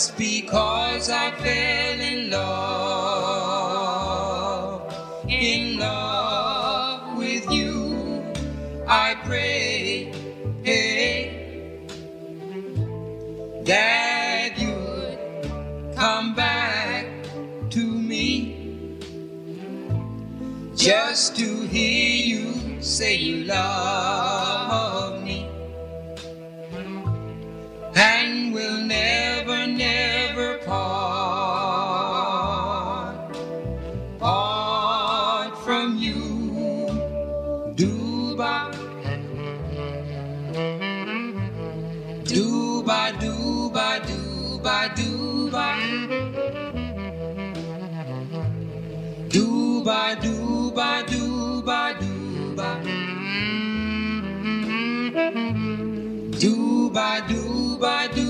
just 0.04 0.18
because 0.18 1.10
I 1.10 1.32
fell 1.32 2.00
in 2.02 2.30
love, 2.30 3.24
in 5.30 5.80
love 5.80 7.18
with 7.18 7.50
you, 7.50 8.22
I 8.86 9.16
pray 9.24 10.12
that 13.64 14.58
you'd 14.58 15.96
come 15.96 16.36
back 16.36 17.06
to 17.70 17.80
me 17.80 18.98
just 20.76 21.38
to 21.38 21.62
hear 21.68 22.16
you 22.26 22.82
say 22.82 23.16
you 23.16 23.46
love 23.46 25.24
me 25.24 25.48
and 27.96 28.54
will 28.54 28.82
never 28.82 29.43
do 56.44 56.90
ba 56.90 57.20
do 57.28 57.78
ba 57.78 58.08
do 58.14 58.23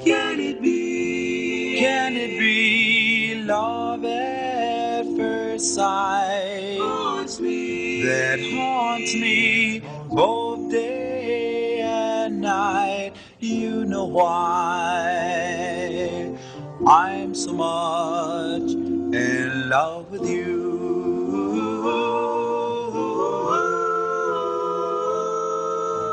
Can 0.04 0.38
it 0.40 0.62
be? 0.62 1.78
Can 1.78 2.14
it 2.16 2.38
be 2.38 3.42
love 3.42 4.04
at 4.04 5.04
first 5.16 5.74
sight? 5.74 6.78
Haunts. 6.78 7.38
That 7.38 8.38
haunts 8.38 9.14
me 9.14 9.80
both 10.08 10.70
day 10.70 11.80
and 11.80 12.40
night. 12.40 13.14
You 13.40 13.84
know 13.84 14.04
why 14.04 15.35
I'm 16.88 17.34
so 17.34 17.52
much 17.52 18.70
in 18.70 19.68
love 19.68 20.08
with 20.08 20.24
you. 20.30 20.54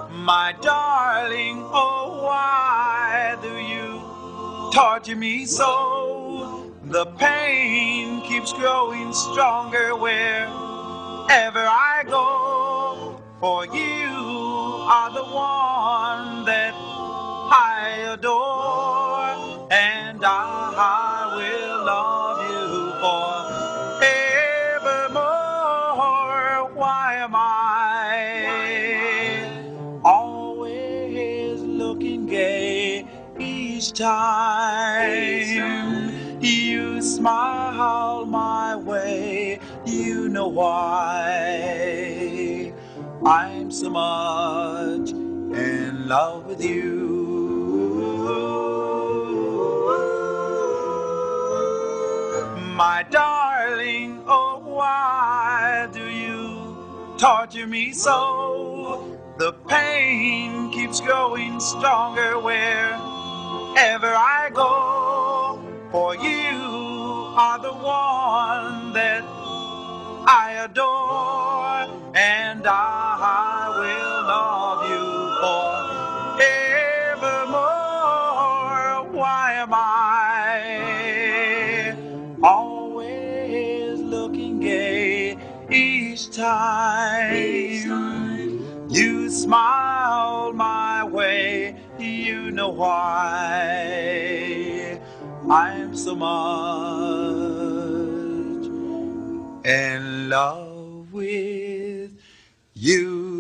My 0.10 0.56
darling, 0.62 1.62
oh, 1.72 2.24
why 2.24 3.38
do 3.44 3.56
you 3.56 4.02
torture 4.74 5.16
me 5.16 5.46
so? 5.46 6.74
The 6.86 7.06
pain 7.18 8.22
keeps 8.22 8.52
growing 8.52 9.14
stronger 9.14 9.96
wherever 9.96 10.50
I 11.30 12.04
go. 12.08 13.22
For 13.40 13.66
you 13.66 14.10
are 14.90 15.12
the 15.14 15.24
one 15.24 16.46
that 16.46 16.74
I 16.74 18.08
adore, 18.14 19.68
and 19.72 20.03
I 20.26 21.34
will 21.36 21.86
love 21.86 22.40
you 22.50 22.92
forevermore. 24.80 26.72
Why 26.76 27.16
am 27.18 27.36
I 27.36 28.42
always 30.04 31.62
looking 31.62 32.26
gay 32.26 33.06
each 33.40 33.94
time 33.94 35.02
you 36.42 37.02
smile 37.02 38.26
my 38.26 38.76
way? 38.78 39.60
You 39.86 40.30
know 40.30 40.48
why 40.48 41.24
I'm 43.26 43.72
so 43.72 43.90
much 43.90 45.12
in 45.12 46.08
love 46.08 46.46
with 46.46 46.64
you. 46.64 47.13
My 52.74 53.06
darling, 53.12 54.24
oh, 54.26 54.60
why 54.66 55.88
do 55.94 56.10
you 56.10 57.16
torture 57.20 57.68
me 57.68 57.94
so? 57.94 59.20
The 59.38 59.54
pain 59.70 60.72
keeps 60.72 61.00
growing 61.00 61.60
stronger 61.60 62.40
wherever 62.40 62.98
I 64.08 64.50
go. 64.52 65.62
For 65.92 66.16
you 66.16 66.58
are 67.38 67.60
the 67.60 67.74
one 67.74 68.94
that 68.94 69.24
I 70.26 70.66
adore, 70.66 72.12
and 72.16 72.66
I 72.66 73.70
will 73.78 74.03
time 86.44 87.38
you 88.90 89.30
smile 89.30 90.52
my 90.52 91.06
way? 91.06 91.74
You 91.98 92.52
know 92.52 92.68
why 92.68 93.00
I'm 95.50 95.96
so 95.96 96.16
much 96.16 96.34
in 99.66 100.30
love 100.30 101.14
with 101.14 102.12
you. 102.74 103.33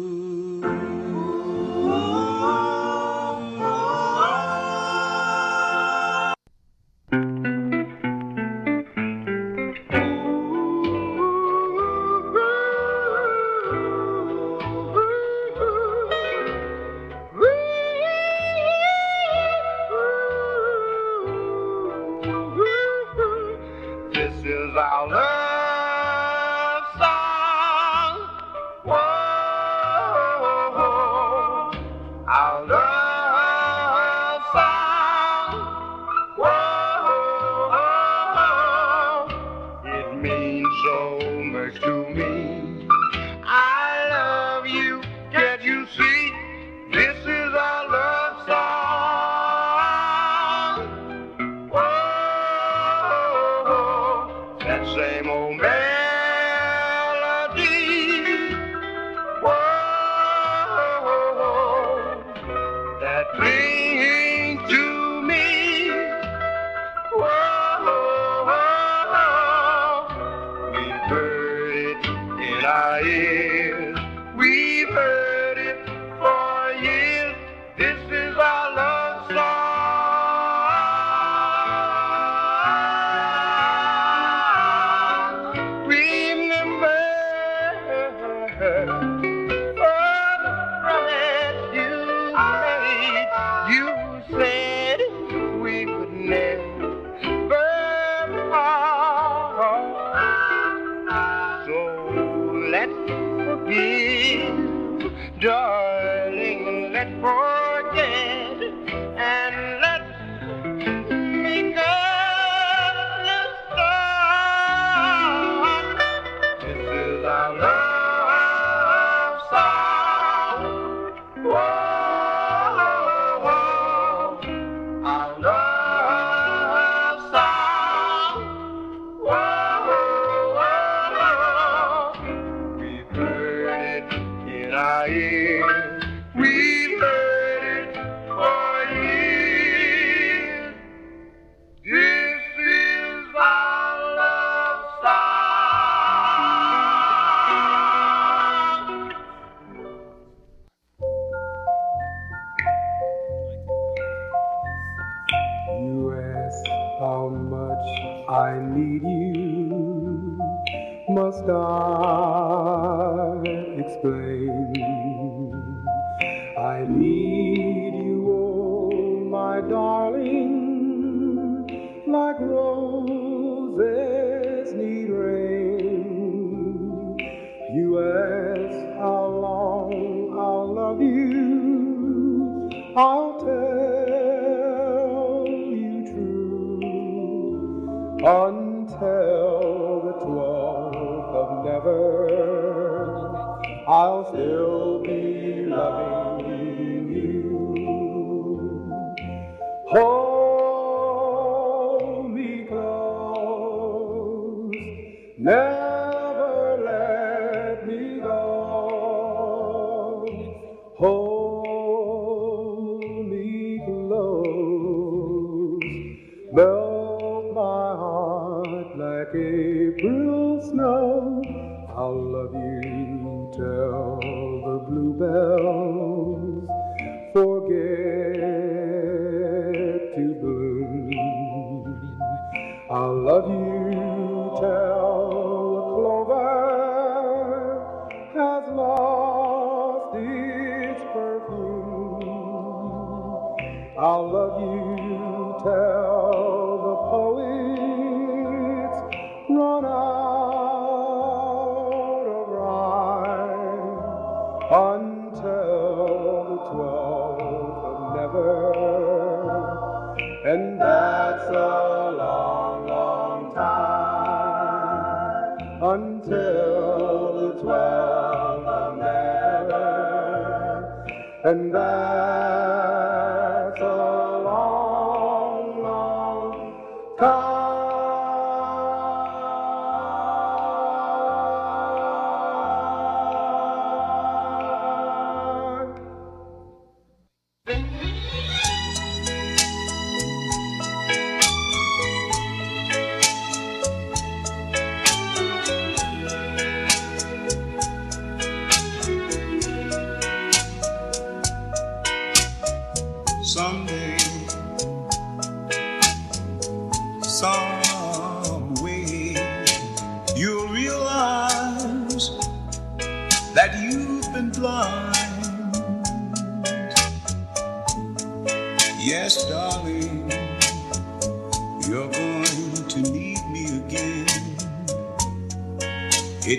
This 77.76 77.98
is 78.12 78.23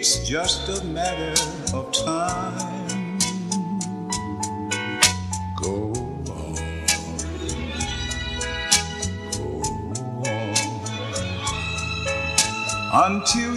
It's 0.06 0.18
just 0.28 0.68
a 0.68 0.85
matter 0.85 1.32
of 1.74 1.90
time. 1.90 3.18
Go 5.56 5.93
on, 5.97 6.55
go 10.22 10.31
on 12.93 13.16
until 13.16 13.53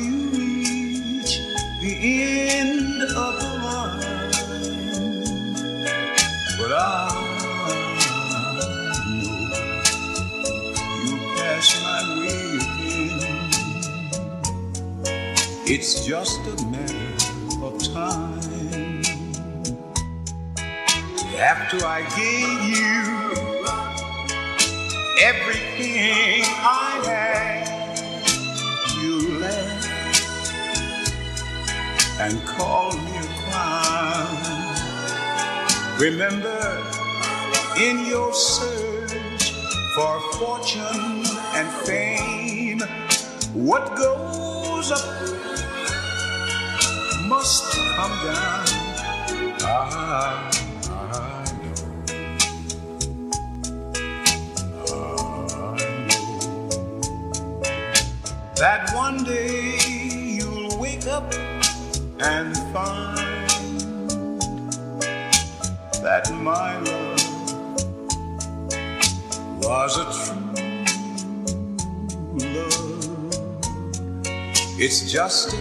I 21.98 22.03
gave 22.15 22.61
you 22.78 23.02
everything 25.19 26.44
I 26.61 27.02
had. 27.07 27.65
You 29.02 29.40
left 29.40 29.88
and 32.19 32.45
called 32.45 32.98
me 33.03 33.18
a 33.18 33.28
clown. 33.41 34.30
Remember, 35.99 36.84
in 37.80 38.06
your 38.06 38.32
It's 74.88 75.02
just 75.02 75.54
a 75.54 75.58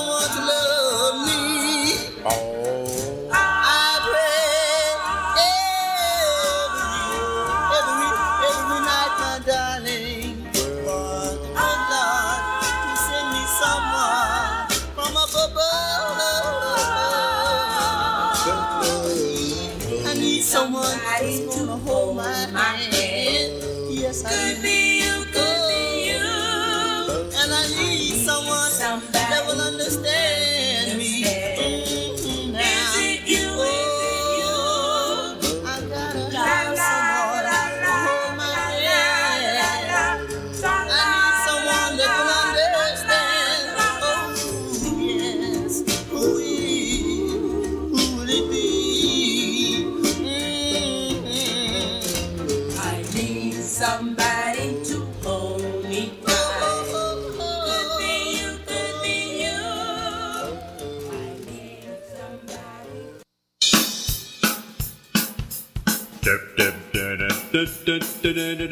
someone 0.00 0.30
to 0.30 0.40
love 0.46 1.26
me. 1.26 1.94
Oh. 2.24 2.59
We 68.60 68.66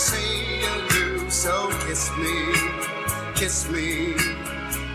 ever 0.00 0.16
say 0.16 0.62
adieu, 0.64 1.30
so 1.30 1.68
kiss 1.86 2.10
me, 2.16 2.54
kiss 3.34 3.68
me. 3.70 4.14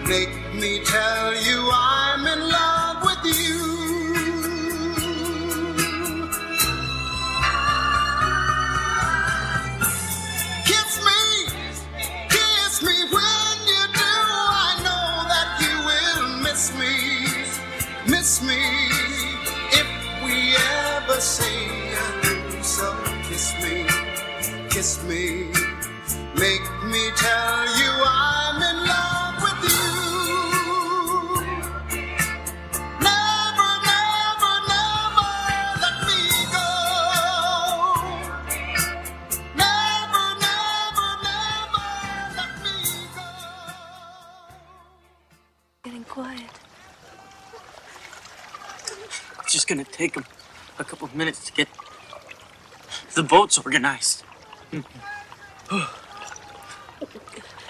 Make 0.07 0.53
me 0.53 0.79
tell 0.83 1.35
you 1.43 1.69
I'm 1.73 2.27
in 2.27 2.39
love 2.49 2.74
take 49.95 50.15
him 50.15 50.25
a 50.77 50.83
couple 50.83 51.07
of 51.07 51.15
minutes 51.15 51.45
to 51.45 51.53
get 51.53 51.69
the 53.13 53.23
boats 53.23 53.57
organized. 53.57 54.23
I 55.71 55.89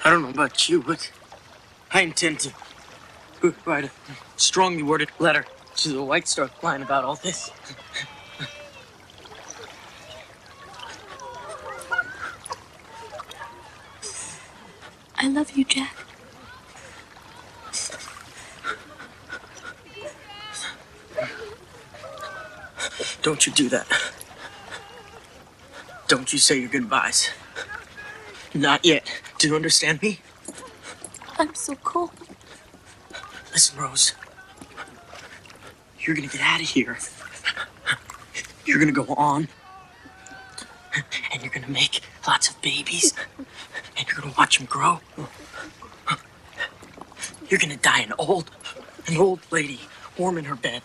don't 0.06 0.24
know 0.24 0.30
about 0.30 0.68
you, 0.68 0.82
but 0.82 1.12
I 1.92 2.02
intend 2.02 2.40
to 2.42 2.54
write 3.64 3.86
a 3.86 3.92
strongly 4.38 4.82
worded 4.82 5.10
letter 5.20 5.46
to 5.78 5.90
the 5.90 6.04
White 6.04 6.28
Star 6.28 6.50
Line 6.64 6.82
about 6.82 7.04
all 7.04 7.16
this. 7.16 7.52
I 15.18 15.28
love 15.28 15.52
you, 15.52 15.64
Jack. 15.64 16.05
Don't 23.22 23.46
you 23.46 23.54
do 23.54 23.70
that. 23.70 23.88
Don't 26.08 26.32
you 26.32 26.40
say 26.40 26.60
your 26.60 26.70
goodbyes. 26.70 27.30
Not 28.54 28.86
yet. 28.86 29.12
Do 29.38 29.48
you 29.48 29.56
understand 29.56 30.02
me? 30.02 30.20
I'm 31.38 31.54
so 31.56 31.76
cold. 31.76 32.12
Listen, 33.52 33.80
Rose. 33.80 34.14
You're 36.00 36.16
gonna 36.16 36.28
get 36.28 36.42
out 36.42 36.62
of 36.62 36.68
here. 36.70 36.98
You're 38.66 38.80
gonna 38.80 38.92
go 38.92 39.14
on. 39.16 39.48
And 41.34 41.42
you're 41.42 41.52
gonna 41.52 41.68
make 41.68 42.02
lots 42.28 42.50
of 42.50 42.62
babies. 42.62 43.14
And 43.98 44.08
you're 44.08 44.22
gonna 44.22 44.34
watch 44.38 44.58
them 44.58 44.68
grow. 44.68 45.00
You're 47.50 47.60
gonna 47.60 47.78
die 47.78 48.00
an 48.00 48.14
old, 48.18 48.52
an 49.08 49.18
old 49.18 49.40
lady, 49.52 49.80
warm 50.18 50.38
in 50.38 50.46
her 50.46 50.56
bed. 50.56 50.82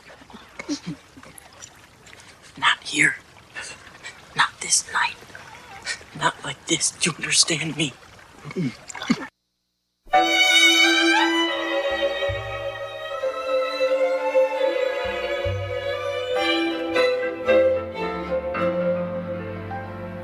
Not 2.60 2.82
here. 2.84 3.16
Not 4.36 4.50
this 4.60 4.84
night. 4.92 5.16
Not 6.18 6.34
like 6.44 6.66
this. 6.66 6.90
Do 6.90 7.10
you 7.10 7.16
understand 7.16 7.76
me? 7.78 7.94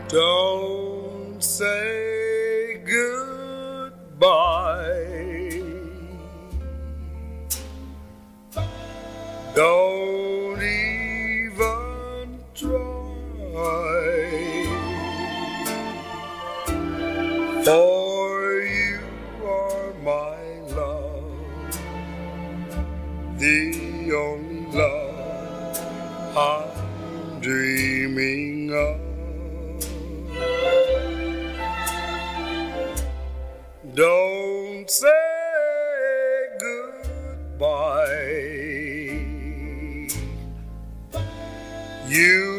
Don't 0.09 1.43
say 1.43 2.83
goodbye. 2.85 4.27
Don't 9.55 10.26
For 13.67 14.23
you 18.63 19.01
are 19.45 19.93
my 20.05 20.39
love, 20.77 21.79
the 23.39 23.59
only 24.15 24.67
love 24.71 25.79
I'm 26.37 27.41
dreaming 27.41 28.71
of. 28.73 29.01
Don't 33.97 34.89
say 34.89 35.09
goodbye. 36.61 38.07
You 42.07 42.56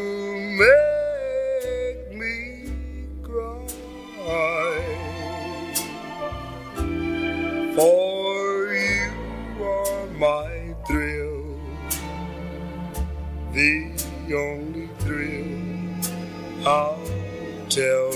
tell 17.78 18.07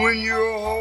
when 0.00 0.18
you're 0.22 0.58
holding 0.58 0.79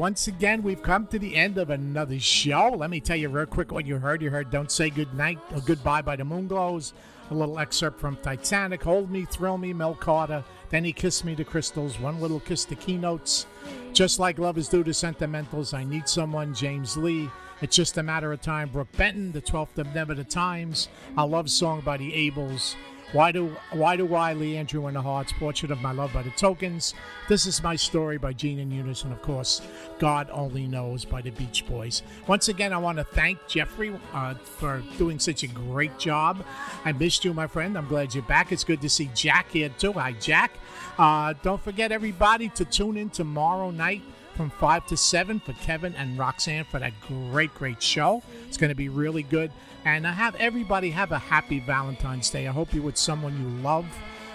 Once 0.00 0.28
again, 0.28 0.62
we've 0.62 0.82
come 0.82 1.06
to 1.06 1.18
the 1.18 1.36
end 1.36 1.58
of 1.58 1.68
another 1.68 2.18
show. 2.18 2.70
Let 2.70 2.88
me 2.88 3.00
tell 3.00 3.18
you 3.18 3.28
real 3.28 3.44
quick 3.44 3.70
what 3.70 3.84
you 3.84 3.98
heard. 3.98 4.22
You 4.22 4.30
heard 4.30 4.50
Don't 4.50 4.72
Say 4.72 4.88
Goodnight 4.88 5.38
or 5.50 5.58
uh, 5.58 5.60
Goodbye 5.60 6.00
by 6.00 6.16
the 6.16 6.24
Moonglows, 6.24 6.94
a 7.30 7.34
little 7.34 7.58
excerpt 7.58 8.00
from 8.00 8.16
Titanic, 8.16 8.82
Hold 8.82 9.10
Me, 9.10 9.26
Thrill 9.26 9.58
Me, 9.58 9.74
Mel 9.74 9.94
Carter, 9.94 10.42
Then 10.70 10.84
He 10.84 10.94
Kissed 10.94 11.26
Me, 11.26 11.34
The 11.34 11.44
Crystals, 11.44 12.00
One 12.00 12.18
Little 12.18 12.40
Kiss, 12.40 12.64
The 12.64 12.76
Keynotes, 12.76 13.44
Just 13.92 14.18
Like 14.18 14.38
Lovers 14.38 14.70
Do, 14.70 14.82
to 14.82 14.94
Sentimentals, 14.94 15.74
I 15.74 15.84
Need 15.84 16.08
Someone, 16.08 16.54
James 16.54 16.96
Lee, 16.96 17.28
It's 17.60 17.76
Just 17.76 17.98
a 17.98 18.02
Matter 18.02 18.32
of 18.32 18.40
Time, 18.40 18.70
Brook 18.70 18.88
Benton, 18.96 19.32
The 19.32 19.42
Twelfth 19.42 19.76
of 19.76 19.94
Never 19.94 20.14
the 20.14 20.24
Times, 20.24 20.88
A 21.18 21.26
Love 21.26 21.50
Song 21.50 21.82
by 21.82 21.98
the 21.98 22.10
Abels, 22.10 22.74
why 23.12 23.32
do 23.32 23.56
Why 23.72 23.96
do 23.96 24.14
I, 24.14 24.32
Andrew 24.32 24.86
and 24.86 24.96
the 24.96 25.02
Hearts, 25.02 25.32
Portrait 25.32 25.70
of 25.70 25.80
My 25.80 25.92
Love 25.92 26.12
by 26.12 26.22
the 26.22 26.30
Tokens, 26.30 26.94
This 27.28 27.46
Is 27.46 27.62
My 27.62 27.74
Story 27.76 28.18
by 28.18 28.32
Gene 28.32 28.60
and 28.60 28.72
Eunice, 28.72 29.02
and 29.02 29.12
of 29.12 29.20
course, 29.22 29.62
God 29.98 30.28
Only 30.30 30.66
Knows 30.66 31.04
by 31.04 31.20
the 31.20 31.30
Beach 31.30 31.66
Boys. 31.66 32.02
Once 32.26 32.48
again, 32.48 32.72
I 32.72 32.78
want 32.78 32.98
to 32.98 33.04
thank 33.04 33.38
Jeffrey 33.48 33.92
uh, 34.12 34.34
for 34.34 34.82
doing 34.96 35.18
such 35.18 35.42
a 35.42 35.48
great 35.48 35.98
job. 35.98 36.44
I 36.84 36.92
missed 36.92 37.24
you, 37.24 37.34
my 37.34 37.46
friend. 37.46 37.76
I'm 37.76 37.88
glad 37.88 38.14
you're 38.14 38.22
back. 38.24 38.52
It's 38.52 38.64
good 38.64 38.80
to 38.82 38.88
see 38.88 39.10
Jack 39.14 39.50
here 39.50 39.70
too. 39.78 39.92
Hi, 39.94 40.12
Jack. 40.12 40.52
Uh, 40.98 41.34
don't 41.42 41.62
forget, 41.62 41.92
everybody, 41.92 42.48
to 42.50 42.64
tune 42.64 42.96
in 42.96 43.10
tomorrow 43.10 43.70
night 43.70 44.02
from 44.40 44.48
5 44.48 44.86
to 44.86 44.96
7 44.96 45.38
for 45.40 45.52
Kevin 45.52 45.94
and 45.96 46.18
Roxanne 46.18 46.64
for 46.64 46.78
that 46.78 46.94
great, 47.02 47.54
great 47.56 47.82
show. 47.82 48.22
It's 48.48 48.56
going 48.56 48.70
to 48.70 48.74
be 48.74 48.88
really 48.88 49.22
good. 49.22 49.52
And 49.84 50.06
I 50.06 50.12
have 50.12 50.34
everybody 50.36 50.88
have 50.92 51.12
a 51.12 51.18
happy 51.18 51.60
Valentine's 51.60 52.30
Day. 52.30 52.48
I 52.48 52.50
hope 52.50 52.72
you're 52.72 52.82
with 52.82 52.96
someone 52.96 53.38
you 53.38 53.62
love, 53.62 53.84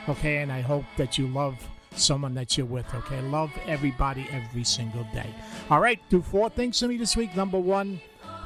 okay? 0.07 0.43
And 0.43 0.51
I 0.51 0.61
hope 0.61 0.85
that 0.97 1.17
you 1.17 1.25
love 1.25 1.55
someone 1.95 2.35
that 2.35 2.55
you're 2.55 2.67
with, 2.67 2.85
okay? 2.93 3.19
Love 3.19 3.51
everybody 3.65 4.27
every 4.31 4.63
single 4.63 5.07
day. 5.11 5.33
All 5.71 5.79
right, 5.79 5.99
do 6.09 6.21
four 6.21 6.51
things 6.51 6.79
for 6.79 6.87
me 6.87 6.97
this 6.97 7.17
week. 7.17 7.35
Number 7.35 7.57
one, 7.57 7.99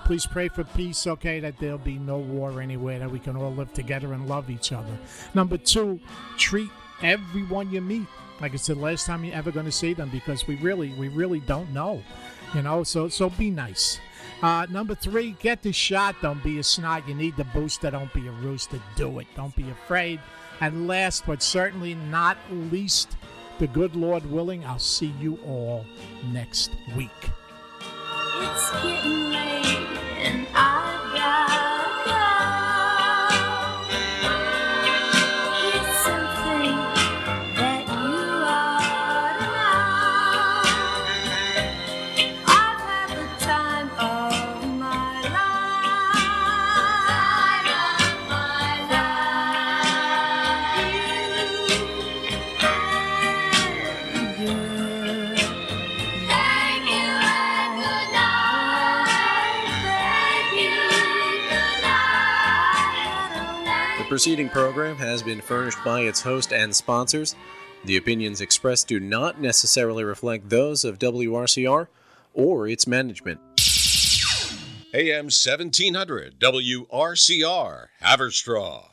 please 0.06 0.26
pray 0.26 0.48
for 0.48 0.64
peace, 0.64 1.08
okay? 1.08 1.42
That 1.42 1.58
there'll 1.60 1.78
be 1.78 2.00
no 2.00 2.20
war 2.20 2.62
anywhere, 2.62 3.00
that 3.00 3.12
we 3.12 3.20
can 3.20 3.36
all 3.36 3.54
live 3.54 3.74
together 3.74 4.14
and 4.14 4.30
love 4.30 4.50
each 4.50 4.72
other. 4.72 4.98
Number 5.34 5.58
two, 5.58 6.00
treat 6.38 6.70
everyone 7.02 7.70
you 7.70 7.82
meet 7.82 8.08
like 8.42 8.54
I 8.54 8.58
said 8.58 8.78
last 8.78 9.06
time 9.06 9.24
you're 9.24 9.36
ever 9.36 9.52
going 9.52 9.66
to 9.66 9.72
see 9.72 9.94
them 9.94 10.10
because 10.10 10.48
we 10.48 10.56
really, 10.56 10.94
we 10.94 11.08
really 11.10 11.40
don't 11.42 11.72
know, 11.74 12.02
you 12.54 12.62
know. 12.62 12.84
So, 12.84 13.10
so 13.10 13.30
be 13.30 13.50
nice. 13.50 14.00
Uh, 14.42 14.66
number 14.70 14.96
three, 14.96 15.36
get 15.40 15.62
the 15.62 15.74
shot. 15.74 16.16
Don't 16.22 16.42
be 16.44 16.60
a 16.60 16.64
snot. 16.64 17.08
You 17.08 17.16
need 17.16 17.36
the 17.36 17.44
booster. 17.46 17.92
Don't 17.92 18.14
be 18.14 18.28
a 18.28 18.32
rooster. 18.32 18.80
Do 18.96 19.20
it. 19.20 19.28
Don't 19.36 19.56
be 19.56 19.70
afraid. 19.70 20.20
And 20.62 20.88
last, 20.88 21.26
but 21.26 21.42
certainly 21.42 21.96
not 21.96 22.38
least, 22.52 23.18
the 23.60 23.68
good 23.68 23.96
Lord 23.96 24.26
willing, 24.26 24.66
I'll 24.66 24.80
see 24.80 25.14
you 25.20 25.38
all 25.46 25.86
next 26.32 26.72
week. 26.96 27.10
Preceding 64.10 64.50
program 64.50 64.96
has 64.96 65.22
been 65.22 65.40
furnished 65.40 65.78
by 65.86 66.02
its 66.02 66.20
host 66.20 66.52
and 66.52 66.76
sponsors. 66.76 67.36
The 67.86 67.96
opinions 67.96 68.42
expressed 68.42 68.88
do 68.88 69.00
not 69.00 69.40
necessarily 69.40 70.04
reflect 70.04 70.50
those 70.50 70.84
of 70.84 70.98
WRCR 70.98 71.88
or 72.34 72.68
its 72.68 72.88
management. 72.88 73.40
AM 74.96 75.26
1700 75.26 76.40
WRCR 76.40 77.88
Haverstraw. 78.02 78.89